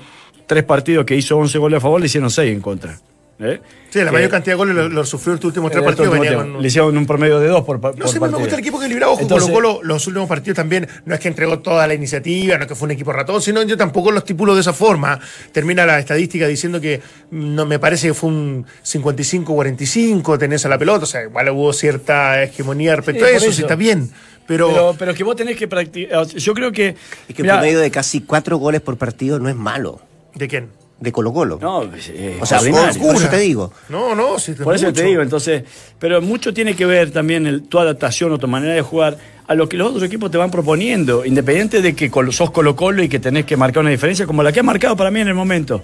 tres 0.48 0.64
partidos 0.64 1.06
que 1.06 1.16
hizo 1.16 1.38
11 1.38 1.58
goles 1.60 1.78
a 1.78 1.82
favor 1.82 2.00
le 2.00 2.08
hicieron 2.08 2.32
6 2.32 2.52
en 2.52 2.62
contra. 2.62 3.00
¿Eh? 3.40 3.60
Sí, 3.90 4.00
la 4.00 4.06
Que- 4.06 4.12
mayor 4.12 4.30
cantidad 4.30 4.54
de 4.54 4.58
goles 4.58 4.76
lo, 4.76 4.90
lo 4.90 5.06
sufrió 5.06 5.34
en 5.34 5.36
estos 5.36 5.48
últimos 5.50 5.72
tres 5.72 5.84
partidos. 5.84 6.12
venía 6.14 6.36
con- 6.36 6.62
Le 6.62 6.68
hicieron 6.68 6.98
un 6.98 7.06
promedio 7.06 7.40
de 7.40 7.48
2 7.48 7.64
por, 7.64 7.80
par- 7.82 7.94
No 7.94 8.00
por 8.02 8.08
sé, 8.08 8.16
me 8.16 8.20
partido. 8.22 8.40
gusta 8.40 8.56
el 8.56 8.60
equipo 8.62 8.80
equilibrado. 8.82 9.14
Ojo, 9.14 9.22
Entonces- 9.22 9.50
Colo 9.50 9.74
Colo, 9.76 9.84
los 9.84 10.08
últimos 10.08 10.28
partidos 10.30 10.56
también, 10.56 10.88
no 11.06 11.14
es 11.14 11.20
que 11.20 11.28
entregó 11.28 11.60
toda 11.60 11.86
la 11.88 11.94
iniciativa, 11.94 12.58
no 12.58 12.64
es 12.64 12.68
que 12.68 12.76
fue 12.76 12.86
un 12.86 12.92
equipo 12.92 13.12
ratón, 13.12 13.42
sino 13.42 13.62
yo 13.64 13.76
tampoco 13.78 14.12
lo 14.12 14.20
estipulo 14.20 14.56
de 14.56 14.62
esa 14.62 14.74
forma. 14.74 15.20
Termina 15.52 15.86
la 15.86 16.00
estadística 16.00 16.48
diciendo 16.48 16.80
que 16.82 17.02
mm, 17.32 17.56
no 17.56 17.66
me 17.66 17.80
parece 17.80 18.08
que 18.08 18.14
fue 18.14 18.30
un 18.30 18.66
55-45, 18.84 20.38
tenés 20.38 20.66
a 20.66 20.70
la 20.70 20.78
pelota, 20.78 21.04
o 21.04 21.08
sea, 21.08 21.24
igual 21.24 21.50
hubo 21.50 21.74
cierta 21.74 22.42
hegemonía 22.44 22.96
respecto 22.96 23.26
Sí, 23.26 23.26
a 23.26 23.34
por 23.34 23.38
eso, 23.38 23.46
eso. 23.48 23.56
sí 23.56 23.62
está 23.64 23.76
bien. 23.76 24.10
Pero, 24.46 24.68
Pero, 24.70 24.96
pero 25.00 25.14
que 25.14 25.24
vos 25.24 25.36
tenés 25.38 25.56
que 25.58 25.68
practicar. 25.70 26.26
Yo 26.28 26.54
creo 26.54 26.72
que. 26.74 26.90
Es 27.30 27.36
que 27.36 27.42
un 27.42 27.46
mirá, 27.46 27.56
promedio 27.60 27.80
de 27.80 27.90
casi 27.92 28.22
cuatro 28.22 28.58
goles 28.58 28.82
por 28.82 28.98
partido 28.98 29.40
no 29.40 29.48
es 29.50 29.56
malo. 29.56 30.02
¿de 30.36 30.48
quién? 30.48 30.68
De 31.00 31.12
Colo 31.12 31.34
Colo. 31.34 31.60
No, 31.62 31.84
eh, 31.84 32.38
o 32.40 32.46
sea, 32.46 32.60
por 32.60 33.16
eso 33.16 33.28
te 33.30 33.38
digo. 33.40 33.74
No, 33.90 34.16
no, 34.16 34.40
sí, 34.40 34.54
Por 34.54 34.76
eso 34.76 34.86
mucho. 34.86 35.02
te 35.02 35.08
digo, 35.08 35.22
entonces, 35.22 35.64
pero 36.00 36.22
mucho 36.22 36.54
tiene 36.54 36.76
que 36.76 36.86
ver 36.86 37.12
también 37.12 37.46
el- 37.46 37.64
tu 37.64 37.78
adaptación 37.80 38.32
o 38.32 38.38
tu 38.38 38.48
manera 38.48 38.74
de 38.74 38.82
jugar 38.82 39.18
a 39.46 39.56
lo 39.56 39.68
que 39.68 39.76
los 39.76 39.90
otros 39.90 40.04
equipos 40.04 40.32
te 40.32 40.38
van 40.38 40.50
proponiendo, 40.50 41.26
independiente 41.26 41.82
de 41.82 41.94
que 41.94 42.10
sos 42.32 42.52
Colo 42.52 42.76
Colo 42.78 43.04
y 43.04 43.10
que 43.10 43.20
tenés 43.20 43.44
que 43.46 43.58
marcar 43.58 43.82
una 43.82 43.90
diferencia 43.90 44.26
como 44.26 44.44
la 44.44 44.54
que 44.54 44.62
ha 44.62 44.64
marcado 44.64 44.96
para 44.96 45.12
mí 45.12 45.20
en 45.20 45.28
el 45.28 45.34
momento. 45.34 45.82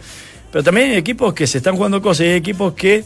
Pero 0.52 0.64
también 0.64 0.92
hay 0.92 0.98
equipos 0.98 1.34
que 1.34 1.46
se 1.48 1.58
están 1.58 1.76
jugando 1.76 2.02
cosas 2.02 2.26
y 2.26 2.30
hay 2.30 2.36
equipos 2.36 2.74
que 2.74 3.04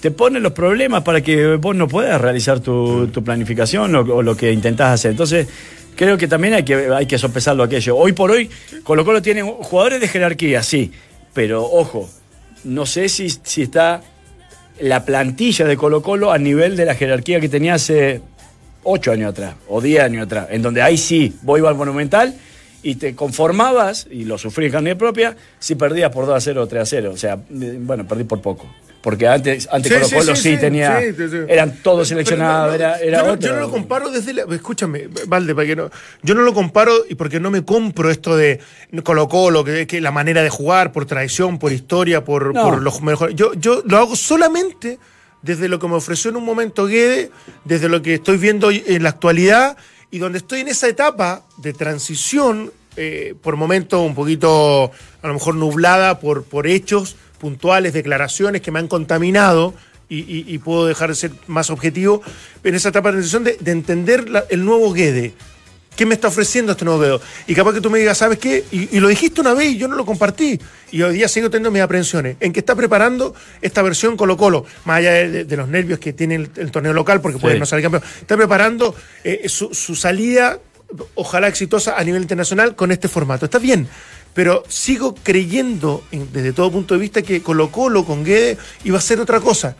te 0.00 0.10
ponen 0.10 0.42
los 0.42 0.52
problemas 0.52 1.02
para 1.02 1.22
que 1.22 1.56
vos 1.56 1.74
no 1.74 1.88
puedas 1.88 2.20
realizar 2.20 2.60
tu, 2.60 3.06
tu 3.06 3.24
planificación 3.24 3.94
o, 3.96 4.00
o 4.00 4.22
lo 4.22 4.36
que 4.36 4.52
intentás 4.52 4.92
hacer. 4.92 5.12
Entonces, 5.12 5.48
creo 5.96 6.18
que 6.18 6.28
también 6.28 6.52
hay 6.52 6.62
que, 6.62 6.74
hay 6.94 7.06
que 7.06 7.16
sopesarlo 7.16 7.62
aquello. 7.62 7.96
Hoy 7.96 8.12
por 8.12 8.30
hoy, 8.30 8.50
Colo 8.82 9.02
Colo 9.06 9.22
tiene 9.22 9.40
jugadores 9.42 10.02
de 10.02 10.08
jerarquía, 10.08 10.62
sí, 10.62 10.92
pero 11.34 11.64
ojo, 11.64 12.08
no 12.64 12.86
sé 12.86 13.08
si, 13.08 13.28
si 13.28 13.62
está 13.62 14.02
la 14.80 15.04
plantilla 15.04 15.66
de 15.66 15.76
Colo 15.76 16.02
Colo 16.02 16.32
a 16.32 16.38
nivel 16.38 16.76
de 16.76 16.86
la 16.86 16.94
jerarquía 16.94 17.40
que 17.40 17.48
tenía 17.48 17.74
hace 17.74 18.22
8 18.84 19.12
años 19.12 19.30
atrás 19.30 19.54
o 19.68 19.80
10 19.80 20.02
años 20.02 20.26
atrás, 20.26 20.48
en 20.50 20.62
donde 20.62 20.80
ahí 20.80 20.96
sí, 20.96 21.34
ibas 21.42 21.70
al 21.70 21.76
Monumental 21.76 22.34
y 22.84 22.96
te 22.96 23.14
conformabas, 23.16 24.06
y 24.10 24.26
lo 24.26 24.36
sufrí 24.36 24.66
en 24.66 24.72
carne 24.72 24.94
propia, 24.94 25.36
si 25.58 25.74
perdías 25.74 26.12
por 26.12 26.26
2 26.26 26.36
a 26.36 26.40
0 26.40 26.62
o 26.62 26.66
3 26.68 26.82
a 26.82 26.86
0. 26.86 27.10
O 27.12 27.16
sea, 27.16 27.34
eh, 27.34 27.78
bueno, 27.80 28.06
perdí 28.06 28.24
por 28.24 28.40
poco. 28.42 28.68
Porque 29.00 29.26
antes, 29.26 29.68
antes 29.70 29.90
Sí, 29.90 29.94
Colo 29.94 30.06
sí, 30.06 30.14
Colo 30.16 30.36
sí, 30.36 30.54
sí, 30.54 30.56
tenía. 30.58 31.00
sí, 31.00 31.14
sí, 31.16 31.28
sí. 31.28 31.36
Eran 31.48 31.82
todos 31.82 32.08
seleccionados, 32.08 32.66
no, 32.66 32.68
no, 32.68 32.74
era, 32.74 32.98
era 33.00 33.18
yo, 33.18 33.26
no, 33.26 33.32
otro. 33.32 33.48
yo 33.48 33.54
no 33.54 33.60
lo 33.60 33.70
comparo 33.70 34.10
desde 34.10 34.34
la. 34.34 34.44
Escúchame, 34.50 35.08
Valde, 35.26 35.54
para 35.54 35.66
que 35.66 35.76
no. 35.76 35.90
Yo 36.22 36.34
no 36.34 36.42
lo 36.42 36.54
comparo 36.54 36.92
y 37.08 37.14
porque 37.14 37.40
no 37.40 37.50
me 37.50 37.64
compro 37.64 38.10
esto 38.10 38.36
de 38.36 38.60
Colo 39.02 39.28
Colo, 39.28 39.64
que, 39.64 39.86
que 39.86 40.00
la 40.00 40.10
manera 40.10 40.42
de 40.42 40.50
jugar, 40.50 40.92
por 40.92 41.06
tradición, 41.06 41.58
por 41.58 41.72
historia, 41.72 42.24
por, 42.24 42.54
los 42.80 43.02
mejores. 43.02 43.34
Yo, 43.34 43.54
yo 43.54 43.82
lo 43.86 43.96
hago 43.98 44.14
solamente 44.14 44.98
desde 45.42 45.68
lo 45.68 45.78
que 45.78 45.88
me 45.88 45.94
ofreció 45.94 46.30
en 46.30 46.36
un 46.36 46.44
momento 46.44 46.86
Guede, 46.86 47.30
desde 47.64 47.88
lo 47.90 48.00
que 48.00 48.14
estoy 48.14 48.38
viendo 48.38 48.70
en 48.70 49.02
la 49.02 49.10
actualidad 49.10 49.76
y 50.14 50.20
donde 50.20 50.38
estoy 50.38 50.60
en 50.60 50.68
esa 50.68 50.86
etapa 50.86 51.42
de 51.56 51.72
transición, 51.72 52.70
eh, 52.96 53.34
por 53.42 53.56
momentos 53.56 54.00
un 54.00 54.14
poquito, 54.14 54.92
a 55.22 55.26
lo 55.26 55.34
mejor 55.34 55.56
nublada 55.56 56.20
por, 56.20 56.44
por 56.44 56.68
hechos 56.68 57.16
puntuales, 57.40 57.92
declaraciones 57.94 58.62
que 58.62 58.70
me 58.70 58.78
han 58.78 58.86
contaminado 58.86 59.74
y, 60.08 60.56
puedo 60.58 60.86
dejar 60.86 61.08
de 61.08 61.16
ser 61.16 61.32
más 61.48 61.68
objetivo 61.68 62.22
en 62.62 62.76
esa 62.76 62.90
etapa 62.90 63.08
de 63.08 63.14
transición 63.14 63.42
de, 63.42 63.56
de 63.58 63.72
entender 63.72 64.30
la- 64.30 64.44
el 64.50 64.64
nuevo 64.64 64.92
Guede. 64.92 65.34
¿Qué 65.96 66.06
me 66.06 66.14
está 66.14 66.28
ofreciendo 66.28 66.72
este 66.72 66.84
nuevo 66.84 67.00
Guedo? 67.00 67.20
Y 67.46 67.54
capaz 67.54 67.72
que 67.74 67.80
tú 67.80 67.88
me 67.90 67.98
digas, 67.98 68.18
¿sabes 68.18 68.38
qué? 68.38 68.64
Y, 68.72 68.96
y 68.96 69.00
lo 69.00 69.08
dijiste 69.08 69.40
una 69.40 69.54
vez 69.54 69.70
y 69.72 69.76
yo 69.76 69.86
no 69.88 69.96
lo 69.96 70.04
compartí. 70.04 70.58
Y 70.90 71.02
hoy 71.02 71.14
día 71.14 71.28
sigo 71.28 71.50
teniendo 71.50 71.70
mis 71.70 71.82
aprensiones. 71.82 72.36
En 72.40 72.52
que 72.52 72.60
está 72.60 72.74
preparando 72.74 73.34
esta 73.62 73.82
versión 73.82 74.16
Colo 74.16 74.36
Colo, 74.36 74.64
más 74.84 74.98
allá 74.98 75.12
de, 75.12 75.56
los 75.56 75.68
nervios 75.68 75.98
que 76.00 76.12
tiene 76.12 76.34
el, 76.36 76.50
el 76.56 76.70
torneo 76.70 76.92
local, 76.92 77.20
porque 77.20 77.38
puede 77.38 77.54
Sí. 77.54 77.60
no 77.60 77.66
salir 77.66 77.84
campeón. 77.84 78.02
Está 78.20 78.36
preparando 78.36 78.94
eh, 79.22 79.48
su, 79.48 79.72
su 79.74 79.94
salida 79.94 80.58
ojalá 81.14 81.48
exitosa 81.48 81.96
a 81.98 82.04
nivel 82.04 82.22
internacional 82.22 82.74
con 82.76 82.92
este 82.92 83.08
formato. 83.08 83.44
Está 83.46 83.58
bien, 83.58 83.88
pero 84.32 84.62
sigo 84.68 85.14
creyendo 85.22 86.04
en- 86.12 86.32
desde 86.32 86.52
todo 86.52 86.70
punto 86.70 86.94
de 86.94 87.00
vista 87.00 87.22
que 87.22 87.42
Colo 87.42 87.70
Colo 87.70 88.04
con 88.04 88.24
Guede 88.24 88.58
iba 88.84 88.98
a 88.98 89.00
ser 89.00 89.20
otra 89.20 89.40
cosa. 89.40 89.76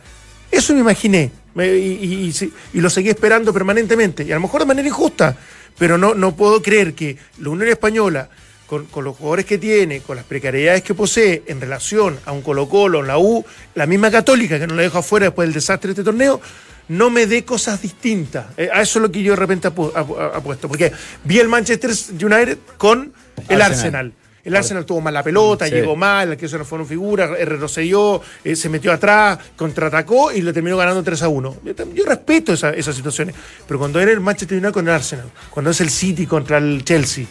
Eso 0.51 0.73
me 0.73 0.79
imaginé 0.81 1.31
y, 1.57 1.61
y- 1.61 2.25
y 2.27 2.31
sí, 2.33 2.51
y 2.73 2.81
lo 2.81 2.89
seguí 2.89 3.09
esperando 3.09 3.53
permanentemente 3.53 4.23
y 4.23 4.31
a 4.31 4.35
lo 4.35 4.41
mejor 4.41 4.61
de 4.61 4.65
manera 4.67 4.87
injusta, 4.87 5.37
pero 5.77 5.97
no, 5.97 6.13
no 6.15 6.35
puedo 6.35 6.61
creer 6.61 6.93
que 6.93 7.17
la 7.39 7.49
Unión 7.49 7.69
Española, 7.69 8.29
con, 8.67 8.85
con 8.85 9.03
los 9.03 9.15
jugadores 9.15 9.45
que 9.45 9.57
tiene, 9.57 10.01
con 10.01 10.15
las 10.15 10.25
precariedades 10.25 10.81
que 10.81 10.93
posee 10.93 11.43
en 11.47 11.61
relación 11.61 12.17
a 12.25 12.31
un 12.31 12.41
Colo 12.41 12.67
Colo, 12.67 13.01
la 13.03 13.17
U, 13.17 13.45
la 13.75 13.85
misma 13.85 14.09
Católica, 14.09 14.57
que 14.59 14.65
no 14.67 14.73
la 14.75 14.81
dejo 14.81 14.97
afuera 14.99 15.27
después 15.27 15.47
del 15.47 15.53
desastre 15.53 15.89
de 15.89 15.91
este 15.93 16.03
torneo, 16.03 16.41
no 16.87 17.09
me 17.09 17.25
dé 17.27 17.43
cosas 17.45 17.81
distintas. 17.81 18.45
Eh, 18.57 18.69
a 18.73 18.81
eso 18.81 18.99
es 18.99 19.03
lo 19.03 19.11
que 19.11 19.21
yo 19.23 19.33
de 19.33 19.37
repente 19.37 19.67
apu- 19.69 19.91
apu- 19.93 20.19
apuesto, 20.35 20.67
porque 20.67 20.91
vi 21.23 21.39
el 21.39 21.47
Manchester 21.47 21.91
United 22.11 22.57
con 22.77 23.13
el 23.49 23.61
Arsenal. 23.61 23.63
Arsenal. 23.63 24.13
El 24.45 24.55
Arsenal 24.55 24.85
tuvo 24.85 25.01
mal 25.01 25.13
la 25.13 25.23
pelota, 25.23 25.65
Sí. 25.67 25.73
llegó 25.73 25.95
mal, 25.95 26.37
que 26.37 26.45
eso 26.45 26.57
no 26.57 26.63
fueron 26.65 26.87
figuras, 26.87 27.31
retrocedió, 27.31 28.21
eh, 28.43 28.55
se 28.55 28.69
metió 28.69 28.93
atrás, 28.93 29.39
contraatacó 29.57 30.31
y 30.31 30.41
lo 30.41 30.53
terminó 30.53 30.77
ganando 30.77 31.01
3 31.03 31.21
a 31.23 31.27
1. 31.27 31.57
Yo, 31.63 31.75
tam- 31.75 31.93
yo 31.93 32.05
respeto 32.05 32.53
esa- 32.53 32.69
esas 32.73 32.95
situaciones, 32.95 33.35
pero 33.67 33.79
cuando 33.79 33.99
era 33.99 34.11
el 34.11 34.19
Manchester 34.21 34.57
United 34.59 34.71
con 34.73 34.87
el 34.87 34.93
Arsenal, 34.93 35.25
cuando 35.49 35.71
es 35.71 35.81
el 35.81 35.89
City 35.89 36.27
contra 36.27 36.59
el 36.59 36.83
Chelsea, 36.85 37.25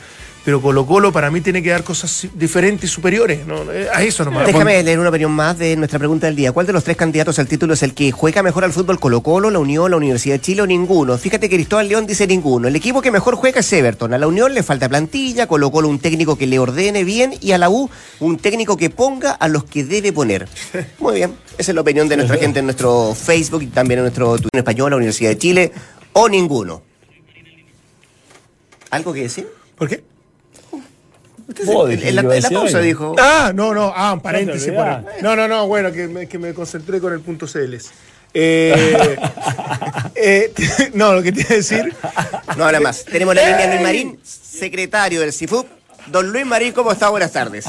pero 0.44 0.60
Colo 0.60 0.84
Colo 0.84 1.10
para 1.10 1.30
mí 1.30 1.40
tiene 1.40 1.62
que 1.62 1.70
dar 1.70 1.84
cosas 1.84 2.28
diferentes 2.34 2.90
y 2.90 2.92
superiores, 2.92 3.46
¿no? 3.46 3.72
Eh, 3.72 3.88
a 3.92 4.02
eso 4.02 4.24
nomás. 4.26 4.46
Déjame 4.46 4.82
leer 4.82 4.98
una 4.98 5.08
opinión 5.08 5.32
más 5.32 5.58
de 5.58 5.74
nuestra 5.76 5.98
pregunta 5.98 6.26
del 6.26 6.36
día. 6.36 6.52
¿Cuál 6.52 6.66
de 6.66 6.74
los 6.74 6.84
tres 6.84 6.98
candidatos 6.98 7.38
al 7.38 7.48
título 7.48 7.72
es 7.72 7.82
el 7.82 7.94
que 7.94 8.12
juega 8.12 8.42
mejor 8.42 8.64
al 8.64 8.72
fútbol 8.72 9.00
Colo 9.00 9.22
Colo, 9.22 9.50
la 9.50 9.58
Unión, 9.58 9.90
la 9.90 9.96
Universidad 9.96 10.34
de 10.34 10.40
Chile 10.42 10.60
o 10.60 10.66
ninguno? 10.66 11.16
Fíjate 11.16 11.48
que 11.48 11.56
Cristóbal 11.56 11.88
León 11.88 12.06
dice 12.06 12.26
ninguno. 12.26 12.68
El 12.68 12.76
equipo 12.76 13.00
que 13.00 13.10
mejor 13.10 13.36
juega 13.36 13.60
es 13.60 13.72
Everton. 13.72 14.12
A 14.12 14.18
la 14.18 14.26
Unión 14.26 14.52
le 14.52 14.62
falta 14.62 14.86
plantilla, 14.86 15.46
Colo 15.46 15.70
Colo 15.70 15.88
un 15.88 15.98
técnico 15.98 16.36
que 16.36 16.46
le 16.46 16.58
ordene 16.58 17.04
bien 17.04 17.34
y 17.40 17.52
a 17.52 17.58
la 17.58 17.70
U 17.70 17.88
un 18.20 18.36
técnico 18.36 18.76
que 18.76 18.90
ponga 18.90 19.30
a 19.30 19.48
los 19.48 19.64
que 19.64 19.82
debe 19.84 20.12
poner. 20.12 20.46
Muy 20.98 21.14
bien. 21.14 21.34
Esa 21.56 21.72
es 21.72 21.74
la 21.74 21.80
opinión 21.80 22.06
de 22.06 22.18
nuestra 22.18 22.36
gente 22.36 22.58
en 22.58 22.66
nuestro 22.66 23.14
Facebook 23.14 23.62
y 23.62 23.68
también 23.68 24.00
en 24.00 24.04
nuestro 24.04 24.36
Twitter 24.36 24.58
español, 24.58 24.90
la 24.90 24.96
Universidad 24.96 25.30
de 25.30 25.38
Chile 25.38 25.72
o 26.12 26.28
ninguno. 26.28 26.82
¿Algo 28.90 29.12
que 29.14 29.22
decir? 29.22 29.48
¿Por 29.76 29.88
qué? 29.88 30.13
Usted 31.46 31.68
en 31.68 32.16
la, 32.16 32.22
en 32.22 32.42
la 32.42 32.50
pausa 32.50 32.78
algo. 32.78 32.80
dijo. 32.80 33.16
Ah, 33.18 33.52
no, 33.54 33.74
no, 33.74 33.92
ah, 33.94 34.14
un 34.14 34.20
paréntesis. 34.20 34.68
No 34.68 34.72
te 34.72 34.78
por 34.78 34.86
olvidás. 34.88 35.14
ahí. 35.14 35.22
no, 35.22 35.36
no, 35.36 35.48
no, 35.48 35.66
bueno, 35.66 35.92
que 35.92 36.08
me, 36.08 36.26
que 36.26 36.38
me 36.38 36.54
concentré 36.54 37.00
con 37.00 37.12
el 37.12 37.20
punto 37.20 37.46
CLs. 37.46 37.90
Eh, 38.32 39.16
eh, 40.16 40.52
no, 40.94 41.14
lo 41.14 41.22
que 41.22 41.32
te 41.32 41.40
iba 41.40 41.50
a 41.50 41.54
decir. 41.54 41.94
No 42.56 42.64
habla 42.64 42.80
más. 42.80 43.04
Tenemos 43.04 43.34
la 43.34 43.46
línea 43.48 43.68
Luis 43.68 43.82
Marín, 43.82 44.18
secretario 44.22 45.20
del 45.20 45.32
CIFUP. 45.32 45.66
Don 46.06 46.30
Luis 46.32 46.44
Marín, 46.44 46.72
¿cómo 46.72 46.92
está? 46.92 47.08
Buenas 47.08 47.32
tardes. 47.32 47.66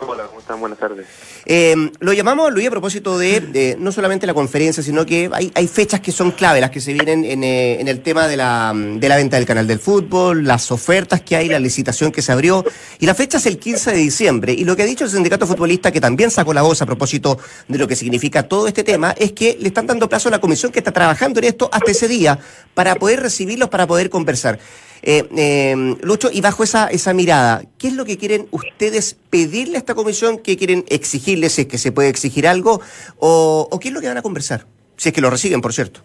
Hola, 0.00 0.24
¿cómo 0.26 0.40
están? 0.40 0.60
Buenas 0.60 0.78
tardes. 0.78 1.06
Eh, 1.44 1.74
lo 1.98 2.12
llamamos, 2.12 2.52
Luis, 2.52 2.68
a 2.68 2.70
propósito 2.70 3.18
de, 3.18 3.40
de 3.40 3.76
no 3.78 3.90
solamente 3.90 4.26
la 4.26 4.34
conferencia, 4.34 4.82
sino 4.82 5.04
que 5.04 5.30
hay, 5.32 5.68
fechas 5.68 6.00
que 6.00 6.12
son 6.12 6.30
clave, 6.30 6.60
las 6.60 6.70
que 6.70 6.80
se 6.80 6.92
vienen 6.92 7.24
en, 7.24 7.42
eh, 7.42 7.80
en 7.80 7.88
el 7.88 8.00
tema 8.00 8.28
de 8.28 8.36
la, 8.36 8.72
de 8.74 9.08
la 9.08 9.16
venta 9.16 9.36
del 9.36 9.46
canal 9.46 9.66
del 9.66 9.78
fútbol, 9.78 10.44
las 10.46 10.70
ofertas 10.70 11.22
que 11.22 11.36
hay, 11.36 11.48
la 11.48 11.58
licitación 11.58 12.12
que 12.12 12.22
se 12.22 12.30
abrió. 12.30 12.64
Y 13.00 13.06
la 13.06 13.14
fecha 13.14 13.38
es 13.38 13.46
el 13.46 13.58
15 13.58 13.92
de 13.92 13.98
diciembre. 13.98 14.52
Y 14.52 14.64
lo 14.64 14.76
que 14.76 14.82
ha 14.82 14.86
dicho 14.86 15.04
el 15.04 15.10
sindicato 15.10 15.46
futbolista, 15.46 15.90
que 15.90 16.00
también 16.00 16.30
sacó 16.30 16.54
la 16.54 16.62
voz 16.62 16.80
a 16.82 16.86
propósito 16.86 17.38
de 17.68 17.78
lo 17.78 17.88
que 17.88 17.96
significa 17.96 18.44
todo 18.44 18.68
este 18.68 18.84
tema, 18.84 19.14
es 19.18 19.32
que 19.32 19.56
le 19.60 19.68
están 19.68 19.86
dando 19.86 20.08
plazo 20.08 20.28
a 20.28 20.32
la 20.32 20.40
comisión 20.40 20.70
que 20.70 20.78
está 20.78 20.92
trabajando 20.92 21.40
en 21.40 21.46
esto 21.46 21.68
hasta 21.72 21.90
ese 21.90 22.06
día 22.06 22.38
para 22.74 22.94
poder 22.94 23.20
recibirlos, 23.20 23.68
para 23.68 23.86
poder 23.86 24.10
conversar. 24.10 24.58
Eh, 25.02 25.24
eh, 25.36 25.96
Lucho, 26.02 26.28
y 26.32 26.40
bajo 26.40 26.62
esa, 26.62 26.86
esa 26.86 27.12
mirada, 27.12 27.62
¿qué 27.78 27.88
es 27.88 27.96
lo 27.96 28.04
que 28.04 28.16
quieren 28.16 28.46
ustedes 28.52 29.14
pedirle 29.30 29.76
a 29.76 29.78
esta 29.78 29.94
comisión? 29.94 30.38
¿Qué 30.38 30.56
quieren 30.56 30.84
exigirle, 30.88 31.48
si 31.48 31.62
es 31.62 31.66
que 31.66 31.78
se 31.78 31.90
puede 31.90 32.08
exigir 32.08 32.46
algo? 32.46 32.80
¿O, 33.18 33.68
qué 33.80 33.88
es 33.88 33.94
lo 33.94 34.00
que 34.00 34.06
van 34.06 34.18
a 34.18 34.22
conversar? 34.22 34.60
Si 34.96 35.08
es 35.08 35.14
que 35.14 35.20
lo 35.20 35.30
reciben, 35.30 35.60
por 35.60 35.72
cierto. 35.72 36.00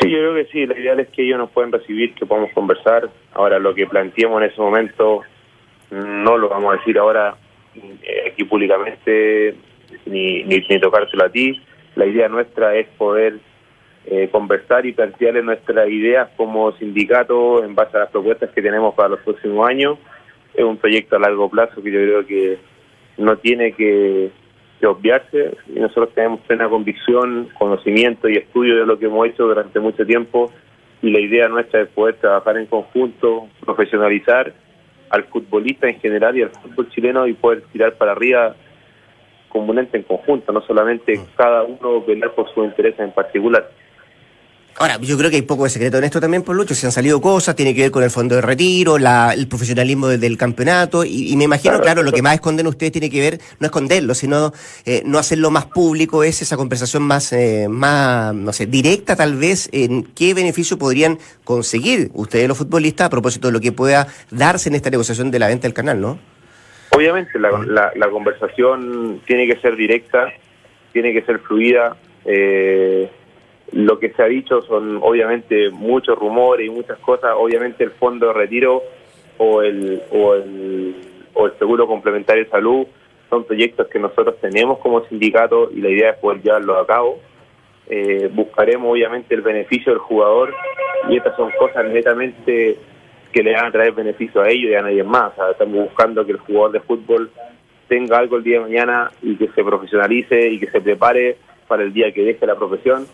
Sí, 0.00 0.08
yo 0.08 0.18
creo 0.18 0.34
que 0.34 0.46
sí, 0.52 0.66
la 0.66 0.78
ideal 0.78 1.00
es 1.00 1.08
que 1.08 1.24
ellos 1.24 1.38
nos 1.38 1.50
pueden 1.50 1.72
recibir, 1.72 2.14
que 2.14 2.26
podamos 2.26 2.52
conversar. 2.52 3.10
Ahora, 3.32 3.58
lo 3.58 3.74
que 3.74 3.86
planteemos 3.86 4.40
en 4.40 4.50
ese 4.50 4.60
momento 4.60 5.22
no 5.90 6.38
lo 6.38 6.48
vamos 6.48 6.72
a 6.72 6.78
decir 6.78 6.96
ahora 6.96 7.34
eh, 7.74 8.30
aquí 8.30 8.44
públicamente, 8.44 9.56
ni, 10.06 10.44
ni, 10.44 10.60
ni 10.60 10.80
tocárselo 10.80 11.24
a 11.24 11.28
ti. 11.28 11.60
La 11.96 12.06
idea 12.06 12.28
nuestra 12.28 12.76
es 12.76 12.86
poder 12.96 13.40
eh, 14.06 14.28
conversar 14.30 14.86
y 14.86 14.92
plantearle 14.92 15.42
nuestras 15.42 15.88
ideas 15.88 16.30
como 16.36 16.72
sindicato 16.72 17.62
en 17.62 17.74
base 17.74 17.96
a 17.96 18.00
las 18.00 18.10
propuestas 18.10 18.50
que 18.50 18.62
tenemos 18.62 18.94
para 18.94 19.10
los 19.10 19.20
próximos 19.20 19.68
años. 19.68 19.98
Es 20.54 20.64
un 20.64 20.78
proyecto 20.78 21.16
a 21.16 21.20
largo 21.20 21.48
plazo 21.48 21.82
que 21.82 21.92
yo 21.92 22.00
creo 22.00 22.26
que 22.26 22.58
no 23.18 23.36
tiene 23.36 23.72
que, 23.72 24.30
que 24.80 24.86
obviarse 24.86 25.56
y 25.68 25.78
nosotros 25.78 26.14
tenemos 26.14 26.40
plena 26.40 26.68
convicción, 26.68 27.50
conocimiento 27.58 28.28
y 28.28 28.36
estudio 28.36 28.78
de 28.78 28.86
lo 28.86 28.98
que 28.98 29.06
hemos 29.06 29.26
hecho 29.28 29.46
durante 29.46 29.78
mucho 29.78 30.04
tiempo 30.06 30.50
y 31.02 31.10
la 31.10 31.20
idea 31.20 31.48
nuestra 31.48 31.82
es 31.82 31.88
poder 31.88 32.16
trabajar 32.16 32.56
en 32.56 32.66
conjunto, 32.66 33.48
profesionalizar 33.60 34.52
al 35.10 35.24
futbolista 35.24 35.88
en 35.88 36.00
general 36.00 36.36
y 36.36 36.42
al 36.42 36.50
fútbol 36.50 36.88
chileno 36.90 37.26
y 37.26 37.34
poder 37.34 37.62
tirar 37.72 37.94
para 37.94 38.12
arriba 38.12 38.54
como 39.48 39.72
un 39.72 39.78
ente 39.78 39.98
en 39.98 40.04
conjunto, 40.04 40.52
no 40.52 40.62
solamente 40.62 41.20
cada 41.36 41.64
uno 41.64 42.00
velar 42.02 42.32
por 42.32 42.52
su 42.54 42.64
interés 42.64 42.98
en 42.98 43.12
particular. 43.12 43.68
Ahora, 44.78 44.98
yo 45.02 45.18
creo 45.18 45.28
que 45.28 45.36
hay 45.36 45.42
poco 45.42 45.64
de 45.64 45.70
secreto 45.70 45.98
en 45.98 46.04
esto 46.04 46.22
también, 46.22 46.42
por 46.42 46.56
Lucho. 46.56 46.74
Se 46.74 46.86
han 46.86 46.92
salido 46.92 47.20
cosas, 47.20 47.54
tiene 47.54 47.74
que 47.74 47.82
ver 47.82 47.90
con 47.90 48.02
el 48.02 48.10
fondo 48.10 48.36
de 48.36 48.40
retiro, 48.40 48.96
la- 48.98 49.34
el 49.34 49.46
profesionalismo 49.46 50.08
del, 50.08 50.20
del 50.20 50.38
campeonato. 50.38 51.04
Y, 51.04 51.30
y 51.32 51.36
me 51.36 51.44
imagino, 51.44 51.72
Claro. 51.72 51.82
claro, 51.84 52.02
lo 52.02 52.12
que 52.12 52.22
más 52.22 52.34
esconden 52.34 52.66
ustedes 52.66 52.90
tiene 52.92 53.10
que 53.10 53.20
ver, 53.20 53.40
no 53.58 53.66
esconderlo, 53.66 54.14
sino 54.14 54.54
eh, 54.86 55.02
no 55.04 55.18
hacerlo 55.18 55.50
más 55.50 55.66
público, 55.66 56.24
es 56.24 56.40
esa 56.40 56.56
conversación 56.56 57.02
más, 57.02 57.30
eh, 57.34 57.66
más, 57.68 58.34
no 58.34 58.54
sé, 58.54 58.64
directa 58.66 59.16
tal 59.16 59.36
vez, 59.36 59.68
en 59.72 60.04
qué 60.14 60.32
beneficio 60.32 60.78
podrían 60.78 61.18
conseguir 61.44 62.10
ustedes 62.14 62.48
los 62.48 62.56
futbolistas 62.56 63.08
a 63.08 63.10
propósito 63.10 63.48
de 63.48 63.52
lo 63.52 63.60
que 63.60 63.72
pueda 63.72 64.06
darse 64.30 64.70
en 64.70 64.76
esta 64.76 64.88
negociación 64.88 65.30
de 65.30 65.38
la 65.40 65.48
venta 65.48 65.62
del 65.68 65.74
canal, 65.74 66.00
¿no? 66.00 66.18
Obviamente 66.92 67.38
la, 67.38 67.50
la, 67.66 67.92
la 67.94 68.08
conversación 68.08 69.20
tiene 69.26 69.46
que 69.46 69.60
ser 69.60 69.76
directa, 69.76 70.32
tiene 70.94 71.12
que 71.12 71.20
ser 71.22 71.38
fluida. 71.40 71.96
eh, 72.24 73.10
lo 73.72 73.98
que 73.98 74.10
se 74.12 74.22
ha 74.22 74.26
dicho 74.26 74.62
son 74.62 74.98
obviamente 75.02 75.70
muchos 75.70 76.18
rumores 76.18 76.66
y 76.66 76.70
muchas 76.70 76.98
cosas. 76.98 77.32
Obviamente 77.36 77.84
el 77.84 77.90
fondo 77.92 78.28
de 78.28 78.32
retiro 78.32 78.82
o 79.38 79.62
el, 79.62 80.02
o 80.10 80.34
el, 80.34 80.94
o 81.34 81.46
el 81.46 81.58
seguro 81.58 81.86
complementario 81.86 82.44
de 82.44 82.50
salud 82.50 82.86
son 83.28 83.44
proyectos 83.44 83.86
que 83.86 83.98
nosotros 83.98 84.36
tenemos 84.40 84.78
como 84.78 85.04
sindicato 85.06 85.70
y 85.70 85.80
la 85.80 85.88
idea 85.88 86.10
es 86.10 86.18
poder 86.18 86.42
llevarlos 86.42 86.82
a 86.82 86.86
cabo. 86.86 87.20
Eh, 87.88 88.28
buscaremos 88.32 88.90
obviamente 88.90 89.34
el 89.34 89.42
beneficio 89.42 89.92
del 89.92 90.00
jugador 90.00 90.54
y 91.08 91.16
estas 91.16 91.36
son 91.36 91.50
cosas 91.58 91.86
netamente 91.86 92.76
que 93.32 93.42
le 93.42 93.52
van 93.52 93.66
a 93.66 93.70
traer 93.70 93.92
beneficio 93.92 94.42
a 94.42 94.48
ellos 94.48 94.70
y 94.70 94.74
a 94.74 94.82
nadie 94.82 95.04
más. 95.04 95.32
Estamos 95.50 95.84
buscando 95.84 96.26
que 96.26 96.32
el 96.32 96.38
jugador 96.38 96.72
de 96.72 96.80
fútbol 96.80 97.30
tenga 97.88 98.18
algo 98.18 98.36
el 98.36 98.44
día 98.44 98.58
de 98.58 98.64
mañana 98.64 99.10
y 99.22 99.36
que 99.36 99.48
se 99.48 99.64
profesionalice 99.64 100.48
y 100.48 100.58
que 100.58 100.70
se 100.70 100.80
prepare 100.80 101.36
para 101.66 101.82
el 101.84 101.92
día 101.92 102.12
que 102.12 102.22
deje 102.22 102.46
la 102.46 102.56
profesión. 102.56 103.06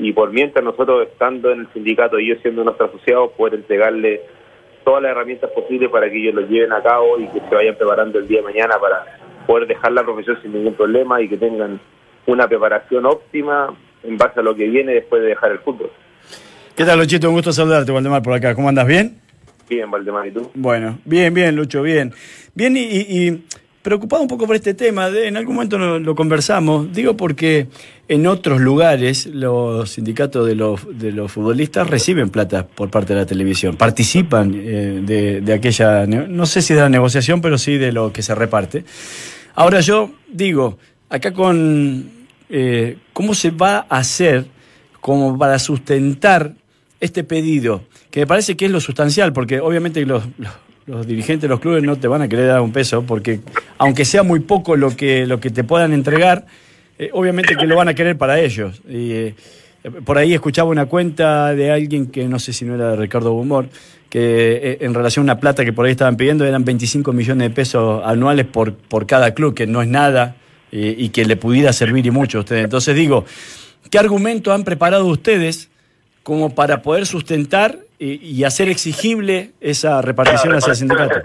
Y 0.00 0.12
por 0.12 0.32
mientras 0.32 0.64
nosotros 0.64 1.06
estando 1.10 1.50
en 1.52 1.60
el 1.60 1.72
sindicato 1.72 2.18
y 2.18 2.28
yo 2.28 2.34
siendo 2.42 2.64
nuestro 2.64 2.86
asociado, 2.86 3.30
poder 3.32 3.54
entregarle 3.54 4.22
todas 4.84 5.02
las 5.02 5.12
herramientas 5.12 5.50
posibles 5.50 5.90
para 5.90 6.08
que 6.10 6.16
ellos 6.16 6.34
lo 6.34 6.40
lleven 6.48 6.72
a 6.72 6.82
cabo 6.82 7.18
y 7.18 7.26
que 7.28 7.40
se 7.48 7.54
vayan 7.54 7.76
preparando 7.76 8.18
el 8.18 8.26
día 8.26 8.38
de 8.38 8.44
mañana 8.44 8.78
para 8.80 9.04
poder 9.46 9.68
dejar 9.68 9.92
la 9.92 10.02
profesión 10.02 10.38
sin 10.42 10.52
ningún 10.54 10.74
problema 10.74 11.20
y 11.20 11.28
que 11.28 11.36
tengan 11.36 11.78
una 12.26 12.48
preparación 12.48 13.04
óptima 13.04 13.76
en 14.02 14.16
base 14.16 14.40
a 14.40 14.42
lo 14.42 14.54
que 14.54 14.66
viene 14.68 14.94
después 14.94 15.20
de 15.22 15.28
dejar 15.28 15.52
el 15.52 15.58
fútbol. 15.58 15.90
¿Qué 16.74 16.84
tal, 16.84 16.98
Luchito? 16.98 17.28
Un 17.28 17.34
gusto 17.34 17.52
saludarte, 17.52 17.92
Waldemar, 17.92 18.22
por 18.22 18.32
acá. 18.32 18.54
¿Cómo 18.54 18.68
andas? 18.70 18.86
¿Bien? 18.86 19.20
Bien, 19.68 19.90
Valdemar, 19.90 20.26
¿y 20.26 20.30
tú? 20.30 20.50
Bueno, 20.54 20.98
bien, 21.04 21.34
bien, 21.34 21.54
Lucho, 21.54 21.82
bien. 21.82 22.12
Bien, 22.54 22.74
y- 22.76 22.80
y 22.80 23.44
preocupado 23.82 24.22
un 24.22 24.28
poco 24.28 24.46
por 24.46 24.56
este 24.56 24.74
tema, 24.74 25.08
en 25.08 25.36
algún 25.36 25.54
momento 25.54 25.78
lo, 25.78 26.14
conversamos, 26.14 26.92
digo 26.92 27.16
porque 27.16 27.68
en 28.08 28.26
otros 28.26 28.60
lugares 28.60 29.26
los 29.26 29.90
sindicatos 29.90 30.46
de 30.46 30.54
los, 30.54 30.80
de 30.98 31.12
los 31.12 31.32
futbolistas 31.32 31.88
reciben 31.88 32.28
plata 32.28 32.66
por 32.66 32.90
parte 32.90 33.14
de 33.14 33.20
la 33.20 33.26
televisión, 33.26 33.76
participan 33.76 34.52
eh, 34.54 35.40
de, 35.42 35.52
aquella, 35.52 36.06
no 36.06 36.44
sé 36.46 36.60
si 36.60 36.74
de 36.74 36.80
la 36.80 36.88
negociación, 36.90 37.40
pero 37.40 37.56
sí 37.56 37.78
de 37.78 37.92
lo 37.92 38.12
que 38.12 38.22
se 38.22 38.34
reparte. 38.34 38.84
Ahora 39.54 39.80
yo 39.80 40.10
digo, 40.30 40.78
acá 41.08 41.32
con 41.32 42.10
eh, 42.50 42.98
cómo 43.14 43.32
se 43.34 43.50
va 43.50 43.86
a 43.88 43.98
hacer 43.98 44.44
como 45.00 45.38
para 45.38 45.58
sustentar 45.58 46.52
este 47.00 47.24
pedido, 47.24 47.84
que 48.10 48.20
me 48.20 48.26
parece 48.26 48.56
que 48.56 48.66
es 48.66 48.70
lo 48.70 48.80
sustancial, 48.80 49.32
porque 49.32 49.58
obviamente 49.60 50.04
los- 50.04 50.24
los 50.86 51.06
dirigentes 51.06 51.42
de 51.42 51.48
los 51.48 51.60
clubes 51.60 51.82
no 51.82 51.96
te 51.96 52.08
van 52.08 52.22
a 52.22 52.28
querer 52.28 52.48
dar 52.48 52.60
un 52.60 52.72
peso, 52.72 53.02
porque 53.02 53.40
aunque 53.78 54.04
sea 54.04 54.22
muy 54.22 54.40
poco 54.40 54.76
lo 54.76 54.96
que, 54.96 55.26
lo 55.26 55.40
que 55.40 55.50
te 55.50 55.64
puedan 55.64 55.92
entregar, 55.92 56.46
eh, 56.98 57.10
obviamente 57.12 57.56
que 57.56 57.66
lo 57.66 57.76
van 57.76 57.88
a 57.88 57.94
querer 57.94 58.18
para 58.18 58.40
ellos. 58.40 58.82
Y, 58.88 59.12
eh, 59.12 59.34
por 60.04 60.18
ahí 60.18 60.34
escuchaba 60.34 60.68
una 60.68 60.86
cuenta 60.86 61.54
de 61.54 61.70
alguien 61.70 62.06
que 62.06 62.26
no 62.26 62.38
sé 62.38 62.52
si 62.52 62.64
no 62.64 62.74
era 62.74 62.90
de 62.90 62.96
Ricardo 62.96 63.32
Bumor, 63.32 63.68
que 64.08 64.60
eh, 64.62 64.78
en 64.80 64.92
relación 64.92 65.22
a 65.22 65.32
una 65.32 65.40
plata 65.40 65.64
que 65.64 65.72
por 65.72 65.86
ahí 65.86 65.92
estaban 65.92 66.16
pidiendo 66.16 66.44
eran 66.44 66.64
25 66.64 67.12
millones 67.12 67.48
de 67.48 67.54
pesos 67.54 68.02
anuales 68.04 68.46
por, 68.46 68.74
por 68.74 69.06
cada 69.06 69.32
club, 69.32 69.54
que 69.54 69.66
no 69.66 69.82
es 69.82 69.88
nada 69.88 70.36
y 70.72 71.08
que 71.08 71.24
le 71.24 71.34
pudiera 71.34 71.72
servir 71.72 72.06
y 72.06 72.12
mucho 72.12 72.38
a 72.38 72.40
ustedes. 72.42 72.62
Entonces 72.62 72.94
digo, 72.94 73.24
¿qué 73.90 73.98
argumento 73.98 74.52
han 74.52 74.62
preparado 74.62 75.04
ustedes 75.06 75.68
como 76.22 76.54
para 76.54 76.80
poder 76.82 77.06
sustentar 77.06 77.80
y, 78.00 78.14
y 78.14 78.44
hacer 78.44 78.68
exigible 78.70 79.50
esa 79.60 80.00
repartición 80.02 80.54
hacia 80.54 80.70
el 80.72 80.76
sindicato? 80.76 81.20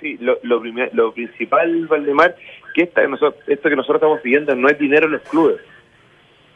Sí, 0.00 0.16
lo, 0.20 0.38
lo, 0.42 0.60
primer- 0.60 0.90
lo 0.94 1.12
principal, 1.12 1.86
Valdemar, 1.86 2.34
que 2.74 2.82
esta, 2.84 3.02
que 3.02 3.08
nosotros, 3.08 3.42
esto 3.46 3.68
que 3.68 3.76
nosotros 3.76 3.96
estamos 3.98 4.20
pidiendo 4.20 4.56
no 4.56 4.68
es 4.68 4.78
dinero 4.78 5.06
en 5.06 5.12
los 5.12 5.22
clubes. 5.22 5.56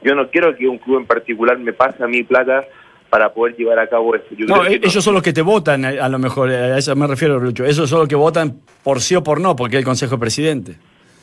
Yo 0.02 0.14
no 0.14 0.28
quiero 0.30 0.56
que 0.56 0.66
un 0.66 0.78
club 0.78 0.98
en 1.00 1.06
particular 1.06 1.58
me 1.58 1.72
pase 1.74 2.02
a 2.02 2.06
mi 2.06 2.22
plata 2.22 2.64
para 3.10 3.32
poder 3.34 3.56
llevar 3.56 3.78
a 3.78 3.86
cabo 3.88 4.14
esto. 4.14 4.34
Yo 4.34 4.46
No, 4.46 4.54
creo 4.60 4.66
que 4.80 4.86
e- 4.86 4.88
ellos 4.88 5.04
son 5.04 5.14
los 5.14 5.22
que 5.22 5.32
te 5.32 5.42
votan, 5.42 5.84
a 5.84 5.88
a 5.88 6.08
lo 6.08 6.18
mejor, 6.18 6.48
a 6.48 6.78
eso 6.78 6.96
me 6.96 7.06
refiero, 7.06 7.38
Lucho. 7.38 7.64
Esos 7.64 7.90
son 7.90 7.98
los 8.00 8.08
que 8.08 8.14
votan 8.14 8.60
por 8.82 9.00
sí 9.00 9.14
o 9.16 9.22
por 9.22 9.40
no, 9.40 9.54
porque 9.56 9.76
es 9.76 9.80
el 9.80 9.84
Consejo 9.84 10.14
de 10.16 10.20
Presidente. 10.20 10.76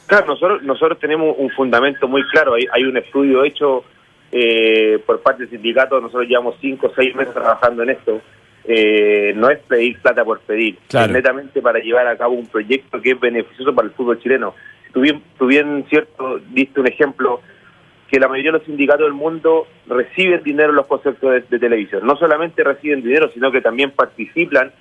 Claro, 0.06 0.28
nosotros, 0.28 0.62
nosotros 0.64 1.00
tenemos 1.00 1.36
un 1.38 1.50
fundamento 1.52 2.08
muy 2.08 2.24
claro. 2.30 2.54
Hay, 2.54 2.66
hay 2.72 2.84
un 2.84 2.98
estudio 2.98 3.43
hecho 3.43 3.84
eh, 4.32 4.99
por 5.05 5.21
parte 5.21 5.43
del 5.43 5.51
sindicato. 5.51 5.99
Nosotros 5.99 6.28
llevamos 6.28 6.55
cinco 6.61 6.88
o 6.88 6.93
seis 6.95 7.15
meses 7.15 7.34
trabajando 7.34 7.84
en 7.84 7.89
esto. 7.91 8.21
Eh, 8.69 9.34
no 9.36 9.49
es 9.49 9.59
pedir 9.59 9.97
plata 10.01 10.25
por 10.25 10.39
pedir, 10.41 10.78
Claro. 10.89 11.05
es 11.07 11.13
netamente 11.13 11.61
para 11.61 11.80
llevar 11.80 12.05
a 12.07 12.17
cabo 12.17 12.34
un 12.34 12.47
proyecto 12.47 13.01
que 13.01 13.11
es 13.11 13.19
beneficioso 13.19 13.73
para 13.73 13.88
el 13.88 13.93
fútbol 13.93 14.19
chileno. 14.21 14.53
Tú 14.93 15.01
bien, 15.01 15.21
tú 15.38 15.45
bien 15.47 15.86
cierto, 15.89 16.39
diste 16.49 16.82
un 16.82 16.88
ejemplo 16.88 17.39
que 18.09 18.19
la 18.19 18.28
mayoría 18.28 18.51
de 18.51 18.57
los 18.57 18.65
sindicatos 18.67 19.05
del 19.05 19.13
mundo 19.13 19.67
reciben 19.88 20.43
dinero 20.43 20.69
en 20.71 20.75
los 20.78 20.88
conceptos 20.88 21.32
de, 21.32 21.41
de 21.41 21.59
televisión. 21.59 22.05
No 22.05 22.17
solamente 22.17 22.63
reciben 22.63 23.01
dinero, 23.03 23.30
sino 23.34 23.51
que 23.51 23.61
también 23.61 23.91
participan 23.91 24.71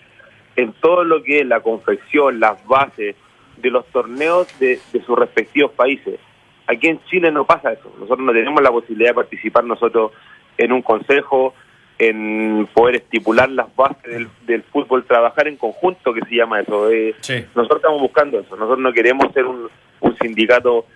en 0.56 0.72
todo 0.80 1.04
lo 1.04 1.22
que 1.22 1.40
es 1.40 1.46
la 1.46 1.60
confección, 1.60 2.40
las 2.40 2.64
bases 2.66 3.14
de 3.58 3.70
los 3.70 3.86
torneos 3.86 4.48
de, 4.58 4.78
de 4.92 5.02
sus 5.02 5.16
respectivos 5.18 5.72
países. 5.72 6.18
Aquí 6.66 6.88
en 6.88 7.00
Chile 7.04 7.30
no 7.30 7.44
pasa 7.44 7.72
eso. 7.72 7.92
Nosotros 7.98 8.20
no 8.26 8.32
tenemos 8.32 8.60
la 8.62 8.70
posibilidad 8.70 9.10
de 9.10 9.14
participar 9.14 9.64
nosotros 9.64 10.12
en 10.58 10.72
un 10.72 10.82
consejo, 10.82 11.54
en 11.98 12.68
poder 12.74 12.96
estipular 12.96 13.48
las 13.50 13.74
bases 13.74 14.02
del, 14.02 14.28
del 14.46 14.62
fútbol, 14.64 15.04
trabajar 15.04 15.48
en 15.48 15.56
conjunto, 15.56 16.12
que 16.12 16.20
se 16.28 16.34
llama 16.34 16.60
eso. 16.60 16.90
Eh, 16.90 17.14
Nosotros 17.54 17.78
estamos 17.78 18.00
buscando 18.00 18.40
eso. 18.40 18.56
Nosotros 18.56 18.80
no 18.80 18.92
queremos 18.92 19.32
ser 19.32 19.44
un, 19.46 19.68
un 20.00 20.16
sindicato 20.18 20.86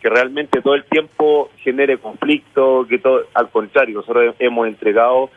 que 0.00 0.08
realmente 0.10 0.60
todo 0.60 0.74
el 0.74 0.84
tiempo 0.84 1.50
genere 1.58 1.98
conflicto, 1.98 2.84
que 2.88 2.98
todo, 2.98 3.22
al 3.34 3.50
contrario, 3.50 3.94
nosotros 3.94 4.34
hemos 4.40 4.66
entregado 4.66 5.30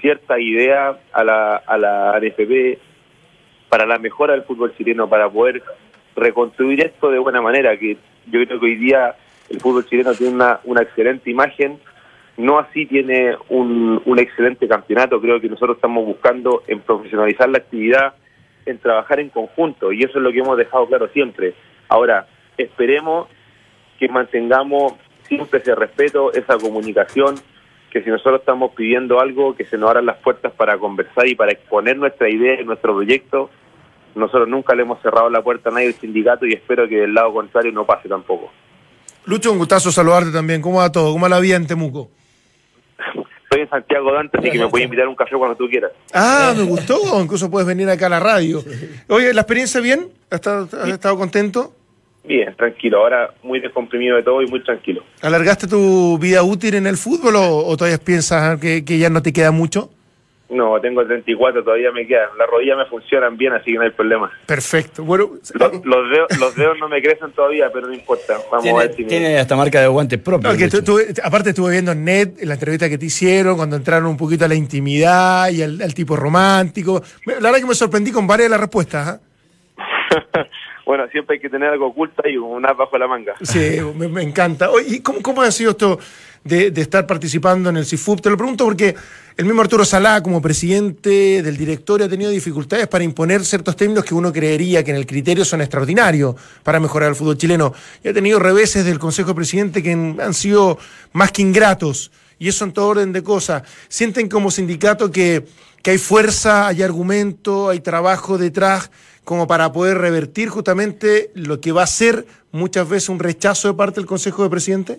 cierta 0.00 0.38
idea 0.38 0.96
a 1.12 1.24
la, 1.24 1.56
a 1.56 1.76
la 1.76 2.12
ANFP 2.12 2.78
para 3.68 3.84
la 3.84 3.98
mejora 3.98 4.34
del 4.34 4.44
fútbol 4.44 4.74
chileno, 4.76 5.08
para 5.08 5.28
poder 5.28 5.62
reconstruir 6.14 6.84
esto 6.84 7.10
de 7.10 7.18
buena 7.18 7.40
manera, 7.40 7.76
que 7.76 7.96
yo 8.26 8.44
creo 8.44 8.60
que 8.60 8.66
hoy 8.66 8.76
día 8.76 9.16
el 9.52 9.60
fútbol 9.60 9.86
chileno 9.86 10.14
tiene 10.14 10.34
una, 10.34 10.60
una 10.64 10.82
excelente 10.82 11.30
imagen, 11.30 11.78
no 12.38 12.58
así 12.58 12.86
tiene 12.86 13.36
un, 13.50 14.00
excelente 14.18 14.66
campeonato, 14.66 15.20
creo 15.20 15.40
que 15.40 15.48
nosotros 15.48 15.76
estamos 15.76 16.04
buscando 16.06 16.62
en 16.66 16.80
profesionalizar 16.80 17.48
la 17.50 17.58
actividad, 17.58 18.14
en 18.64 18.78
trabajar 18.78 19.20
en 19.20 19.28
conjunto, 19.28 19.92
y 19.92 20.02
eso 20.02 20.18
es 20.18 20.24
lo 20.24 20.32
que 20.32 20.38
hemos 20.38 20.56
dejado 20.56 20.86
claro 20.86 21.08
siempre. 21.08 21.54
Ahora, 21.88 22.26
esperemos 22.56 23.28
que 23.98 24.08
mantengamos 24.08 24.94
siempre 25.24 25.60
ese 25.60 25.74
respeto, 25.74 26.32
esa 26.32 26.56
comunicación, 26.56 27.34
que 27.90 28.02
si 28.02 28.08
nosotros 28.08 28.40
estamos 28.40 28.72
pidiendo 28.74 29.20
algo, 29.20 29.54
que 29.54 29.66
se 29.66 29.76
nos 29.76 29.90
abran 29.90 30.06
las 30.06 30.16
puertas 30.16 30.52
para 30.52 30.78
conversar 30.78 31.28
y 31.28 31.34
para 31.34 31.52
exponer 31.52 31.98
nuestra 31.98 32.30
idea 32.30 32.58
y 32.58 32.64
nuestro 32.64 32.94
proyecto. 32.94 33.50
Nosotros 34.14 34.48
nunca 34.48 34.74
le 34.74 34.82
hemos 34.82 35.00
cerrado 35.02 35.28
la 35.28 35.42
puerta 35.42 35.68
a 35.68 35.72
nadie 35.72 35.88
del 35.88 35.94
sindicato 35.94 36.46
y 36.46 36.54
espero 36.54 36.88
que 36.88 37.00
del 37.00 37.12
lado 37.12 37.34
contrario 37.34 37.70
no 37.72 37.84
pase 37.84 38.08
tampoco. 38.08 38.50
Lucho, 39.24 39.52
un 39.52 39.58
gustazo 39.58 39.92
saludarte 39.92 40.30
también. 40.30 40.60
¿Cómo 40.60 40.78
va 40.78 40.90
todo? 40.90 41.12
¿Cómo 41.12 41.22
va 41.22 41.28
la 41.28 41.40
vida 41.40 41.56
en 41.56 41.66
Temuco? 41.66 42.10
Estoy 43.44 43.62
en 43.62 43.68
Santiago 43.70 44.12
Dante, 44.12 44.38
así 44.38 44.50
que 44.50 44.58
me 44.58 44.68
puedes 44.68 44.86
invitar 44.86 45.06
a 45.06 45.08
un 45.10 45.14
café 45.14 45.36
cuando 45.36 45.56
tú 45.56 45.68
quieras. 45.68 45.92
Ah, 46.12 46.54
me 46.56 46.62
gustó. 46.64 47.22
Incluso 47.22 47.50
puedes 47.50 47.66
venir 47.66 47.88
acá 47.88 48.06
a 48.06 48.08
la 48.08 48.20
radio. 48.20 48.64
Oye, 49.08 49.34
¿la 49.34 49.42
experiencia 49.42 49.80
bien? 49.80 50.08
¿Has 50.30 50.36
estado, 50.36 50.68
has 50.82 50.88
estado 50.88 51.16
contento? 51.18 51.74
Bien, 52.24 52.54
tranquilo. 52.56 52.98
Ahora 52.98 53.34
muy 53.42 53.60
descomprimido 53.60 54.16
de 54.16 54.22
todo 54.22 54.42
y 54.42 54.46
muy 54.46 54.62
tranquilo. 54.64 55.02
¿Alargaste 55.20 55.66
tu 55.66 56.18
vida 56.18 56.42
útil 56.42 56.74
en 56.74 56.86
el 56.86 56.96
fútbol 56.96 57.36
o, 57.36 57.66
o 57.66 57.76
todavía 57.76 57.98
piensas 57.98 58.58
que, 58.58 58.84
que 58.84 58.98
ya 58.98 59.10
no 59.10 59.22
te 59.22 59.32
queda 59.32 59.50
mucho? 59.50 59.90
No, 60.52 60.78
tengo 60.80 61.04
34, 61.06 61.64
todavía 61.64 61.90
me 61.92 62.06
quedan. 62.06 62.28
Las 62.38 62.46
rodillas 62.48 62.76
me 62.76 62.84
funcionan 62.86 63.36
bien, 63.38 63.54
así 63.54 63.72
que 63.72 63.78
no 63.78 63.82
hay 63.84 63.90
problema. 63.90 64.30
Perfecto. 64.46 65.02
Bueno, 65.02 65.30
Los, 65.54 65.72
los 65.84 66.10
dedos, 66.10 66.38
los 66.38 66.54
dedos 66.54 66.76
no 66.78 66.88
me 66.88 67.00
crecen 67.00 67.32
todavía, 67.32 67.70
pero 67.72 67.86
no 67.86 67.94
importa. 67.94 68.34
Vamos 68.50 68.58
a 68.58 68.60
Tiene, 68.62 68.78
ver 68.78 68.94
si 68.94 69.02
me- 69.02 69.08
tiene 69.08 69.38
hasta 69.38 69.56
marca 69.56 69.80
de 69.80 69.86
guantes 69.88 70.18
propio. 70.18 70.50
No, 70.52 70.56
que 70.58 70.64
Lucho. 70.64 70.84
tú- 70.84 70.96
tú- 70.96 71.20
aparte 71.24 71.50
estuve 71.50 71.70
viendo 71.72 71.92
en 71.92 72.04
net 72.04 72.34
en 72.42 72.48
la 72.48 72.54
entrevista 72.54 72.88
que 72.88 72.98
te 72.98 73.06
hicieron 73.06 73.56
cuando 73.56 73.76
entraron 73.76 74.06
un 74.10 74.16
poquito 74.18 74.44
a 74.44 74.48
la 74.48 74.54
intimidad 74.54 75.48
y 75.50 75.62
al, 75.62 75.80
al 75.80 75.94
tipo 75.94 76.16
romántico. 76.16 77.02
La 77.26 77.34
verdad 77.40 77.58
que 77.60 77.66
me 77.66 77.74
sorprendí 77.74 78.12
con 78.12 78.26
varias 78.26 78.46
de 78.46 78.50
las 78.50 78.60
respuestas. 78.60 79.08
¿ah? 79.08 79.20
bueno, 80.86 81.06
siempre 81.10 81.36
hay 81.36 81.40
que 81.40 81.48
tener 81.48 81.70
algo 81.70 81.86
oculto 81.86 82.22
y 82.28 82.36
un 82.36 82.64
as 82.66 82.76
bajo 82.76 82.98
la 82.98 83.06
manga. 83.06 83.34
Sí, 83.42 83.78
me, 83.96 84.08
me 84.08 84.22
encanta. 84.22 84.70
Oye, 84.70 84.96
¿y 84.96 85.00
cómo, 85.00 85.20
cómo 85.22 85.42
ha 85.42 85.50
sido 85.50 85.70
esto 85.70 85.98
de, 86.44 86.70
de 86.70 86.80
estar 86.82 87.06
participando 87.06 87.70
en 87.70 87.76
el 87.78 87.86
CIFUP? 87.86 88.20
Te 88.20 88.30
lo 88.30 88.36
pregunto 88.36 88.64
porque 88.64 88.94
el 89.36 89.46
mismo 89.46 89.62
Arturo 89.62 89.84
Salá, 89.84 90.22
como 90.22 90.42
presidente 90.42 91.42
del 91.42 91.56
directorio, 91.56 92.06
ha 92.06 92.08
tenido 92.08 92.30
dificultades 92.30 92.86
para 92.86 93.02
imponer 93.02 93.44
ciertos 93.44 93.76
términos 93.76 94.04
que 94.04 94.14
uno 94.14 94.30
creería 94.30 94.84
que 94.84 94.90
en 94.90 94.98
el 94.98 95.06
criterio 95.06 95.44
son 95.44 95.62
extraordinarios 95.62 96.36
para 96.62 96.78
mejorar 96.78 97.08
el 97.08 97.14
fútbol 97.14 97.38
chileno. 97.38 97.72
Y 98.04 98.08
ha 98.08 98.12
tenido 98.12 98.38
reveses 98.38 98.84
del 98.84 98.98
Consejo 98.98 99.30
de 99.30 99.34
Presidente 99.36 99.82
que 99.82 99.92
han 99.92 100.34
sido 100.34 100.78
más 101.12 101.32
que 101.32 101.40
ingratos. 101.42 102.12
Y 102.38 102.48
eso 102.48 102.64
en 102.64 102.72
todo 102.72 102.88
orden 102.88 103.12
de 103.12 103.22
cosas. 103.22 103.62
¿Sienten 103.88 104.28
como 104.28 104.50
sindicato 104.50 105.10
que, 105.10 105.44
que 105.82 105.92
hay 105.92 105.98
fuerza, 105.98 106.66
hay 106.66 106.82
argumento, 106.82 107.70
hay 107.70 107.80
trabajo 107.80 108.36
detrás 108.36 108.90
como 109.24 109.46
para 109.46 109.72
poder 109.72 109.98
revertir 109.98 110.48
justamente 110.50 111.30
lo 111.34 111.60
que 111.60 111.72
va 111.72 111.84
a 111.84 111.86
ser 111.86 112.26
muchas 112.50 112.88
veces 112.88 113.08
un 113.08 113.18
rechazo 113.18 113.68
de 113.68 113.74
parte 113.74 114.00
del 114.00 114.06
Consejo 114.06 114.42
de 114.42 114.50
Presidente? 114.50 114.98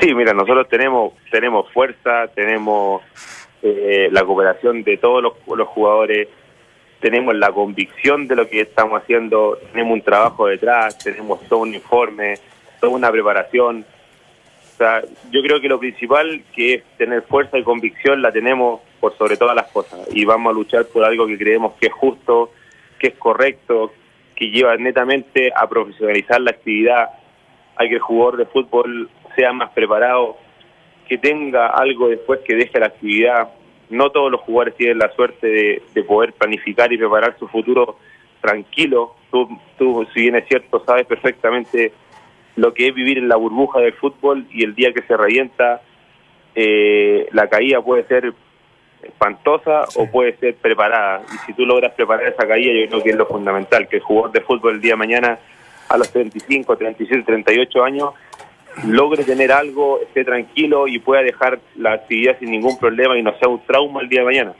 Sí, 0.00 0.14
mira, 0.14 0.32
nosotros 0.32 0.66
tenemos 0.68 1.12
tenemos 1.30 1.70
fuerza, 1.72 2.28
tenemos 2.34 3.02
eh, 3.62 4.08
la 4.10 4.24
cooperación 4.24 4.82
de 4.82 4.96
todos 4.96 5.22
los, 5.22 5.68
jugadores, 5.68 6.28
tenemos 7.00 7.34
la 7.36 7.52
convicción 7.52 8.26
de 8.26 8.36
lo 8.36 8.48
que 8.48 8.62
estamos 8.62 9.00
haciendo, 9.00 9.58
tenemos 9.70 9.94
un 9.94 10.02
trabajo 10.02 10.46
detrás, 10.48 10.98
tenemos 10.98 11.40
todo 11.48 11.60
un 11.60 11.74
informe, 11.74 12.34
toda 12.80 12.92
una 12.92 13.10
preparación. 13.10 13.84
O 14.74 14.76
sea, 14.76 15.02
yo 15.30 15.42
creo 15.42 15.60
que 15.60 15.68
lo 15.68 15.78
principal 15.78 16.42
que 16.54 16.74
es 16.74 16.84
tener 16.96 17.22
fuerza 17.22 17.58
y 17.58 17.62
convicción 17.62 18.20
la 18.20 18.32
tenemos 18.32 18.80
por 18.98 19.16
sobre 19.16 19.36
todas 19.36 19.54
las 19.54 19.70
cosas 19.70 20.08
y 20.12 20.24
vamos 20.24 20.50
a 20.50 20.54
luchar 20.54 20.86
por 20.86 21.04
algo 21.04 21.26
que 21.26 21.38
creemos 21.38 21.74
que 21.74 21.86
es 21.86 21.92
justo, 21.92 22.50
que 22.98 23.08
es 23.08 23.14
correcto, 23.14 23.92
que 24.34 24.50
lleva 24.50 24.76
netamente 24.76 25.52
a 25.54 25.68
profesionalizar 25.68 26.40
la 26.40 26.50
actividad, 26.50 27.10
a 27.76 27.84
que 27.84 27.94
el 27.94 28.00
jugador 28.00 28.38
de 28.38 28.46
fútbol 28.46 29.08
sea 29.36 29.52
más 29.52 29.70
preparado, 29.70 30.36
que 31.08 31.18
tenga 31.18 31.68
algo 31.68 32.08
después 32.08 32.40
que 32.40 32.54
deje 32.54 32.80
la 32.80 32.86
actividad. 32.86 33.48
No 33.90 34.10
todos 34.10 34.30
los 34.30 34.40
jugadores 34.42 34.76
tienen 34.76 34.98
la 34.98 35.12
suerte 35.12 35.46
de, 35.46 35.82
de 35.94 36.02
poder 36.04 36.32
planificar 36.32 36.92
y 36.92 36.98
preparar 36.98 37.36
su 37.38 37.48
futuro 37.48 37.98
tranquilo. 38.40 39.14
Tú, 39.30 39.48
tú, 39.78 40.06
si 40.12 40.22
bien 40.22 40.36
es 40.36 40.46
cierto, 40.48 40.82
sabes 40.84 41.06
perfectamente 41.06 41.92
lo 42.56 42.74
que 42.74 42.88
es 42.88 42.94
vivir 42.94 43.18
en 43.18 43.28
la 43.28 43.36
burbuja 43.36 43.80
del 43.80 43.94
fútbol 43.94 44.46
y 44.50 44.64
el 44.64 44.74
día 44.74 44.92
que 44.92 45.02
se 45.02 45.16
revienta, 45.16 45.82
eh, 46.54 47.28
la 47.32 47.48
caída 47.48 47.80
puede 47.80 48.04
ser 48.04 48.34
espantosa 49.02 49.84
o 49.96 50.10
puede 50.10 50.36
ser 50.36 50.56
preparada. 50.56 51.22
Y 51.32 51.38
si 51.46 51.54
tú 51.54 51.64
logras 51.64 51.92
preparar 51.94 52.26
esa 52.26 52.46
caída, 52.46 52.72
yo 52.72 52.88
creo 52.88 53.02
que 53.02 53.10
es 53.10 53.16
lo 53.16 53.26
fundamental, 53.26 53.88
que 53.88 53.96
el 53.96 54.02
jugador 54.02 54.32
de 54.32 54.40
fútbol 54.42 54.74
el 54.74 54.80
día 54.80 54.92
de 54.92 54.96
mañana, 54.96 55.38
a 55.88 55.96
los 55.96 56.10
35, 56.10 56.76
37, 56.76 57.22
38 57.22 57.84
años, 57.84 58.10
logre 58.86 59.24
tener 59.24 59.52
algo, 59.52 60.00
esté 60.00 60.24
tranquilo 60.24 60.88
y 60.88 60.98
pueda 60.98 61.22
dejar 61.22 61.60
la 61.76 61.92
actividad 61.92 62.38
sin 62.38 62.50
ningún 62.50 62.78
problema 62.78 63.16
y 63.18 63.22
no 63.22 63.36
sea 63.38 63.48
un 63.48 63.64
trauma 63.66 64.00
el 64.00 64.08
día 64.08 64.20
de 64.20 64.26
mañana. 64.26 64.54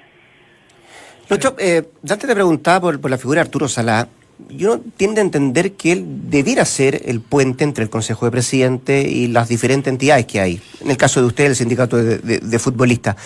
Lucho, 1.29 1.55
eh, 1.59 1.83
ya 2.03 2.17
te 2.17 2.27
preguntaba 2.33 2.93
por, 2.93 3.11
la 3.11 3.19
figura 3.19 3.41
de 3.41 3.47
Arturo 3.47 3.69
Salá. 3.69 4.09
Yo 4.51 4.81
tiendo 4.97 5.21
a 5.21 5.25
entender 5.25 5.73
que 5.73 5.93
él 5.93 6.05
debiera 6.29 6.65
ser 6.65 7.03
el 7.05 7.21
puente 7.21 7.65
entre 7.65 7.85
el 7.85 7.91
Consejo 7.91 8.25
de 8.27 8.33
Presidente 8.33 9.03
y 9.03 9.29
las 9.29 9.49
diferentes 9.49 9.91
entidades 9.91 10.27
que 10.27 10.41
hay. 10.41 10.61
En 10.81 10.91
el 10.91 10.97
caso 10.97 11.21
de 11.21 11.27
usted, 11.27 11.47
el 11.47 11.57
sindicato 11.57 11.97
de, 11.97 12.19
de- 12.19 12.59
futbolistas. 12.59 13.17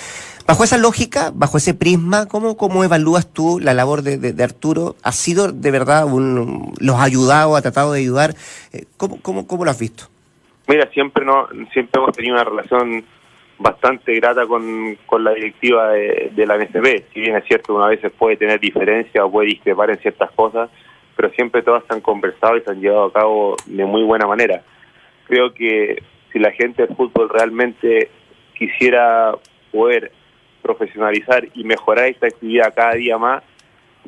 Bajo 0.47 0.63
esa 0.63 0.77
lógica, 0.77 1.33
bajo 1.35 1.57
ese 1.59 1.75
prisma, 1.75 2.27
¿cómo, 2.27 2.57
cómo 2.57 2.85
evalúas 2.85 3.27
tú 3.27 3.59
la 3.59 3.75
labor 3.75 4.03
de 4.03 4.45
Arturo? 4.45 4.95
¿Ha 5.03 5.11
sido 5.11 5.51
de 5.51 5.71
verdad 5.71 6.05
un, 6.05 6.75
los 6.79 6.97
ha 6.97 7.03
ayudado, 7.03 7.57
ha 7.57 7.63
tratado 7.63 7.93
de 7.93 8.01
ayudar? 8.01 8.37
Eh, 8.73 8.85
¿Cómo, 8.97 9.19
cómo, 9.23 9.47
cómo 9.49 9.65
lo 9.65 9.71
has 9.73 9.79
visto? 9.79 10.09
Mira, 10.69 10.89
siempre 10.93 11.25
no, 11.25 11.49
siempre 11.73 12.01
hemos 12.01 12.17
tenido 12.17 12.35
una 12.35 12.45
relación 12.45 13.05
bastante 13.59 14.15
grata 14.17 14.47
con, 14.47 14.97
con 15.07 15.25
la 15.25 15.33
directiva 15.33 15.91
de, 15.91 16.31
de 16.35 16.47
la 16.47 16.57
NCP. 16.57 17.13
Si 17.13 17.21
bien 17.21 17.37
es 17.37 17.45
cierto, 17.47 17.75
una 17.75 17.87
veces 17.87 18.13
puede 18.13 18.37
tener 18.37 18.61
diferencia 18.61 19.25
o 19.25 19.31
puede 19.31 19.49
discrepar 19.49 19.91
en 19.91 19.99
ciertas 19.99 20.31
cosas, 20.33 20.69
pero 21.17 21.31
siempre 21.31 21.63
todas 21.63 21.85
se 21.87 21.95
han 21.95 22.01
conversado 22.01 22.57
y 22.57 22.63
se 22.63 22.71
han 22.71 22.81
llevado 22.81 23.07
a 23.07 23.13
cabo 23.13 23.57
de 23.67 23.85
muy 23.85 24.03
buena 24.03 24.27
manera. 24.27 24.63
Creo 25.27 25.55
que 25.55 26.03
si 26.33 26.39
la 26.39 26.53
gente 26.53 26.87
del 26.87 26.97
fútbol 26.97 27.31
realmente 27.31 28.11
quisiera 28.55 29.35
poder 29.73 30.13
profesionalizar 30.63 31.49
y 31.55 31.65
mejorar 31.65 32.07
esta 32.07 32.27
actividad 32.27 32.75
cada 32.75 32.95
día 32.95 33.17
más, 33.19 33.43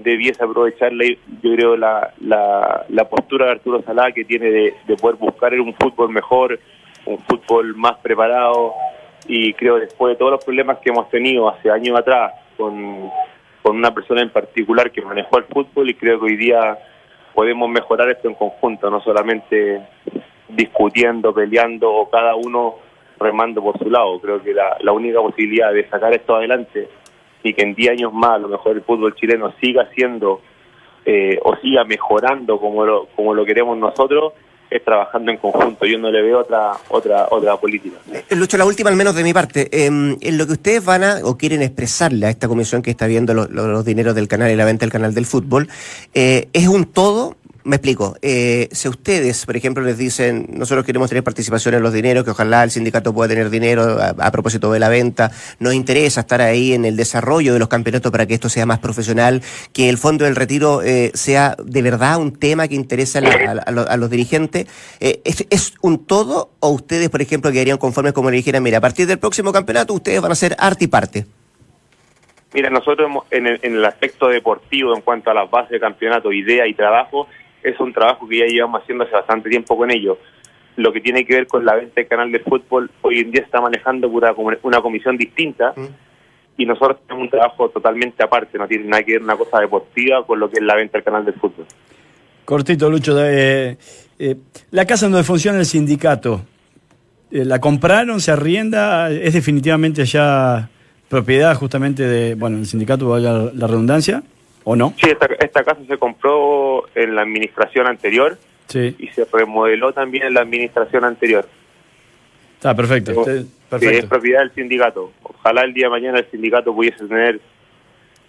debiese 0.03 0.42
aprovecharle, 0.42 1.18
yo 1.42 1.55
creo, 1.55 1.76
la, 1.76 2.12
la, 2.20 2.84
la 2.88 3.09
postura 3.09 3.46
de 3.46 3.53
Arturo 3.53 3.82
Salá 3.82 4.12
que 4.12 4.24
tiene 4.24 4.51
de, 4.51 4.74
de 4.86 4.96
poder 4.96 5.16
buscar 5.16 5.53
un 5.61 5.74
fútbol 5.74 6.11
mejor, 6.11 6.59
un 7.05 7.18
fútbol 7.18 7.74
más 7.76 7.96
preparado, 7.99 8.74
y 9.26 9.53
creo 9.55 9.78
después 9.78 10.14
de 10.14 10.18
todos 10.18 10.32
los 10.32 10.44
problemas 10.44 10.78
que 10.78 10.90
hemos 10.90 11.09
tenido 11.11 11.49
hace 11.49 11.70
años 11.70 11.99
atrás 11.99 12.32
con, 12.57 13.11
con 13.62 13.76
una 13.76 13.92
persona 13.92 14.22
en 14.22 14.30
particular 14.30 14.90
que 14.90 15.03
manejó 15.03 15.38
el 15.38 15.44
fútbol 15.44 15.90
y 15.90 15.94
creo 15.94 16.18
que 16.18 16.26
hoy 16.26 16.36
día 16.36 16.78
podemos 17.34 17.68
mejorar 17.68 18.09
esto 18.11 18.28
en 18.28 18.34
conjunto, 18.34 18.90
no 18.90 19.01
solamente 19.03 19.80
discutiendo, 20.49 21.34
peleando 21.34 21.92
o 21.92 22.09
cada 22.09 22.34
uno 22.34 22.76
remando 23.20 23.62
por 23.62 23.78
su 23.78 23.90
lado. 23.90 24.18
Creo 24.20 24.42
que 24.42 24.55
la, 24.55 24.76
la 24.80 24.92
única 24.92 25.20
posibilidad 25.20 25.72
de 25.72 25.88
sacar 25.88 26.12
esto 26.14 26.36
adelante 26.36 26.88
y 27.43 27.55
que 27.55 27.62
en 27.62 27.74
10 27.74 27.91
años 27.93 28.12
más 28.12 28.32
a 28.32 28.39
lo 28.39 28.49
mejor 28.49 28.76
el 28.76 28.82
fútbol 28.82 29.14
chileno 29.14 29.53
siga 29.61 29.89
siendo 29.95 30.41
eh, 31.07 31.39
o 31.45 31.57
siga 31.57 31.84
mejorando 31.84 32.59
como 32.61 32.84
lo, 32.84 33.07
como 33.16 33.32
lo 33.34 33.45
queremos 33.45 33.78
nosotros 33.78 34.32
es 34.70 34.84
trabajando 34.84 35.30
en 35.30 35.39
conjunto. 35.39 35.86
Yo 35.86 35.99
no 35.99 36.11
le 36.11 36.20
veo 36.20 36.41
otra 36.41 36.72
otra 36.91 37.26
otra 37.30 37.57
política. 37.57 37.97
Eh, 38.12 38.36
Lucho, 38.36 38.59
la 38.59 38.66
última 38.66 38.91
al 38.91 38.97
menos 38.97 39.14
de 39.14 39.22
mi 39.24 39.32
parte. 39.32 39.68
Eh, 39.72 39.91
lo 40.32 40.47
que 40.47 40.53
ustedes 40.53 40.84
van 40.84 41.05
a 41.05 41.18
o 41.24 41.39
quieren 41.39 41.62
expresarle 41.62 42.26
a 42.26 42.28
esta 42.30 42.49
comisión 42.49 42.82
que 42.82 42.91
está 42.91 43.07
viendo 43.07 43.32
lo- 43.32 43.47
lo- 43.49 43.66
los 43.68 43.82
dineros 43.86 44.14
del 44.14 44.28
canal 44.28 44.51
y 44.51 44.57
la 44.57 44.66
venta 44.66 44.84
del 44.84 44.93
canal 44.93 45.14
del 45.14 45.24
fútbol, 45.24 45.68
eh, 46.12 46.49
¿es 46.53 46.68
un 46.68 46.84
todo? 46.84 47.34
Me 47.69 47.77
explico. 47.77 48.16
Eh, 48.23 48.71
si 48.73 48.89
ustedes, 48.89 49.45
por 49.45 49.55
ejemplo, 49.55 49.85
les 49.85 49.99
dicen, 49.99 50.47
nosotros 50.49 50.87
queremos 50.87 51.11
tener 51.11 51.23
participación 51.23 51.75
en 51.75 51.83
los 51.83 51.93
dineros, 51.93 52.25
que 52.25 52.31
ojalá 52.31 52.64
el 52.64 52.71
sindicato 52.71 53.12
pueda 53.12 53.29
tener 53.29 53.51
dinero 53.51 53.99
a, 54.01 54.31
propósito 54.31 54.73
de 54.73 54.81
la 54.81 54.89
venta, 54.89 55.31
nos 55.59 55.75
interesa 55.75 56.21
estar 56.21 56.41
ahí 56.41 56.73
en 56.73 56.87
el 56.87 56.97
desarrollo 56.97 57.53
de 57.53 57.59
los 57.59 57.69
campeonatos 57.69 58.11
para 58.11 58.25
que 58.25 58.33
esto 58.33 58.49
sea 58.49 58.64
más 58.64 58.79
profesional, 58.79 59.43
que 59.75 59.91
el 59.91 59.99
fondo 59.99 60.25
del 60.25 60.35
retiro 60.35 60.81
eh, 60.81 61.11
sea 61.12 61.57
de 61.62 61.83
verdad 61.83 62.16
un 62.16 62.39
tema 62.39 62.69
que 62.69 62.75
interesa 62.75 63.19
a, 63.19 63.97
los 63.99 64.09
dirigentes, 64.09 64.66
eh, 65.01 65.21
¿es, 65.27 65.47
es 65.51 65.75
un 65.83 66.07
todo 66.07 66.53
o 66.61 66.71
ustedes, 66.71 67.11
por 67.11 67.21
ejemplo, 67.21 67.53
quedarían 67.53 67.77
conformes 67.77 68.14
como 68.14 68.31
le 68.31 68.39
dijeran, 68.39 68.62
mira, 68.62 68.79
a 68.79 68.81
partir 68.81 69.07
del 69.07 69.19
próximo 69.19 69.53
campeonato 69.53 69.93
ustedes 69.93 70.23
van 70.23 70.33
a 70.33 70.37
ser 70.37 70.57
arte 70.59 70.87
y 70.87 70.89
parte? 70.89 71.27
Mira, 72.55 72.71
nosotros 72.71 73.07
hemos- 73.07 73.25
en 73.31 73.47
el, 73.47 73.61
en 73.62 73.75
el 73.75 73.85
aspecto 73.85 74.29
deportivo, 74.29 74.95
en 74.95 75.03
cuanto 75.03 75.31
a 75.31 75.35
las 75.35 75.51
bases 75.51 75.71
de 75.73 75.81
campeonato, 75.81 76.33
idea 76.33 76.66
y 76.66 76.73
trabajo, 76.73 77.29
es 77.63 77.79
un 77.81 77.93
trabajo 77.93 78.29
que 78.29 78.39
ya 78.39 78.47
llevamos 78.47 78.83
haciendo 78.83 79.05
hace 79.05 79.15
bastante 79.15 79.49
tiempo 79.49 79.77
con 79.77 79.91
ellos. 79.91 80.19
Lo 80.77 80.93
que 80.93 81.01
tiene 81.01 81.25
que 81.25 81.35
ver 81.35 81.47
con 81.47 81.65
la 81.65 81.75
venta 81.75 81.95
del 81.97 82.07
canal 82.07 82.31
de 82.31 82.39
fútbol, 82.41 82.91
hoy 83.03 83.21
en 83.21 83.31
día 83.31 83.43
está 83.43 83.61
manejando 83.61 84.09
una, 84.09 84.81
comisión 84.81 85.17
distinta 85.17 85.75
y 86.57 86.67
nosotros 86.67 86.99
tenemos 87.07 87.25
un 87.25 87.31
trabajo 87.31 87.69
totalmente 87.69 88.23
aparte, 88.23 88.59
no 88.59 88.69
tiene 88.69 88.85
nada 88.85 89.03
que 89.03 89.13
ver 89.13 89.23
una 89.23 89.37
cosa 89.37 89.61
deportiva 89.61 90.25
con 90.25 90.39
lo 90.39 90.51
que 90.51 90.59
es 90.59 90.65
la 90.65 90.77
venta 90.77 90.99
del 90.99 91.05
canal 91.05 91.25
del 91.25 91.35
fútbol. 91.35 91.67
Cortito, 92.45 92.89
Lucho. 92.89 93.15
eh, 93.23 93.77
eh, 94.19 94.37
la 94.71 94.85
casa 94.85 95.07
donde 95.07 95.23
funciona 95.23 95.59
el 95.59 95.67
sindicato, 95.67 96.43
eh, 97.31 97.45
¿la 97.45 97.61
compraron, 97.61 98.21
se 98.21 98.33
arrienda? 98.33 99.11
¿Es 99.11 99.35
definitivamente 99.35 100.05
ya 100.05 100.69
propiedad 101.09 101.55
justamente 101.55 102.03
de, 102.03 102.35
bueno, 102.35 102.59
el 102.59 102.67
sindicato, 102.67 103.09
valga 103.09 103.51
la 103.55 103.67
redundancia, 103.67 104.23
o 104.65 104.77
no? 104.77 104.95
Sí, 105.01 105.09
esta, 105.11 105.27
esta 105.39 105.65
casa 105.65 105.81
se 105.89 105.97
compró 105.99 106.85
en 106.95 107.15
la 107.15 107.23
administración 107.23 107.87
anterior 107.87 108.39
Sí, 108.67 108.95
y 108.99 109.07
se 109.09 109.25
remodeló 109.33 109.93
también 109.93 110.25
en 110.25 110.35
la 110.35 110.41
administración 110.43 111.05
anterior. 111.05 111.49
está 112.55 112.75
perfecto. 112.75 113.13
Usted- 113.21 113.47
es 113.71 114.07
propiedad 114.07 114.41
del 114.41 114.53
sindicato. 114.55 115.13
Ojalá 115.23 115.63
el 115.63 115.75
día 115.75 115.87
de 115.87 115.91
mañana 115.91 116.19
el 116.19 116.31
sindicato 116.31 116.75
pudiese 116.75 117.07
tener 117.07 117.41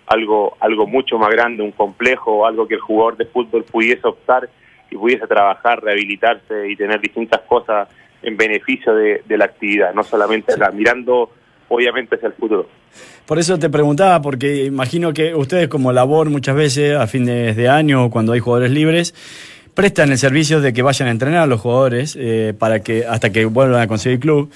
algo 0.07 0.57
algo 0.59 0.85
mucho 0.87 1.17
más 1.17 1.29
grande, 1.29 1.63
un 1.63 1.71
complejo, 1.71 2.45
algo 2.45 2.67
que 2.67 2.75
el 2.75 2.81
jugador 2.81 3.15
de 3.17 3.25
fútbol 3.25 3.63
pudiese 3.63 4.05
optar 4.07 4.49
y 4.91 4.95
pudiese 4.97 5.27
trabajar, 5.27 5.81
rehabilitarse 5.83 6.67
y 6.69 6.75
tener 6.75 6.99
distintas 6.99 7.41
cosas 7.41 7.87
en 8.21 8.35
beneficio 8.35 8.93
de, 8.95 9.21
de 9.25 9.37
la 9.37 9.45
actividad, 9.45 9.93
no 9.93 10.03
solamente 10.03 10.53
acá, 10.53 10.71
mirando 10.71 11.31
obviamente 11.69 12.15
hacia 12.15 12.27
el 12.27 12.33
futuro. 12.33 12.67
Por 13.25 13.39
eso 13.39 13.57
te 13.57 13.69
preguntaba, 13.69 14.21
porque 14.21 14.65
imagino 14.65 15.13
que 15.13 15.33
ustedes 15.35 15.67
como 15.67 15.93
labor 15.93 16.29
muchas 16.29 16.55
veces 16.55 16.95
a 16.97 17.07
fines 17.07 17.55
de 17.55 17.69
año 17.69 18.09
cuando 18.09 18.33
hay 18.33 18.39
jugadores 18.39 18.71
libres, 18.71 19.13
prestan 19.73 20.11
el 20.11 20.17
servicio 20.17 20.59
de 20.61 20.73
que 20.73 20.81
vayan 20.81 21.07
a 21.07 21.11
entrenar 21.11 21.41
a 21.43 21.45
los 21.47 21.61
jugadores 21.61 22.17
eh, 22.19 22.53
para 22.57 22.81
que 22.81 23.05
hasta 23.05 23.31
que 23.31 23.45
vuelvan 23.45 23.81
a 23.81 23.87
conseguir 23.87 24.19
club. 24.19 24.49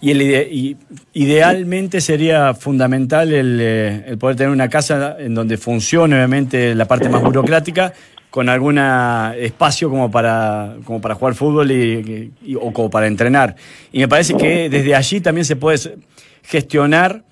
Y, 0.00 0.10
el 0.10 0.76
idealmente 1.14 2.00
sería 2.02 2.52
fundamental 2.52 3.32
el, 3.32 3.58
eh, 3.60 4.04
el 4.08 4.18
poder 4.18 4.36
tener 4.36 4.52
una 4.52 4.68
casa 4.68 5.16
en 5.18 5.34
donde 5.34 5.56
funcione 5.56 6.16
obviamente 6.16 6.74
la 6.74 6.86
parte 6.86 7.08
más 7.08 7.22
burocrática 7.22 7.92
con 8.28 8.50
algún 8.50 8.78
espacio 9.38 9.88
como 9.88 10.10
para, 10.10 10.76
como 10.84 11.00
para 11.00 11.14
jugar 11.14 11.34
fútbol 11.34 11.70
y- 11.70 12.30
o 12.60 12.70
como 12.72 12.90
para 12.90 13.06
entrenar. 13.06 13.56
Y 13.92 14.00
me 14.00 14.08
parece 14.08 14.36
que 14.36 14.68
desde 14.68 14.94
allí 14.94 15.22
también 15.22 15.46
se 15.46 15.56
puede 15.56 15.78
gestionar 16.46 17.22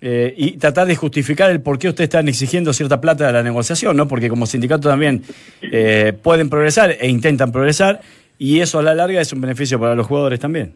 eh, 0.00 0.34
y 0.36 0.58
tratar 0.58 0.86
de 0.86 0.96
justificar 0.96 1.50
el 1.50 1.60
por 1.62 1.78
qué 1.78 1.88
ustedes 1.88 2.08
están 2.08 2.26
exigiendo 2.28 2.72
cierta 2.72 3.00
plata 3.00 3.26
de 3.26 3.32
la 3.32 3.42
negociación, 3.42 3.96
¿no? 3.96 4.08
Porque 4.08 4.28
como 4.28 4.46
sindicato 4.46 4.88
también 4.88 5.22
eh, 5.62 6.12
pueden 6.22 6.50
progresar 6.50 6.96
e 7.00 7.08
intentan 7.08 7.52
progresar 7.52 8.00
y 8.38 8.60
eso 8.60 8.80
a 8.80 8.82
la 8.82 8.94
larga 8.94 9.20
es 9.20 9.32
un 9.32 9.40
beneficio 9.40 9.78
para 9.78 9.94
los 9.94 10.06
jugadores 10.06 10.40
también. 10.40 10.72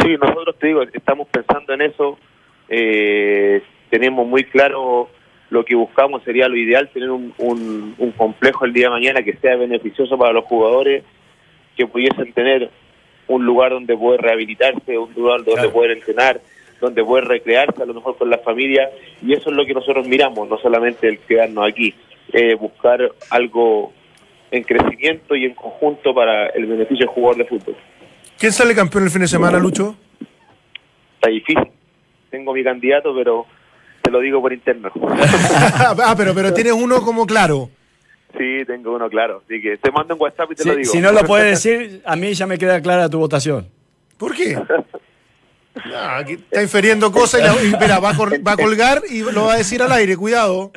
Sí, 0.00 0.14
nosotros 0.20 0.54
te 0.60 0.68
digo, 0.68 0.82
estamos 0.92 1.26
pensando 1.28 1.72
en 1.74 1.82
eso, 1.82 2.18
eh, 2.68 3.60
tenemos 3.90 4.26
muy 4.28 4.44
claro 4.44 5.10
lo 5.50 5.64
que 5.64 5.74
buscamos, 5.74 6.22
sería 6.22 6.46
lo 6.46 6.56
ideal 6.56 6.88
tener 6.92 7.10
un, 7.10 7.32
un, 7.38 7.94
un 7.98 8.12
complejo 8.12 8.64
el 8.66 8.72
día 8.72 8.84
de 8.84 8.90
mañana 8.90 9.22
que 9.22 9.36
sea 9.38 9.56
beneficioso 9.56 10.16
para 10.16 10.32
los 10.32 10.44
jugadores, 10.44 11.02
que 11.76 11.86
pudiesen 11.86 12.32
tener 12.34 12.70
un 13.26 13.44
lugar 13.44 13.72
donde 13.72 13.96
poder 13.96 14.20
rehabilitarse, 14.20 14.96
un 14.96 15.12
lugar 15.14 15.38
donde 15.38 15.54
Claro. 15.54 15.72
poder 15.72 15.90
entrenar, 15.92 16.40
donde 16.80 17.04
poder 17.04 17.24
recrearse 17.24 17.82
a 17.82 17.86
lo 17.86 17.94
mejor 17.94 18.16
con 18.16 18.30
la 18.30 18.38
familia, 18.38 18.90
y 19.22 19.32
eso 19.32 19.50
es 19.50 19.56
lo 19.56 19.66
que 19.66 19.74
nosotros 19.74 20.06
miramos, 20.06 20.48
no 20.48 20.58
solamente 20.58 21.08
el 21.08 21.18
quedarnos 21.18 21.68
aquí, 21.68 21.94
eh, 22.32 22.54
buscar 22.54 23.00
algo 23.30 23.92
en 24.50 24.62
crecimiento 24.62 25.34
y 25.36 25.44
en 25.44 25.54
conjunto 25.54 26.14
para 26.14 26.46
el 26.48 26.66
beneficio 26.66 27.06
del 27.06 27.14
jugador 27.14 27.36
de 27.38 27.44
fútbol. 27.44 27.76
¿Quién 28.38 28.52
sale 28.52 28.74
campeón 28.74 29.04
el 29.04 29.10
fin 29.10 29.22
de 29.22 29.28
semana, 29.28 29.58
Lucho? 29.58 29.96
Está 31.14 31.30
difícil. 31.30 31.70
Tengo 32.30 32.52
mi 32.52 32.62
candidato, 32.62 33.14
pero 33.14 33.46
te 34.02 34.10
lo 34.10 34.20
digo 34.20 34.40
por 34.40 34.52
interno. 34.52 34.90
ah, 34.94 36.14
pero, 36.16 36.34
pero 36.34 36.54
tienes 36.54 36.72
uno 36.72 37.02
como 37.02 37.26
claro. 37.26 37.70
sí, 38.36 38.64
tengo 38.66 38.94
uno 38.94 39.08
claro. 39.08 39.42
Así 39.44 39.60
que 39.60 39.76
te 39.78 39.90
mando 39.90 40.14
un 40.14 40.20
WhatsApp 40.20 40.52
y 40.52 40.54
te 40.54 40.64
lo 40.64 40.76
digo. 40.76 40.90
si 40.90 41.00
no 41.00 41.12
lo 41.12 41.24
puedes 41.24 41.62
decir, 41.64 42.00
a 42.04 42.14
mí 42.14 42.32
ya 42.34 42.46
me 42.46 42.58
queda 42.58 42.80
clara 42.80 43.08
tu 43.08 43.18
votación. 43.18 43.66
¿Por 44.16 44.34
qué? 44.34 44.58
Aquí 46.18 46.32
está 46.34 46.62
infiriendo 46.62 47.10
cosas 47.12 47.40
y, 47.40 47.44
la- 47.44 47.62
y 47.76 47.80
mira, 47.80 47.98
va 48.00 48.10
a, 48.10 48.14
cor- 48.16 48.46
va 48.46 48.52
a 48.52 48.56
colgar 48.56 49.02
y 49.10 49.20
lo 49.20 49.44
va 49.46 49.54
a 49.54 49.56
decir 49.56 49.82
al 49.82 49.92
aire, 49.92 50.16
cuidado. 50.16 50.72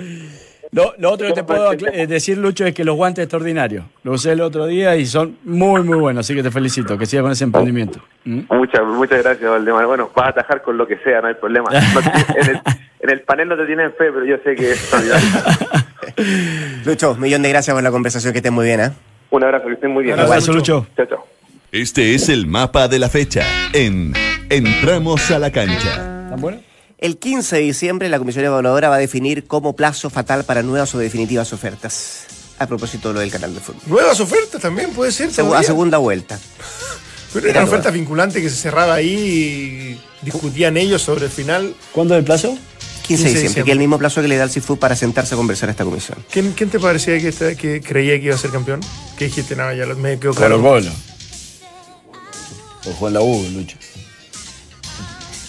Lo, 0.74 0.94
lo 1.00 1.12
otro 1.12 1.28
que 1.28 1.34
te 1.34 1.44
puedo 1.44 1.74
eh, 1.74 2.08
decir, 2.08 2.38
Lucho, 2.38 2.66
es 2.66 2.74
que 2.74 2.86
los 2.86 2.96
guantes 2.96 3.24
extraordinarios. 3.24 3.84
Lo 4.04 4.14
usé 4.14 4.32
el 4.32 4.40
otro 4.40 4.68
día 4.68 4.96
y 4.96 5.06
son 5.06 5.38
muy, 5.44 5.84
muy 5.84 5.98
buenos. 5.98 6.26
Así 6.26 6.34
que 6.34 6.44
te 6.44 6.50
felicito. 6.50 6.98
Que 6.98 7.06
sigas 7.06 7.24
con 7.24 7.32
ese 7.34 7.44
emprendimiento. 7.44 8.00
¿Mm? 8.24 8.42
Muchas, 8.50 8.82
muchas 8.86 9.22
gracias, 9.22 9.50
Valdemar. 9.52 9.86
Bueno, 9.86 10.10
vas 10.16 10.28
a 10.28 10.30
atajar 10.30 10.62
con 10.62 10.78
lo 10.78 10.88
que 10.88 10.98
sea, 11.00 11.20
no 11.20 11.28
hay 11.28 11.34
problema. 11.34 11.70
No 11.94 12.02
te- 12.02 12.40
en, 12.40 12.50
el, 12.52 12.62
en 13.02 13.10
el 13.10 13.22
panel 13.24 13.50
no 13.50 13.58
te 13.58 13.66
tienen 13.66 13.90
fe, 13.92 14.12
pero 14.14 14.24
yo 14.24 14.38
sé 14.46 14.56
que 14.56 14.72
es. 14.72 14.92
Lucho, 16.86 17.16
millón 17.16 17.42
de 17.42 17.50
gracias 17.50 17.74
por 17.74 17.84
la 17.84 17.92
conversación, 17.92 18.32
que 18.32 18.40
estén 18.40 18.54
muy 18.54 18.66
bien, 18.66 18.80
¿eh? 18.80 18.92
Un 19.32 19.44
abrazo, 19.44 19.68
que 19.68 19.74
estén 19.74 19.92
muy 19.92 20.04
bien. 20.06 20.20
Abrazo, 20.20 20.54
Lucho. 20.54 20.88
Chao, 20.96 21.06
chao. 21.06 21.28
Este 21.72 22.16
es 22.16 22.28
el 22.30 22.48
mapa 22.48 22.88
de 22.88 23.00
la 23.00 23.10
fecha 23.10 23.46
en 23.74 24.14
Entramos 24.50 25.32
a 25.32 25.40
la 25.40 25.52
cancha. 25.52 26.28
¿Tan 26.30 26.42
bueno? 26.42 26.60
El 26.98 27.18
15 27.18 27.56
de 27.56 27.62
diciembre 27.62 28.10
la 28.10 28.20
Comisión 28.20 28.44
Evaluadora 28.46 28.90
va 28.90 28.96
a 28.96 29.00
definir 29.00 29.46
como 29.48 29.76
plazo 29.76 30.10
fatal 30.10 30.44
para 30.44 30.62
nuevas 30.64 30.94
o 30.94 30.98
definitivas 31.00 31.54
ofertas. 31.54 32.26
A 32.60 32.68
propósito 32.68 33.08
de 33.08 33.14
lo 33.16 33.20
del 33.22 33.32
canal 33.32 33.54
de 33.56 33.60
fútbol. 33.62 33.82
Nuevas 33.88 34.20
ofertas 34.20 34.62
también 34.62 34.92
puede 34.92 35.12
ser. 35.12 35.30
Segu- 35.30 35.36
todavía. 35.38 35.60
a 35.60 35.64
segunda 35.64 35.98
vuelta. 35.98 36.38
Pero 37.34 37.48
era 37.48 37.62
una 37.62 37.70
oferta 37.70 37.90
vinculante 37.90 38.42
que 38.42 38.50
se 38.50 38.58
cerraba 38.58 38.96
ahí 38.96 39.98
y 40.22 40.26
discutían 40.26 40.76
ellos 40.76 41.02
sobre 41.02 41.26
el 41.26 41.32
final. 41.32 41.74
¿Cuándo 41.94 42.14
es 42.16 42.20
el 42.20 42.26
plazo? 42.26 42.58
15 43.08 43.24
de 43.24 43.30
diciembre, 43.30 43.64
que 43.64 43.70
es 43.72 43.74
el 43.74 43.80
mismo 43.80 43.98
plazo 43.98 44.22
que 44.22 44.28
le 44.28 44.36
da 44.38 44.44
el 44.44 44.50
CIFU 44.52 44.78
para 44.78 44.96
sentarse 44.98 45.34
a 45.34 45.38
conversar 45.38 45.70
a 45.70 45.72
esta 45.72 45.86
comisión. 45.86 46.18
¿Quién, 46.30 46.52
quién 46.52 46.70
te 46.70 46.80
parecía 46.80 47.18
que, 47.20 47.30
esta- 47.30 47.56
que 47.56 47.82
creía 47.82 48.20
que 48.20 48.26
iba 48.26 48.36
a 48.36 48.38
ser 48.38 48.52
campeón? 48.52 48.82
¿Qué 49.18 49.26
dijiste? 49.26 49.56
Nada, 49.56 49.74
ya 49.74 49.86
me 49.88 50.20
quedó 50.20 50.34
claro. 50.34 50.58
Colo 50.62 50.70
Colo. 50.82 50.92
O 52.88 52.92
Juan 52.94 53.14
la 53.14 53.22
U, 53.22 53.44
Lucho. 53.54 53.78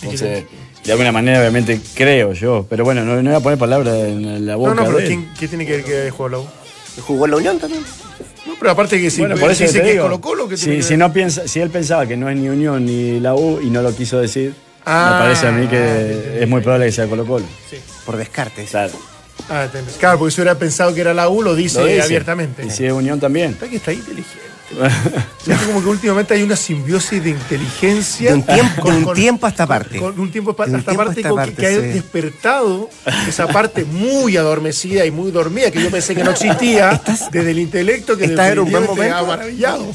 Entonces, 0.03 0.45
de 0.85 0.93
alguna 0.93 1.13
manera, 1.13 1.39
obviamente, 1.41 1.81
creo 1.95 2.33
yo. 2.33 2.67
Pero 2.69 2.85
bueno, 2.85 3.05
no, 3.05 3.23
no 3.23 3.31
voy 3.31 3.39
a 3.39 3.41
poner 3.41 3.59
palabras 3.59 3.95
en 3.95 4.47
la 4.47 4.57
boca. 4.57 4.71
No, 4.75 4.81
no, 4.81 4.87
pero 4.87 4.99
de 4.99 5.05
él. 5.05 5.09
¿quién, 5.09 5.35
¿qué 5.39 5.49
tiene 5.49 5.65
que 5.67 5.73
ver 5.77 5.85
que 5.85 6.11
jugado 6.11 6.29
la 6.29 6.39
U? 6.39 7.03
Jugó 7.03 7.25
en 7.27 7.31
la 7.31 7.37
Unión 7.39 7.59
también. 7.59 7.83
No, 8.47 8.55
pero 8.59 8.73
aparte 8.73 9.01
que 9.01 9.11
si 9.11 9.21
Bueno, 9.21 9.37
por 9.37 9.51
eso 9.51 9.63
dice 9.63 9.79
te 9.79 9.83
que 9.85 9.89
es 9.91 9.95
digo, 9.95 10.05
Colo 10.05 10.21
Colo, 10.21 10.49
que 10.49 10.57
tiene 10.57 10.75
si, 10.75 10.81
que 10.81 10.83
si 10.83 10.97
no 10.97 11.13
piensa, 11.13 11.47
si 11.47 11.61
él 11.61 11.71
pensaba 11.71 12.07
que 12.07 12.17
no 12.17 12.29
es 12.29 12.37
ni 12.37 12.49
Unión 12.49 12.85
ni 12.85 13.21
la 13.21 13.35
U 13.35 13.61
y 13.63 13.71
no 13.71 13.83
lo 13.83 13.95
quiso 13.95 14.19
decir, 14.21 14.55
Ah, 14.85 15.13
me 15.15 15.25
parece 15.27 15.47
a 15.47 15.53
mí 15.53 15.69
que 15.69 16.43
es 16.43 16.49
muy 16.49 16.61
probable 16.61 16.87
que 16.87 16.93
sea 16.93 17.07
Colo 17.07 17.25
Colo. 17.25 17.47
Por 18.05 18.17
descarte. 18.17 18.65
Claro. 18.65 18.93
Ah, 19.49 19.69
claro, 20.01 20.19
porque 20.19 20.33
si 20.35 20.41
hubiera 20.41 20.59
pensado 20.59 20.93
que 20.95 21.01
era 21.01 21.15
la 21.15 21.29
U, 21.29 21.41
lo 21.43 21.55
dice, 21.55 21.79
Lo 21.81 21.87
dice. 21.87 22.03
abiertamente. 22.03 22.67
Y 22.67 22.71
si 22.71 22.85
es 22.85 22.93
Unión 22.93 23.21
también. 23.21 23.53
Está 23.53 23.69
que 23.69 23.77
está 23.77 23.93
inteligente. 23.93 24.41
Siento 25.45 25.67
como 25.67 25.83
que 25.83 25.89
últimamente 25.89 26.35
hay 26.35 26.43
una 26.43 26.57
simbiosis 26.57 27.23
de 27.23 27.31
inteligencia. 27.31 28.31
De 28.31 28.37
un 28.37 28.43
tiempo, 28.45 28.83
con- 28.83 29.01
de 29.03 29.07
un 29.07 29.15
tiempo 29.15 29.47
a 29.47 29.51
esta 29.51 29.67
parte. 29.67 29.99
Con 29.99 30.19
un 30.21 30.31
tiempo 30.31 30.53
De 30.53 30.63
un 30.71 30.77
hasta 30.77 30.91
tiempo 30.93 31.05
parte, 31.05 31.23
con 31.23 31.31
que- 31.31 31.37
parte, 31.37 31.55
que 31.55 31.67
ha 31.67 31.71
sí. 31.71 31.77
despertado 31.89 32.89
esa 33.29 33.47
parte 33.49 33.85
muy 33.85 34.37
adormecida 34.37 35.05
y 35.05 35.11
muy 35.11 35.31
dormida 35.31 35.71
que 35.71 35.83
yo 35.83 35.91
pensé 35.91 36.15
que 36.15 36.23
no 36.25 36.31
existía 36.31 37.01
desde 37.33 37.51
el 37.51 37.59
intelecto 37.59 38.17
que 38.17 38.27
estás 38.27 38.53
en 38.53 38.61
un 38.61 38.71
buen 38.71 38.85
ha 38.85 38.87
momento? 38.87 39.27
maravillado. 39.27 39.87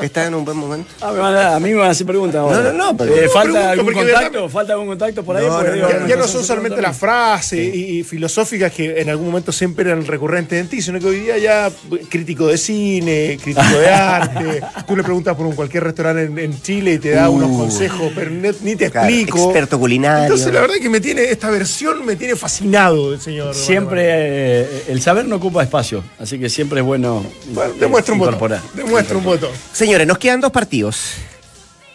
Está 0.00 0.26
en 0.26 0.34
un 0.34 0.44
buen 0.44 0.56
momento. 0.56 0.90
Ah, 1.00 1.12
me 1.12 1.18
van 1.18 1.34
a, 1.34 1.56
a 1.56 1.60
mí 1.60 1.70
me 1.70 1.76
van 1.76 1.88
a 1.88 1.90
hacer 1.90 2.06
preguntas 2.06 2.36
ahora. 2.40 2.56
No, 2.62 2.72
no, 2.72 2.92
no, 2.92 2.96
pero- 2.96 3.14
Eh, 3.16 3.24
No, 3.26 3.30
¿Falta 3.32 3.70
algún 3.70 3.92
contacto? 3.92 4.48
¿Falta 4.48 4.72
algún 4.74 4.86
contacto 4.88 5.22
por 5.24 5.36
ahí? 5.36 5.46
No, 5.46 5.56
Porque 5.58 5.72
digo, 5.72 5.88
Ya, 6.08 6.16
no 6.16 6.26
son 6.28 6.44
solamente 6.44 6.80
las 6.82 6.96
frases 6.96 7.74
y, 7.74 7.98
y 7.98 8.02
filosóficas 8.04 8.72
que 8.72 9.00
en 9.00 9.10
algún 9.10 9.26
momento 9.26 9.52
siempre 9.52 9.84
eran 9.90 10.04
recurrentes 10.06 10.60
en 10.60 10.68
ti, 10.68 10.80
sino 10.82 10.98
que 11.00 11.06
hoy 11.06 11.20
día 11.20 11.38
ya 11.38 11.70
crítico 12.08 12.46
de 12.46 12.58
cine, 12.58 13.38
crítico 13.42 13.78
de 13.78 13.88
arte. 13.88 14.62
Tú 14.86 14.96
le 14.96 15.02
preguntas 15.02 15.36
por 15.36 15.46
un 15.46 15.54
cualquier 15.54 15.84
restaurante 15.84 16.24
en, 16.24 16.38
en 16.38 16.62
Chile 16.62 16.94
y 16.94 16.98
te 16.98 17.10
da 17.10 17.28
unos 17.30 17.56
consejos, 17.56 18.12
pero 18.14 18.30
ni, 18.30 18.48
ni 18.62 18.76
te 18.76 18.90
Claro, 18.90 19.08
explico. 19.08 19.44
experto 19.44 19.78
culinario. 19.78 20.24
Entonces, 20.24 20.52
la 20.52 20.60
verdad 20.60 20.76
es 20.76 20.82
que 20.82 20.88
me 20.90 21.00
tiene, 21.00 21.24
esta 21.24 21.50
versión 21.50 22.04
me 22.06 22.16
tiene 22.16 22.36
fascinado 22.36 23.12
el 23.12 23.20
señor. 23.20 23.54
Siempre 23.54 24.02
eh, 24.06 24.82
el 24.88 25.00
saber 25.02 25.26
no 25.26 25.36
ocupa 25.36 25.62
espacio, 25.62 26.02
así 26.18 26.38
que 26.38 26.48
siempre 26.48 26.80
es 26.80 26.86
bueno, 26.86 27.24
Bueno, 27.52 27.72
eh, 27.72 27.76
demuestra 27.80 28.12
un 28.12 28.18
voto. 28.20 28.30
incorporar. 28.30 28.60
Demuestra 28.74 29.16
un 29.16 29.24
voto. 29.24 29.50
Señores, 29.88 30.06
nos 30.06 30.18
quedan 30.18 30.42
dos 30.42 30.52
partidos. 30.52 31.12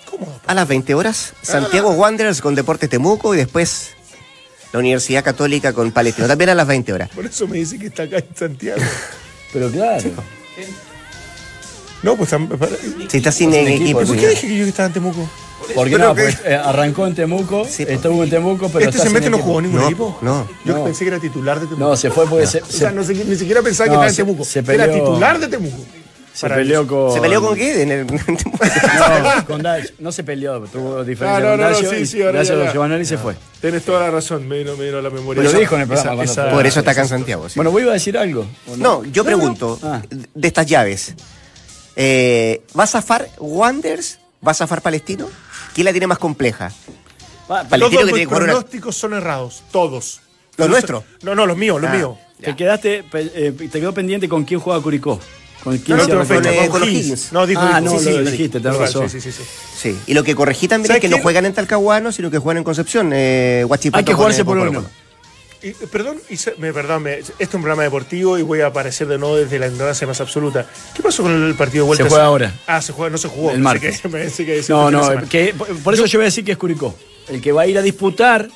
¿Cómo? 0.10 0.26
A 0.48 0.56
las 0.56 0.68
20 0.68 0.96
horas, 0.96 1.34
Santiago 1.44 1.92
Wanderers 1.92 2.42
con 2.42 2.56
Deportes 2.56 2.90
Temuco 2.90 3.36
y 3.36 3.38
después 3.38 3.90
la 4.72 4.80
Universidad 4.80 5.24
Católica 5.24 5.74
con 5.74 5.92
Palestino. 5.92 6.28
También 6.28 6.50
a 6.50 6.56
las 6.56 6.66
20 6.66 6.92
horas. 6.92 7.10
Por 7.14 7.24
eso 7.28 7.48
me 7.48 7.58
dice 7.60 7.78
que 7.78 7.86
está 7.88 8.02
acá 8.04 8.18
en 8.18 8.36
Santiago. 8.36 8.82
Pero 9.54 9.70
claro, 9.70 10.10
No, 12.02 12.16
pues 12.16 12.32
Si 13.10 13.18
está 13.18 13.32
sin 13.32 13.52
Sin 13.52 13.68
equipo, 13.68 14.02
equipo, 14.02 14.08
¿Por 14.08 14.18
qué 14.18 14.28
dije 14.30 14.48
que 14.48 14.58
yo 14.58 14.66
estaba 14.66 14.88
en 14.88 14.94
Temuco? 14.94 15.30
porque 15.76 15.92
no, 16.00 16.16
que- 16.16 16.24
pues 16.24 16.38
eh, 16.46 16.56
arrancó 16.56 17.06
en 17.06 17.14
Temuco, 17.14 17.64
Sí, 17.70 17.86
estuvo 17.88 18.24
en 18.24 18.30
Temuco, 18.32 18.70
pero 18.70 18.90
¿Este 18.90 18.98
semestre 19.04 19.30
no 19.30 19.38
jugó 19.38 19.62
ningún 19.62 19.82
No, 19.82 19.86
equipo? 19.86 20.18
no. 20.24 20.48
Yo 20.66 20.80
No. 20.80 20.84
pensé 20.84 21.06
que 21.06 21.10
era 21.10 21.20
titular 21.20 21.60
de 21.60 21.68
Temuco. 21.68 21.90
No, 21.90 21.96
se 21.96 22.10
fue 22.10 22.26
porque 22.28 22.48
se, 22.48 22.60
O 22.64 22.66
sea, 22.66 22.90
se- 22.90 22.96
no 22.96 23.04
sé, 23.04 23.14
ni 23.14 23.36
siquiera 23.36 23.62
pensaba 23.62 23.86
que 23.88 23.94
estaba 23.94 24.10
en 24.10 24.16
Temuco. 24.16 24.44
se 24.46 24.60
Era 24.62 24.92
titular 24.92 25.40
de 25.40 25.48
Temuco. 25.48 25.78
Se 26.34 26.50
peleó 26.50 26.88
con. 26.88 27.14
¿Se 27.14 27.22
peleó 27.22 27.42
con 27.42 27.56
qué? 27.56 27.82
En 27.84 27.92
el- 27.92 28.08
No, 28.08 29.46
con 29.46 29.62
Daich. 29.62 29.94
No 30.00 30.12
se 30.12 30.24
peleó, 30.24 30.60
tuvo 30.62 31.04
diferencia 31.04 31.38
Ah, 31.38 31.40
no, 31.40 31.50
con 31.52 31.58
no, 31.60 31.64
no, 31.64 31.70
Dacio 31.72 31.90
sí, 31.92 31.96
y 31.98 32.06
sí, 32.06 32.22
ahora 32.22 32.34
gracias 32.40 32.58
ya, 32.58 32.64
a 32.64 32.68
ya. 32.68 32.74
Giovanni 32.74 33.06
se 33.06 33.18
fue. 33.18 33.36
Tienes 33.62 33.84
toda 33.84 34.00
la 34.02 34.12
razón, 34.12 34.48
me 34.48 34.58
vino, 34.60 34.76
me 34.76 34.86
vino 34.86 34.98
a 34.98 35.02
la 35.02 35.10
memoria. 35.10 35.44
Lo 35.44 35.50
Esa- 35.50 35.60
dijo 35.60 35.76
en 35.76 35.82
el 35.82 35.88
programa 35.88 36.24
esa- 36.24 36.44
esa-. 36.46 36.52
Por 36.52 36.66
eso 36.66 36.80
está 36.80 36.92
acá 36.92 37.02
en 37.02 37.08
Santiago. 37.08 37.48
sí. 37.50 37.54
Bueno, 37.56 37.72
¿vos 37.72 37.82
ibas 37.82 37.92
a 37.92 37.94
decir 37.94 38.18
algo? 38.18 38.46
¿o 38.68 38.76
No, 38.78 39.04
yo 39.06 39.24
pregunto, 39.24 39.80
Ah. 39.84 40.02
de 40.10 40.48
estas 40.48 40.66
llaves, 40.66 41.14
eh, 41.96 42.62
¿va 42.78 42.84
a 42.84 42.88
zafar 42.88 43.30
Wanderers? 43.38 44.20
¿Va 44.46 44.52
a 44.52 44.56
zafar 44.56 44.82
Palestino? 44.82 45.30
¿Quién 45.74 45.86
la 45.86 45.92
tiene 45.92 46.08
más 46.08 46.18
compleja? 46.18 46.72
Todos 47.48 47.68
Palestino 47.68 48.02
que 48.06 48.12
tiene 48.14 48.26
jugar 48.26 48.44
una- 48.44 48.52
pronósticos 48.54 48.96
son 48.98 49.14
errados, 49.14 49.64
todos. 49.72 50.22
¿Los 50.58 50.70
nuestros? 50.70 51.04
No, 51.24 51.36
no, 51.36 51.46
los 51.46 51.58
míos, 51.58 51.80
los 51.82 51.90
Ah. 51.90 51.94
míos. 51.94 52.18
Te 52.42 52.56
quedaste, 52.56 53.06
eh, 53.14 53.54
te 53.58 53.80
quedó 53.80 53.94
pendiente 53.94 54.28
con 54.28 54.44
quién 54.44 54.60
juega 54.60 54.82
Curicó. 54.82 55.20
¿Con 55.64 55.78
quién 55.78 55.98
No, 55.98 56.06
se 56.06 56.12
no, 56.12 56.20
refiere? 56.24 56.68
con, 56.68 56.80
con 56.82 56.90
Higgins. 56.90 57.32
No, 57.32 57.46
dijo, 57.48 57.62
Ah, 57.64 57.80
dijo. 57.80 57.94
no, 57.94 58.00
Sí, 58.00 58.10
lo 58.12 58.26
sí, 58.26 58.32
dijiste, 58.32 58.60
tenés 58.60 58.78
razón. 58.78 59.10
Sí, 59.10 59.22
sí, 59.22 59.32
sí. 59.32 59.44
sí. 59.44 59.90
Sí, 59.94 60.00
y 60.08 60.14
lo 60.14 60.24
que 60.24 60.36
corregí 60.36 60.68
también 60.68 60.86
es 60.86 60.88
¿Sabes 60.90 61.02
que 61.02 61.10
no 61.10 61.20
juegan 61.22 61.46
en 61.46 61.54
Talcahuano, 61.54 62.12
sino 62.12 62.30
que 62.30 62.38
juegan 62.38 62.58
en 62.58 62.64
Concepción. 62.64 63.12
Eh, 63.14 63.66
Hay 63.94 64.04
que 64.04 64.14
jugarse 64.14 64.42
eh, 64.42 64.46
por 64.46 64.58
uno. 64.58 64.84
Y, 65.62 65.68
eh, 65.70 65.76
perdón, 65.90 66.18
y 66.30 66.36
se- 66.36 66.56
me, 66.58 66.74
perdón, 66.74 67.04
me- 67.04 67.20
esto 67.20 67.34
es 67.40 67.54
un 67.54 67.62
programa 67.62 67.84
deportivo 67.84 68.38
y 68.38 68.42
voy 68.42 68.60
a 68.60 68.68
aparecer 68.68 69.08
de 69.08 69.18
nuevo 69.18 69.38
desde 69.38 69.58
la 69.60 69.68
ignorancia 69.68 70.06
más 70.06 70.20
absoluta. 70.20 70.68
¿Qué 70.94 71.02
pasó 71.02 71.24
con 71.24 71.32
el 71.42 71.56
partido 71.56 71.86
de 71.86 71.88
vuelta? 71.88 72.04
Se 72.04 72.10
juega 72.10 72.26
ahora. 72.26 72.54
Ah, 72.68 72.82
se 72.82 72.92
juega, 72.92 73.10
no 73.12 73.18
se 73.18 73.30
jugó. 73.30 73.52
El 73.52 73.60
martes. 73.60 74.02
que- 74.02 74.10
pensé 74.10 74.46
que 74.46 74.62
No, 74.68 74.92
no, 74.92 75.10
que, 75.30 75.56
por 75.82 75.94
eso 75.94 76.06
yo 76.06 76.20
voy 76.20 76.26
a 76.26 76.28
decir 76.28 76.44
que 76.44 76.52
es 76.52 76.58
Curicó. 76.58 76.94
El 77.30 77.40
que 77.42 77.54
va 77.54 77.62
a 77.62 77.68
ir 77.68 77.78
a 77.78 77.82
disputar 77.82 78.50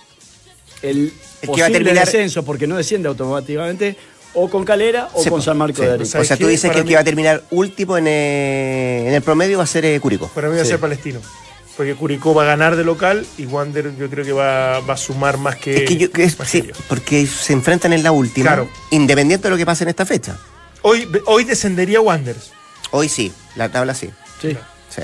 el, 0.81 0.97
El 0.97 1.11
que 1.41 1.47
va 1.47 1.53
a 1.53 1.55
posible 1.69 1.71
terminar- 1.79 2.05
descenso, 2.05 2.43
porque 2.43 2.67
no 2.67 2.75
desciende 2.75 3.07
automáticamente, 3.07 3.95
o 4.34 4.49
con 4.49 4.63
Calera 4.65 5.09
o 5.13 5.23
Sí, 5.23 5.30
con 5.30 5.41
San 5.41 5.57
Marco 5.57 5.78
sí. 5.78 5.84
de 5.84 5.89
Arica. 5.93 6.03
O 6.03 6.11
¿Sabes 6.11 6.28
sea, 6.28 6.38
tú 6.38 6.47
dices 6.47 6.71
que 6.71 6.78
el 6.80 6.84
mí- 6.84 6.89
que 6.89 6.95
va 6.95 7.01
a 7.01 7.05
terminar 7.05 7.43
último 7.51 7.97
en, 7.97 8.05
eh, 8.07 9.05
en 9.07 9.13
el 9.13 9.21
promedio 9.21 9.57
va 9.57 9.63
a 9.63 9.67
ser 9.67 9.86
eh, 9.86 9.99
Curicó. 9.99 10.28
Para 10.30 10.49
mí 10.49 10.55
va 10.55 10.61
a 10.61 10.65
Sí. 10.65 10.71
ser 10.71 10.80
palestino. 10.80 11.19
Porque 11.75 11.93
Curicó 11.95 12.34
va 12.34 12.43
a 12.43 12.45
ganar 12.45 12.75
de 12.75 12.84
local 12.84 13.25
y 13.38 13.45
Wander 13.45 13.95
yo 13.97 14.09
creo 14.09 14.25
que 14.25 14.32
va, 14.34 14.80
va 14.80 14.93
a 14.95 14.97
sumar 14.97 15.38
más 15.38 15.57
que. 15.57 15.84
Es 15.84 15.84
que 15.89 15.97
yo, 15.97 16.11
que 16.11 16.23
es- 16.23 16.38
más 16.39 16.49
que 16.51 16.71
porque 16.89 17.28
se 17.28 17.53
enfrentan 17.53 17.93
en 17.93 18.01
la 18.03 18.11
última, 18.11 18.47
Claro. 18.49 18.69
independiente 18.91 19.43
de 19.47 19.51
lo 19.51 19.57
que 19.57 19.65
pase 19.65 19.84
en 19.84 19.89
esta 19.89 20.05
fecha. 20.05 20.38
Hoy, 20.82 21.07
hoy 21.28 21.43
descendería 21.43 22.01
Wanderers. 22.01 22.51
Hoy 22.91 23.09
sí, 23.09 23.32
la 23.55 23.69
tabla 23.69 23.93
sí. 23.93 24.09
Sí. 24.41 24.57
sí. 24.89 25.01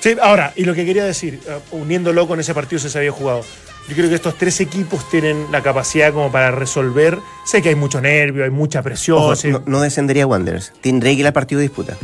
Sí, 0.00 0.16
ahora, 0.20 0.52
y 0.56 0.64
lo 0.64 0.74
que 0.74 0.84
quería 0.84 1.04
decir, 1.04 1.40
eh, 1.46 1.58
uniéndolo 1.72 2.26
con 2.26 2.40
ese 2.40 2.54
partido 2.54 2.82
que 2.82 2.88
se 2.88 2.98
había 2.98 3.12
jugado, 3.12 3.44
yo 3.88 3.94
creo 3.96 4.08
que 4.08 4.14
estos 4.14 4.36
tres 4.38 4.60
equipos 4.60 5.08
tienen 5.10 5.46
la 5.50 5.62
capacidad 5.62 6.12
como 6.12 6.30
para 6.30 6.50
resolver. 6.50 7.18
Sé 7.44 7.60
que 7.62 7.70
hay 7.70 7.74
mucho 7.74 8.00
nervio, 8.00 8.44
hay 8.44 8.50
mucha 8.50 8.82
presión. 8.82 9.18
Ojo, 9.18 9.36
sí. 9.36 9.48
no, 9.48 9.62
no 9.66 9.80
descendería 9.80 10.26
Wanderers. 10.26 10.72
Tendría 10.80 11.12
que 11.14 11.20
ir 11.20 11.26
al 11.26 11.32
partido 11.32 11.58
de 11.58 11.62
disputa. 11.68 11.96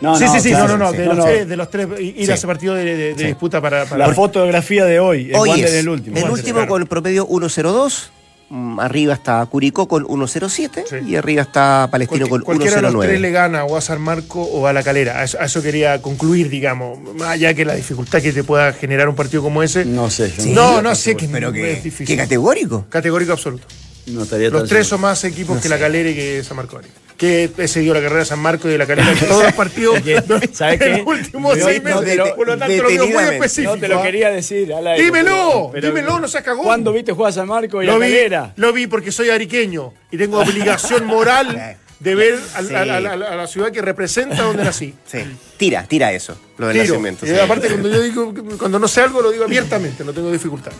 No, 0.00 0.16
sí, 0.18 0.26
sí, 0.28 0.40
sí, 0.40 0.48
claro, 0.50 0.76
no, 0.76 0.78
no, 0.78 0.84
no, 0.86 0.90
sí. 0.92 0.96
de, 0.98 1.06
No, 1.06 1.12
los 1.14 1.18
no. 1.18 1.24
Tres, 1.24 1.48
de 1.48 1.56
los 1.56 1.70
tres, 1.70 1.88
ir 2.00 2.26
Sí. 2.26 2.30
a 2.32 2.34
ese 2.34 2.46
partido 2.48 2.74
de, 2.74 2.84
de- 2.84 2.96
de 3.14 3.18
Sí. 3.18 3.24
disputa 3.26 3.60
para. 3.60 3.84
para 3.84 4.08
La 4.08 4.14
fotografía 4.14 4.84
de 4.84 4.98
hoy, 4.98 5.30
el 5.30 5.36
Hoy 5.36 5.48
Wander 5.50 5.68
es 5.68 5.74
el 5.74 5.88
último. 5.88 6.16
el 6.16 6.22
Wander, 6.24 6.38
último 6.40 6.56
claro. 6.58 6.68
con 6.70 6.82
el 6.82 6.88
promedio 6.88 7.26
1.02. 7.28 8.10
mm, 8.52 8.80
Arriba 8.80 9.14
está 9.14 9.44
Curicó 9.46 9.88
con 9.88 10.04
1.07 10.04 10.84
Sí. 10.88 10.96
y 11.10 11.16
arriba 11.16 11.42
está 11.42 11.88
Palestino 11.90 12.26
con 12.28 12.42
cualquiera 12.42 12.76
de 12.76 12.82
los 12.82 13.00
tres 13.00 13.20
le 13.20 13.28
1.09. 13.30 13.32
gana 13.32 13.64
o 13.64 13.76
a 13.76 13.80
San 13.80 14.00
Marco 14.00 14.42
o 14.42 14.66
a 14.66 14.72
la 14.72 14.82
calera. 14.82 15.18
A 15.20 15.24
eso, 15.24 15.38
a 15.40 15.44
eso 15.46 15.62
quería 15.62 16.00
concluir, 16.02 16.48
digamos. 16.48 16.98
Más 17.16 17.28
allá 17.30 17.54
que 17.54 17.64
la 17.64 17.74
dificultad 17.74 18.20
que 18.22 18.32
te 18.32 18.44
pueda 18.44 18.72
generar 18.72 19.08
un 19.08 19.14
partido 19.14 19.42
como 19.42 19.62
ese. 19.62 19.84
No 19.84 20.10
sé, 20.10 20.30
Sí. 20.30 20.50
no, 20.52 20.82
no 20.82 20.94
sé 20.94 21.16
que 21.16 21.28
Pero 21.28 21.48
es 21.48 21.54
que, 21.54 21.74
difícil. 21.82 22.06
qué 22.06 22.16
categórico. 22.16 22.86
Categórico 22.88 23.32
absoluto. 23.32 23.66
no 24.08 24.24
estaría 24.24 24.50
Los 24.50 24.62
tres 24.68 24.86
seguro. 24.86 24.96
son 24.96 25.00
más 25.02 25.24
equipos 25.24 25.60
que 25.60 25.68
la 25.68 25.78
calera 25.78 26.10
y 26.10 26.14
que 26.14 26.42
San 26.44 26.56
Marco. 26.56 26.80
Que 27.16 27.50
he 27.56 27.68
seguido 27.68 27.94
la 27.94 28.00
carrera 28.00 28.20
de 28.20 28.26
San 28.26 28.38
Marco 28.40 28.68
y 28.68 28.72
de 28.72 28.78
la 28.78 28.86
calera 28.86 29.10
en 29.12 29.18
todos 29.28 29.44
los 29.44 29.52
partidos 29.52 29.98
¿sabes 30.52 30.78
qué? 30.80 30.88
los 30.98 31.06
últimos 31.06 31.56
No, 31.58 31.64
seis 31.64 31.82
no, 31.82 32.00
meses. 32.00 32.04
pero 32.16 32.34
Por 32.36 32.46
lo 32.48 32.58
tanto, 32.58 32.82
lo 32.82 32.88
digo 32.88 33.06
muy 33.06 33.22
específico. 33.24 33.74
No 33.76 33.80
te 33.80 33.88
lo 33.88 34.02
quería 34.02 34.30
decir. 34.30 34.72
al 34.74 34.86
aire, 34.86 35.04
Dímelo, 35.04 35.70
pero- 35.72 35.88
dímelo, 35.88 36.20
no 36.20 36.28
seas 36.28 36.42
cagón. 36.44 36.64
¿Cuándo 36.64 36.92
viste 36.92 37.12
jugar 37.12 37.30
a 37.30 37.32
San 37.32 37.46
Marco 37.48 37.82
y 37.82 37.86
Lo 37.86 37.92
a 37.94 37.98
vi, 37.98 38.02
Calera? 38.06 38.52
lo 38.56 38.72
vi 38.72 38.86
porque 38.86 39.12
soy 39.12 39.30
ariqueño 39.30 39.92
y 40.10 40.16
tengo 40.16 40.38
obligación 40.42 41.04
moral 41.06 41.76
de 42.00 42.14
ver 42.16 42.34
a, 42.56 42.62
Sí. 42.62 42.74
a- 42.74 42.78
a- 42.82 42.82
a- 42.96 43.12
a 43.32 43.36
la 43.36 43.46
ciudad 43.46 43.70
que 43.70 43.80
representa 43.80 44.42
donde 44.42 44.64
nací. 44.64 44.92
Sí. 45.06 45.18
Tira, 45.56 45.84
tira 45.84 46.12
eso, 46.12 46.36
lo 46.58 46.66
del 46.66 46.78
Tiro. 46.82 46.94
nacimiento. 46.94 47.24
Y 47.26 47.28
sí. 47.28 47.38
aparte, 47.38 47.68
cuando 47.68 47.88
yo 47.88 48.02
digo, 48.02 48.34
cuando 48.58 48.80
no 48.80 48.88
sé 48.88 49.02
algo, 49.02 49.22
lo 49.22 49.30
digo 49.30 49.44
abiertamente, 49.44 50.02
no 50.04 50.12
tengo 50.12 50.32
dificultad. 50.32 50.72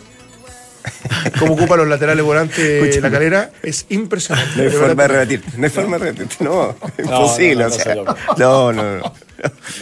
Cómo 1.39 1.53
ocupa 1.53 1.77
los 1.77 1.87
laterales 1.87 2.23
volantes 2.25 3.01
la 3.01 3.09
calera 3.11 3.51
es 3.61 3.85
impresionante. 3.89 4.51
No 4.55 4.63
hay 4.63 4.69
De 4.69 4.75
forma 4.77 5.01
de 5.03 5.07
rebatir. 5.07 5.43
No 5.57 5.63
hay 5.63 5.69
forma 5.69 5.97
de 5.97 6.11
rebatir. 6.11 6.27
No, 6.41 6.75
no, 6.97 7.03
imposible. 7.03 7.63
no, 7.63 7.65
o 7.65 7.69
no, 7.69 7.75
sea, 7.75 7.95
no, 7.95 8.03
no, 8.37 8.73
no, 8.73 8.97
no. 8.97 9.13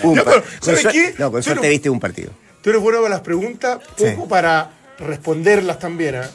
Un 0.04 0.16
No, 0.16 0.24
pa- 0.24 0.32
pero, 0.32 0.44
con 0.44 0.52
¿sabes 0.62 0.88
qué? 0.92 1.16
No, 1.18 1.32
con 1.32 1.44
suerte 1.44 1.70
viste 1.70 1.90
un 1.90 2.00
partido. 2.00 2.32
Tú 2.62 2.70
eres 2.70 2.82
bueno 2.82 3.00
para 3.00 3.10
las 3.10 3.22
preguntas, 3.22 3.80
poco 3.98 4.10
Sí. 4.10 4.16
para 4.30 4.70
responderlas 5.00 5.80
también. 5.80 6.16
¿ah? 6.16 6.30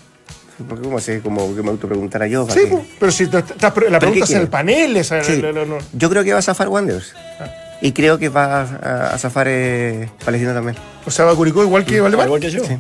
Porque 0.69 0.83
como 0.85 0.99
así, 0.99 1.19
como 1.21 1.55
que 1.55 1.63
me 1.63 1.71
autopreguntara 1.71 2.27
yo. 2.27 2.49
Sí, 2.51 2.61
pero 2.99 3.13
si 3.13 3.27
te- 3.27 3.39
estás 3.39 3.73
pre- 3.73 3.91
la 3.91 3.99
¿Pero 3.99 4.13
pregunta 4.13 4.25
es 4.25 4.31
en 4.33 4.41
el 4.41 4.49
panel. 4.49 4.97
esa- 4.97 5.23
Sí. 5.23 5.41
no, 5.43 5.53
no, 5.53 5.65
no. 5.67 5.79
Yo 5.93 6.09
creo 6.11 6.25
que 6.25 6.33
va 6.33 6.39
a 6.39 6.43
zafar 6.43 6.69
Wanderers. 6.69 7.15
Y 7.83 7.93
creo 7.93 8.19
que 8.19 8.31
va 8.31 8.63
a, 8.63 9.11
a 9.15 9.19
zafar 9.19 9.47
eh, 9.51 10.09
Palestino 10.25 10.55
también. 10.55 10.77
O 11.05 11.11
sea, 11.11 11.27
va 11.27 11.35
Curicó 11.37 11.63
igual 11.63 11.85
que 11.85 12.01
Valdemar. 12.01 12.27
Igual 12.27 12.41
que 12.41 12.51
yo. 12.51 12.65
Sí. 12.65 12.79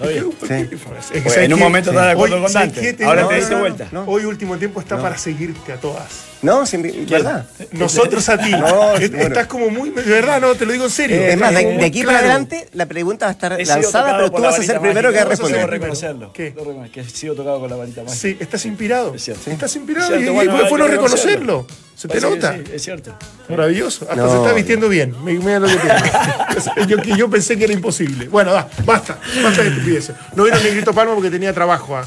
En 0.00 1.52
un 1.52 1.60
momento 1.60 1.90
estás 1.90 2.06
de 2.06 2.12
acuerdo 2.12 2.36
Hoy, 2.36 2.42
con 2.42 2.52
¿sabes 2.52 2.74
Dante. 2.74 3.04
Ahora 3.04 3.22
No, 3.22 3.28
te 3.28 3.34
diste 3.36 3.54
vuelta. 3.54 3.88
no. 3.92 4.04
Hoy 4.04 4.24
último 4.24 4.56
tiempo 4.58 4.80
está 4.80 5.00
para 5.00 5.18
seguirte 5.18 5.72
a 5.72 5.76
todas. 5.76 6.27
No, 6.42 6.64
sin, 6.66 7.06
¿verdad? 7.08 7.46
Nosotros 7.72 8.28
a 8.28 8.38
ti. 8.38 8.50
No. 8.58 8.94
Estás 8.96 9.46
como 9.46 9.70
muy. 9.70 9.90
De 9.90 10.02
verdad, 10.02 10.40
no, 10.40 10.54
te 10.54 10.64
lo 10.66 10.72
digo 10.72 10.84
en 10.84 10.90
serio. 10.90 11.16
es 11.20 11.36
más, 11.38 11.52
de, 11.54 11.84
aquí 11.84 12.02
para 12.04 12.18
adelante 12.18 12.68
la 12.74 12.86
pregunta 12.86 13.26
va 13.26 13.30
a 13.30 13.32
estar 13.32 13.60
lanzada, 13.66 14.16
pero 14.16 14.30
tú 14.30 14.38
la 14.42 14.48
vas 14.48 14.58
a 14.58 14.62
ser 14.62 14.78
varita 14.78 14.80
primero 14.82 15.08
que 15.10 15.14
mágica. 15.16 15.28
responder. 15.30 15.58
Debo 15.60 15.70
reconocerlo. 15.70 16.32
¿Qué? 16.32 16.50
Debo 16.50 16.84
Que 16.92 17.00
he 17.00 17.04
sido 17.08 17.34
tocado 17.34 17.60
con 17.60 17.70
la 17.70 17.76
varita 17.76 18.02
mágica. 18.02 18.20
Sí, 18.20 18.36
estás 18.38 18.64
inspirado. 18.66 19.14
Es 19.14 19.24
cierto. 19.24 19.50
Estás 19.50 19.74
inspirado 19.76 20.14
Es 20.14 20.20
cierto, 20.20 20.24
y, 20.24 20.32
y 20.32 20.34
bueno, 20.34 20.52
fue 20.52 20.62
hay 20.64 20.70
bueno 20.70 20.84
que 20.86 20.90
reconocerlo. 20.92 21.66
Se 21.96 22.06
te 22.06 22.20
nota. 22.20 22.54
sí, 22.54 22.62
es 22.74 22.82
cierto. 22.82 23.16
Maravilloso. 23.48 24.04
Hasta 24.08 24.16
No. 24.22 24.30
se 24.30 24.36
está 24.36 24.52
vistiendo 24.52 24.88
bien. 24.88 25.14
Me- 25.24 25.32
Mira 25.34 25.58
lo 25.58 25.66
que 25.66 25.76
tiene. 25.76 26.86
yo, 26.88 26.96
que 27.02 27.16
yo 27.16 27.28
pensé 27.28 27.56
que 27.58 27.64
era 27.64 27.72
imposible. 27.72 28.28
Bueno, 28.28 28.52
va, 28.52 28.68
basta. 28.84 29.18
Basta 29.42 29.62
de 29.62 29.68
estupideces. 29.70 30.14
No 30.36 30.44
vieron 30.44 30.62
Negrito 30.62 30.92
Palma 30.92 31.14
porque 31.14 31.30
tenía 31.30 31.52
trabajo. 31.52 31.96
ah. 31.96 32.06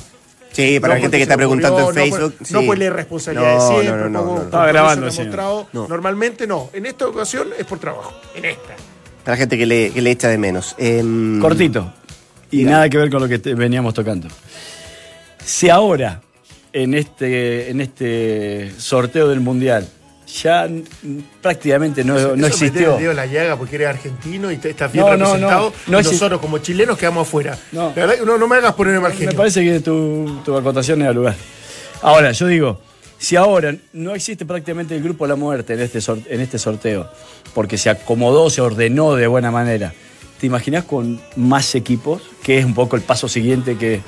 Sí, 0.52 0.80
para 0.82 0.94
No 0.94 0.98
la 0.98 1.02
gente 1.02 1.18
que 1.18 1.24
está 1.24 1.38
preguntando 1.38 1.90
en 1.90 1.96
Facebook. 1.96 2.36
No, 2.40 2.46
sí. 2.46 2.54
no 2.54 2.62
puede 2.66 2.90
responsabilidad 2.90 3.56
No, 3.58 3.70
de 3.70 3.82
siempre. 3.84 4.02
no, 4.04 4.10
no, 4.10 4.20
poco 4.20 4.32
no, 4.34 4.38
no. 4.40 4.44
Estaba 4.46 4.68
grabando, 4.68 5.02
que 5.04 5.08
ha 5.08 5.12
señor. 5.12 5.28
mostrado. 5.28 5.68
No. 5.72 5.88
Normalmente 5.88 6.46
no. 6.48 6.70
En 6.74 6.86
esta 6.86 7.08
ocasión 7.08 7.48
es 7.58 7.66
por 7.66 7.80
trabajo. 7.80 8.14
En 8.36 8.46
esta. 8.46 8.74
Para 9.24 9.36
la 9.36 9.38
gente 9.38 9.58
que 9.58 9.66
le, 9.66 9.92
que 9.92 10.02
le 10.02 10.12
echa 10.12 10.28
de 10.28 10.38
menos. 10.38 10.76
Em, 10.78 11.40
Cortito. 11.40 11.94
Y 12.52 12.64
nada 12.66 12.90
que 12.90 12.98
ver 12.98 13.10
con 13.10 13.22
lo 13.22 13.30
que 13.30 13.40
te- 13.40 13.54
veníamos 13.54 13.94
tocando. 13.94 14.28
Si 15.44 15.70
ahora, 15.70 16.22
en 16.74 16.94
este, 16.94 17.70
en 17.72 17.80
este 17.82 18.72
sorteo 18.78 19.30
del 19.30 19.40
Mundial, 19.40 19.88
ya 20.42 20.68
prácticamente 21.42 22.04
no, 22.04 22.14
no 22.36 22.48
Eso 22.48 22.64
existió. 22.66 22.98
en 23.00 23.16
la 23.16 23.26
llaga 23.26 23.58
porque 23.58 23.76
eres 23.76 23.90
argentino 23.90 24.52
y 24.52 24.56
estás 24.56 24.92
bien 24.92 25.06
No, 25.06 25.12
representado. 25.12 25.74
no. 25.88 26.00
Y 26.00 26.04
nosotros, 26.04 26.40
como 26.40 26.58
chilenos, 26.60 26.98
quedamos 26.98 27.28
afuera. 27.28 27.58
No. 27.72 27.90
La 27.90 27.94
verdad 28.06 28.16
que 28.16 28.26
no, 28.26 28.38
no 28.38 28.48
me 28.48 28.56
hagas 28.58 28.74
poner 28.74 29.00
mal 29.00 29.12
Me 29.12 29.18
genio. 29.18 29.36
parece 29.36 29.64
que 29.64 29.80
tu, 29.80 30.42
tu 30.46 30.56
acotación 30.56 31.02
era 31.02 31.12
lugar. 31.12 31.36
Ahora, 32.02 32.32
yo 32.32 32.48
digo, 32.48 32.80
si 33.18 33.36
ahora 33.36 33.76
no 33.94 34.16
existe 34.16 34.46
prácticamente 34.46 34.96
el 34.96 35.04
grupo 35.04 35.28
la 35.28 35.36
muerte 35.36 35.74
en 35.74 35.82
este, 35.82 36.00
en 36.28 36.42
este 36.42 36.58
sorteo, 36.58 37.10
porque 37.54 37.78
se 37.78 37.90
acomodó, 37.90 38.50
se 38.50 38.62
ordenó 38.62 39.16
de 39.16 39.28
buena 39.28 39.52
manera, 39.52 39.94
¿te 40.40 40.48
imaginas 40.48 40.86
con 40.86 41.20
más 41.36 41.76
equipos? 41.76 42.22
Que 42.44 42.58
es 42.58 42.66
un 42.66 42.74
poco 42.74 42.96
el 42.96 43.02
paso 43.02 43.28
siguiente 43.28 43.78
que, 43.78 44.02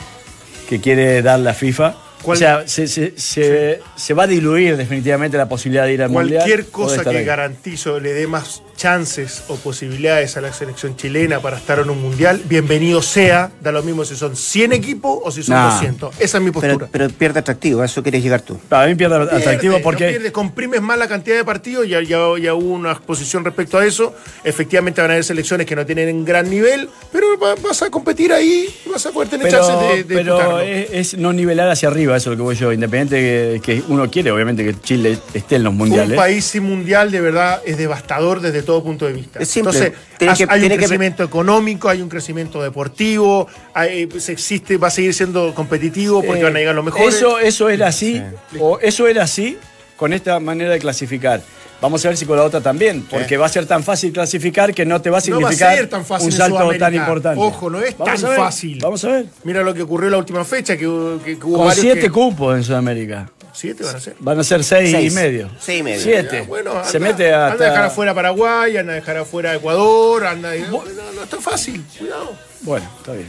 que 0.69 0.79
quiere 0.79 1.21
dar 1.21 1.39
la 1.39 1.53
FIFA. 1.53 1.95
¿Cuál- 2.23 2.35
O 2.37 2.39
sea, 2.39 2.67
se, 2.67 2.87
se- 2.87 3.13
se- 3.17 3.81
se 3.95 4.13
va 4.13 4.23
a 4.23 4.27
diluir 4.27 4.77
definitivamente 4.77 5.37
la 5.37 5.47
posibilidad 5.49 5.85
de 5.85 5.93
ir 5.93 6.01
al 6.01 6.09
Mundial. 6.09 6.39
Cualquier 6.43 6.59
o 6.61 6.63
de 6.63 6.71
cosa 6.71 7.03
que 7.03 7.17
ahí. 7.17 7.25
garantizo 7.25 7.99
le 7.99 8.13
dé 8.13 8.25
más 8.27 8.63
chances 8.75 9.43
o 9.47 9.55
posibilidades 9.55 10.35
a 10.37 10.41
la 10.41 10.51
selección 10.51 10.95
chilena 10.95 11.39
para 11.39 11.57
estar 11.57 11.79
en 11.79 11.89
un 11.89 12.01
mundial, 12.01 12.41
bienvenido 12.45 13.01
sea. 13.01 13.51
Da 13.61 13.71
lo 13.71 13.83
mismo 13.83 14.03
si 14.05 14.15
son 14.15 14.35
100 14.35 14.73
equipos 14.73 15.19
o 15.23 15.31
si 15.31 15.43
son 15.43 15.55
Nah. 15.55 15.71
200. 15.73 16.15
Esa 16.19 16.37
es 16.37 16.43
mi 16.43 16.51
postura. 16.51 16.75
pero, 16.77 16.89
pero 16.91 17.09
pierde 17.09 17.39
atractivo, 17.39 17.81
a 17.81 17.85
eso 17.85 18.01
quieres 18.01 18.23
llegar 18.23 18.41
tú. 18.41 18.59
Para 18.69 18.87
mí 18.87 18.95
pierde 18.95 19.15
atractivo 19.15 19.73
Pierde, 19.73 19.79
porque. 19.83 20.05
no 20.05 20.09
pierde, 20.11 20.31
comprimes 20.31 20.81
más 20.81 20.97
la 20.97 21.07
cantidad 21.07 21.35
de 21.37 21.43
partidos, 21.45 21.87
ya, 21.87 22.01
ya, 22.01 22.17
ya 22.41 22.53
hubo 22.55 22.73
una 22.73 22.91
exposición 22.93 23.45
respecto 23.45 23.77
a 23.77 23.85
eso. 23.85 24.13
Efectivamente 24.43 25.01
van 25.01 25.11
a 25.11 25.13
haber 25.13 25.23
selecciones 25.23 25.67
que 25.67 25.75
no 25.75 25.85
tienen 25.85 26.25
gran 26.25 26.49
nivel, 26.49 26.89
pero 27.11 27.37
va- 27.39 27.55
vas 27.55 27.81
a 27.83 27.89
competir 27.91 28.33
ahí 28.33 28.67
vas 28.91 29.05
a 29.05 29.11
poder 29.11 29.29
tener 29.29 29.47
Pero, 29.47 29.59
chances 29.59 29.89
de, 29.89 30.03
de 30.03 30.15
pero 30.23 30.59
es 30.59 31.17
no 31.17 31.31
nivelar 31.33 31.69
hacia 31.69 31.89
arriba, 31.89 32.17
eso 32.17 32.31
es 32.31 32.37
lo 32.37 32.43
que 32.43 32.43
voy 32.43 32.55
yo. 32.55 32.71
Independiente 32.73 33.59
que, 33.61 33.61
que 33.61 33.83
uno 33.87 34.09
quiere, 34.09 34.31
obviamente, 34.31 34.63
que 34.63 34.79
Chile 34.81 35.17
esté 35.33 35.55
en 35.57 35.63
los 35.63 35.73
mundiales. 35.73 36.11
Un 36.11 36.15
país 36.17 36.43
sin 36.45 36.63
mundial 36.63 37.11
de 37.11 37.21
verdad 37.21 37.61
es 37.65 37.77
devastador 37.77 38.41
desde 38.41 38.62
todo 38.63 38.83
punto 38.83 39.05
de 39.05 39.13
vista. 39.13 39.39
Es 39.39 39.47
simple. 39.49 39.71
Entonces, 39.77 39.99
Tiene 40.17 40.31
has- 40.31 40.37
que- 40.37 40.43
hay 40.49 40.59
tiene 40.61 40.75
un 40.75 40.79
que- 40.79 40.85
crecimiento 40.87 41.23
económico, 41.23 41.89
hay 41.89 42.01
un 42.01 42.09
crecimiento 42.09 42.61
deportivo, 42.61 43.47
hay- 43.73 44.05
pues, 44.07 44.29
existe, 44.29 44.77
va 44.77 44.87
a 44.87 44.91
seguir 44.91 45.13
siendo 45.13 45.53
competitivo 45.53 46.21
porque 46.23 46.41
Eh, 46.41 46.43
van 46.43 46.55
a 46.55 46.59
llegar 46.59 46.75
los 46.75 46.85
mejores. 46.85 47.15
Eso, 47.15 47.39
eso 47.39 47.69
era 47.69 47.87
así, 47.87 48.21
o 48.59 48.79
eso 48.79 49.07
era 49.07 49.23
así 49.23 49.57
con 49.97 50.13
esta 50.13 50.39
manera 50.39 50.71
de 50.71 50.79
clasificar. 50.79 51.41
Vamos 51.81 52.05
a 52.05 52.07
ver 52.07 52.17
si 52.17 52.25
con 52.25 52.37
la 52.37 52.43
otra 52.43 52.61
también, 52.61 53.05
porque 53.09 53.35
va 53.35 53.45
a 53.45 53.49
ser 53.49 53.65
tan 53.65 53.83
fácil 53.83 54.13
clasificar 54.13 54.73
que 54.73 54.85
no 54.85 55.01
te 55.01 55.09
va 55.09 55.17
a 55.17 55.19
no 55.27 55.41
va 55.41 55.49
a 55.49 55.51
significar 55.51 55.75
ser 55.75 55.89
tan 55.89 56.05
fácil 56.05 56.27
un 56.27 56.31
salto 56.31 56.71
tan 56.79 56.95
importante. 56.95 57.41
Ojo, 57.41 57.69
no 57.69 57.81
es 57.81 57.97
Vamos 57.97 58.21
tan 58.21 58.35
fácil. 58.37 58.79
Vamos 58.81 59.03
a 59.03 59.09
ver. 59.09 59.25
Mira 59.43 59.63
lo 59.63 59.73
que 59.73 59.81
ocurrió 59.81 60.09
la 60.09 60.17
última 60.17 60.45
fecha, 60.45 60.77
que, 60.77 60.87
hubo- 60.87 61.21
que- 61.21 61.37
que 61.37 61.45
hubo 61.45 61.57
Con 61.57 61.67
varios 61.67 61.81
siete 61.83 61.99
que- 61.99 62.09
cupos 62.09 62.55
en 62.55 62.63
Sudamérica. 62.63 63.29
Siete 63.53 63.83
van 63.83 63.95
a 63.95 63.99
ser. 63.99 64.15
Van 64.19 64.39
a 64.39 64.43
ser 64.43 64.63
seis, 64.63 64.91
Seis. 64.91 65.11
y 65.11 65.15
medio. 65.15 65.49
Seis 65.59 65.79
y 65.79 65.83
medio. 65.83 66.01
Siete. 66.01 66.39
Ya, 66.41 66.47
bueno, 66.47 66.71
anda, 66.71 66.85
Se 66.85 66.99
mete 66.99 67.31
hasta... 67.33 67.51
anda 67.53 67.65
a 67.65 67.69
dejar 67.69 67.85
afuera 67.85 68.13
Paraguay, 68.13 68.77
anda 68.77 68.93
a 68.93 68.95
dejar 68.95 69.17
afuera 69.17 69.53
Ecuador, 69.55 70.25
anda 70.25 70.51
a- 70.51 70.55
no, 70.55 70.83
no 71.15 71.23
es 71.23 71.29
tan 71.29 71.41
fácil, 71.41 71.83
cuidado. 71.97 72.35
Bueno, 72.61 72.89
está 72.97 73.13
bien. 73.13 73.27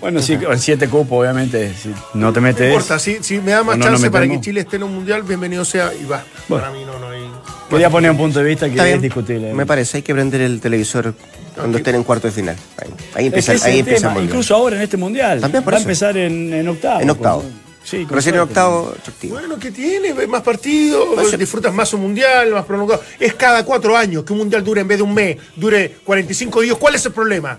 Bueno, 0.00 0.22
sí, 0.22 0.36
con 0.38 0.58
siete 0.58 0.88
cupos, 0.88 1.20
obviamente, 1.20 1.74
si 1.74 1.90
no 2.14 2.32
te 2.32 2.40
No 2.40 2.46
metes... 2.46 2.68
importa, 2.72 2.98
si, 2.98 3.22
si 3.22 3.38
me 3.38 3.50
da 3.50 3.62
más 3.62 3.76
no 3.76 3.84
chance 3.84 4.10
para 4.10 4.26
que. 4.26 4.40
Chile 4.40 4.60
esté 4.60 4.76
en 4.76 4.84
un 4.84 4.94
mundial, 4.94 5.22
bienvenido 5.24 5.62
sea 5.64 5.92
y 5.92 6.04
va. 6.06 6.22
Bueno. 6.48 6.64
Para 6.64 6.74
mí 6.76 6.84
no, 6.86 6.98
no 6.98 7.10
hay. 7.10 7.20
Quería 7.68 7.90
poner 7.90 8.10
un 8.10 8.16
punto 8.16 8.38
de 8.38 8.44
vista 8.46 8.64
que 8.66 8.72
Está 8.72 8.84
es 8.84 8.92
bien. 8.92 9.02
discutible. 9.02 9.52
Me 9.52 9.66
parece, 9.66 9.98
hay 9.98 10.02
que 10.02 10.14
prender 10.14 10.40
el 10.40 10.58
televisor 10.60 11.14
cuando 11.54 11.76
estén 11.78 11.96
en 11.96 12.04
cuarto 12.04 12.28
de 12.28 12.32
final. 12.32 12.56
Ahí, 12.78 12.90
ahí 13.14 13.26
empieza, 13.26 13.52
ahí 13.52 13.58
es 13.58 13.64
el 13.66 13.78
empieza 13.80 14.00
tema, 14.00 14.12
muy 14.12 14.20
bien. 14.22 14.30
incluso 14.30 14.54
ahora 14.54 14.76
en 14.76 14.82
este 14.82 14.96
mundial. 14.96 15.40
También 15.40 15.62
por 15.64 15.74
va 15.74 15.78
a 15.78 15.80
empezar 15.82 16.16
en, 16.16 16.52
en 16.54 16.68
octavo. 16.68 17.00
En 17.00 17.10
octavo. 17.10 17.42
pues, 17.42 17.52
Sí, 17.82 18.06
Recién 18.08 18.34
en 18.34 18.42
octavo, 18.42 18.92
atractivo. 18.98 19.38
Bueno, 19.38 19.58
¿qué 19.58 19.70
tiene? 19.70 20.12
Más 20.26 20.42
partidos, 20.42 21.08
Pues, 21.14 21.38
disfrutas 21.38 21.72
más 21.72 21.92
un 21.94 22.02
mundial, 22.02 22.52
más 22.52 22.64
prolongado. 22.64 23.02
Es 23.18 23.34
cada 23.34 23.64
cuatro 23.64 23.96
años 23.96 24.22
que 24.24 24.32
un 24.32 24.40
mundial 24.40 24.62
dure 24.62 24.82
en 24.82 24.88
vez 24.88 24.98
de 24.98 25.02
un 25.02 25.14
mes, 25.14 25.36
dure 25.56 25.96
45 26.04 26.60
días. 26.60 26.76
¿Cuál 26.76 26.94
es 26.96 27.06
el 27.06 27.12
problema? 27.12 27.58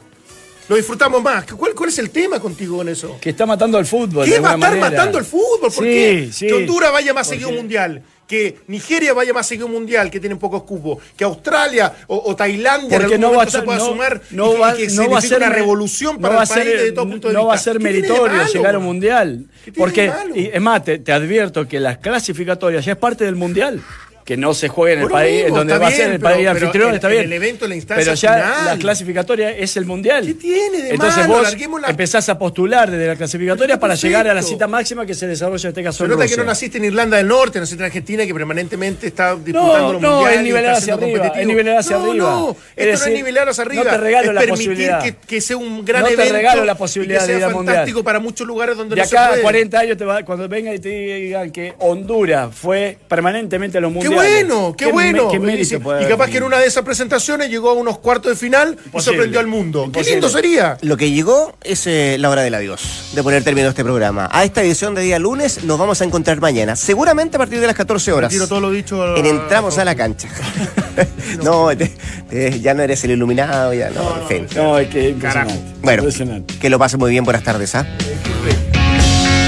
Lo 0.71 0.77
disfrutamos 0.77 1.21
más. 1.21 1.43
¿Cuál, 1.51 1.75
cuál 1.75 1.89
es 1.89 1.99
el 1.99 2.11
tema 2.11 2.39
contigo 2.39 2.77
con 2.77 2.87
eso? 2.87 3.17
Que 3.19 3.31
está 3.31 3.45
matando 3.45 3.77
al 3.77 3.85
fútbol. 3.85 4.23
¿Qué 4.25 4.35
de 4.35 4.39
va 4.39 4.51
a 4.51 4.53
estar 4.55 4.69
manera. 4.71 4.89
matando 4.89 5.17
el 5.17 5.25
fútbol? 5.25 5.59
¿Por 5.69 5.73
Sí, 5.73 5.79
qué? 5.83 6.29
sí. 6.31 6.47
Que 6.47 6.53
Honduras 6.53 6.93
vaya 6.93 7.13
más 7.13 7.27
seguido 7.27 7.49
a 7.49 7.51
un 7.51 7.57
mundial. 7.57 8.01
Que 8.25 8.57
Nigeria 8.67 9.13
vaya 9.13 9.33
más 9.33 9.45
seguido 9.45 9.67
mundial, 9.67 10.09
que 10.09 10.21
tienen 10.21 10.39
pocos 10.39 10.63
cupos. 10.63 10.99
Que 11.17 11.25
Australia 11.25 11.93
o, 12.07 12.23
o 12.25 12.33
Tailandia 12.37 12.97
Porque 12.99 13.15
en 13.15 13.19
no 13.21 13.27
algún 13.27 13.39
va 13.39 13.43
a 13.43 13.51
se 13.51 13.61
pueda 13.63 13.79
no- 13.79 13.85
sumar 13.85 14.21
no 14.31 14.57
va- 14.57 14.73
y 14.79 14.87
que 14.87 14.93
no 14.93 15.09
va 15.09 15.17
a 15.17 15.21
ser 15.21 15.37
una 15.39 15.49
revolución 15.49 16.15
no 16.15 16.21
para 16.21 16.35
va 16.35 16.41
el 16.43 16.47
ser- 16.47 16.57
país 16.59 16.71
desde 16.77 16.91
todo 16.93 17.09
punto 17.09 17.27
de 17.27 17.33
no 17.33 17.39
vista. 17.41 17.47
va 17.49 17.53
a 17.53 17.57
ser 17.57 17.73
¿Qué 17.73 17.79
tiene 17.79 17.93
de 17.93 18.01
meritorio 18.07 18.37
malo? 18.37 18.53
llegar 18.53 18.75
a 18.75 18.77
un 18.77 18.83
mundial. 18.85 19.45
¿Qué 19.65 19.71
tiene 19.73 19.77
Porque, 19.77 20.11
y, 20.35 20.45
es 20.53 20.61
más, 20.61 20.85
te, 20.85 20.99
te 20.99 21.11
advierto 21.11 21.67
que 21.67 21.81
las 21.81 21.97
clasificatorias 21.97 22.85
ya 22.85 22.93
es 22.93 22.97
parte 22.97 23.25
del 23.25 23.35
mundial. 23.35 23.81
Que 24.25 24.37
no 24.37 24.53
se 24.53 24.67
juegue 24.67 24.93
en 24.95 25.01
el 25.01 25.09
país, 25.09 25.45
en 25.45 25.53
donde 25.53 25.77
va 25.77 25.87
a 25.87 25.91
ser 25.91 26.11
el 26.11 26.19
pero- 26.19 26.23
país 26.23 26.37
pero 26.37 26.51
anfitrión, 26.51 26.93
está 26.93 27.07
en 27.07 27.13
bien. 27.13 27.25
el 27.25 27.33
evento, 27.33 27.65
en 27.65 27.69
la 27.69 27.75
instancia 27.75 28.03
pero 28.05 28.15
ya 28.15 28.33
final. 28.51 28.65
la 28.65 28.77
clasificatoria 28.77 29.49
es 29.51 29.75
el 29.77 29.85
mundial. 29.85 30.25
¿Qué 30.25 30.33
tiene 30.35 30.77
de 30.83 30.89
Entonces 30.91 31.27
malo? 31.27 31.33
vos 31.43 31.81
la- 31.81 31.89
empezás 31.89 32.29
a 32.29 32.37
postular 32.37 32.89
desde 32.91 33.07
la 33.07 33.15
clasificatoria 33.15 33.79
para 33.79 33.95
llegar 33.95 34.27
a 34.27 34.33
la 34.33 34.41
cita 34.41 34.67
máxima 34.67 35.05
que 35.05 35.13
se 35.15 35.27
desarrolla 35.27 35.63
en 35.67 35.69
este 35.69 35.83
caso 35.83 35.97
Se 35.99 36.03
en 36.05 36.09
nota 36.11 36.27
que 36.27 36.37
no 36.37 36.43
naciste 36.43 36.77
en 36.77 36.85
Irlanda 36.85 37.17
del 37.17 37.27
Norte, 37.27 37.59
naciste 37.59 37.81
en 37.81 37.85
Argentina, 37.87 38.25
que 38.25 38.33
permanentemente 38.33 39.07
está 39.07 39.35
disputando 39.35 39.77
No, 39.79 39.93
los 39.93 40.01
no, 40.01 40.11
mundiales. 40.17 40.37
es 40.37 40.43
nivelar 40.43 40.73
hacia 40.75 40.93
arriba, 40.93 41.07
competitivo. 41.09 41.41
es 41.41 41.47
nivelar 41.47 41.77
hacia 41.77 41.97
no, 41.97 42.03
arriba. 42.11 42.25
No, 42.31 42.49
Es 42.51 42.57
esto 42.57 42.85
no 42.85 42.91
decir, 42.91 43.07
es 43.07 43.13
nivelar 43.13 43.49
hacia 43.49 43.63
arriba. 43.63 43.83
no 43.83 43.89
te 43.89 43.97
regalo 43.97 44.27
es 44.29 44.33
la 44.35 44.41
posibilidad. 44.53 45.03
que, 45.03 45.15
que 45.15 45.41
sea 45.41 45.57
un 45.57 45.83
gran 45.83 46.01
No 46.01 46.07
te 46.07 46.13
evento. 46.13 46.33
regalo 46.33 46.65
la 46.65 46.73
y 46.73 46.75
posibilidad 46.75 47.19
que 47.19 47.25
de 47.25 47.27
sea 47.27 47.37
ir 47.39 47.43
al 47.45 47.53
mundial. 47.53 47.75
fantástico 47.75 48.03
para 48.03 48.19
muchos 48.19 48.45
lugares 48.47 48.77
donde 48.77 48.95
De 48.95 49.01
no 49.01 49.07
se 49.07 49.17
acá 49.17 49.25
a 49.25 49.29
puede. 49.29 49.41
40 49.41 49.79
años, 49.79 49.97
te 49.97 50.05
va- 50.05 50.23
cuando 50.23 50.47
vengan 50.47 50.75
y 50.75 50.79
te 50.79 50.89
digan 50.89 51.51
que 51.51 51.73
Honduras 51.79 52.49
fue 52.53 52.97
permanentemente 53.07 53.77
a 53.77 53.81
los 53.81 53.91
mundiales. 53.91 54.10
Bueno, 54.15 54.75
qué, 54.77 54.91
bueno. 54.91 55.27
qué 55.29 55.37
Y 55.37 55.39
mérito 55.39 55.75
y 55.75 55.89
haber 55.89 56.07
capaz 56.09 56.29
que 56.29 56.37
en 56.37 56.43
una 56.43 56.57
de 56.59 56.67
esas 56.67 56.83
presentaciones 56.83 57.49
llegó 57.49 57.69
a 57.69 57.73
unos 57.73 57.99
cuartos 57.99 58.31
de 58.31 58.35
final 58.35 58.69
y 58.79 58.85
Imposible. 58.85 59.01
sorprendió 59.03 59.39
al 59.39 59.47
mundo. 59.47 59.85
Imposible. 59.85 60.05
Qué 60.05 60.11
lindo 60.11 60.29
sería. 60.29 60.77
Lo 60.81 60.97
que 60.97 61.11
llegó 61.11 61.55
es 61.63 61.85
eh, 61.87 62.17
la 62.19 62.29
hora 62.29 62.41
del 62.41 62.53
adiós, 62.55 63.11
de 63.13 63.23
poner 63.23 63.43
término 63.43 63.67
a 63.67 63.69
este 63.71 63.83
programa. 63.83 64.29
A 64.31 64.43
esta 64.43 64.61
edición 64.61 64.95
de 64.95 65.01
día 65.01 65.19
lunes 65.19 65.63
nos 65.63 65.77
vamos 65.79 66.01
a 66.01 66.05
encontrar 66.05 66.39
mañana, 66.41 66.75
seguramente 66.75 67.35
a 67.37 67.39
partir 67.39 67.59
de 67.59 67.67
las 67.67 67.75
14 67.75 68.11
horas. 68.11 68.29
Tiro 68.31 68.47
todo 68.47 68.59
lo 68.61 68.71
dicho. 68.71 69.01
a- 69.03 69.17
En 69.17 69.25
Entramos 69.25 69.77
a 69.77 69.85
la 69.85 69.95
cancha. 69.95 70.27
no, 71.43 71.69
te- 71.75 71.91
te- 72.29 72.59
ya 72.59 72.73
no 72.73 72.83
eres 72.83 73.03
el 73.03 73.11
iluminado, 73.11 73.73
ya 73.73 73.89
no, 73.89 74.21
en 74.21 74.27
fin. 74.27 74.47
No, 74.55 74.77
es 74.77 74.87
que 74.89 75.09
impresionante. 75.09 75.59
Bueno, 75.81 76.03
Impresionante. 76.03 76.55
que 76.59 76.69
lo 76.69 76.77
pase 76.77 76.97
muy 76.97 77.11
bien, 77.11 77.23
buenas 77.23 77.43
tardes, 77.43 77.73
¿ah? 77.75 77.85
Eh, 78.01 78.50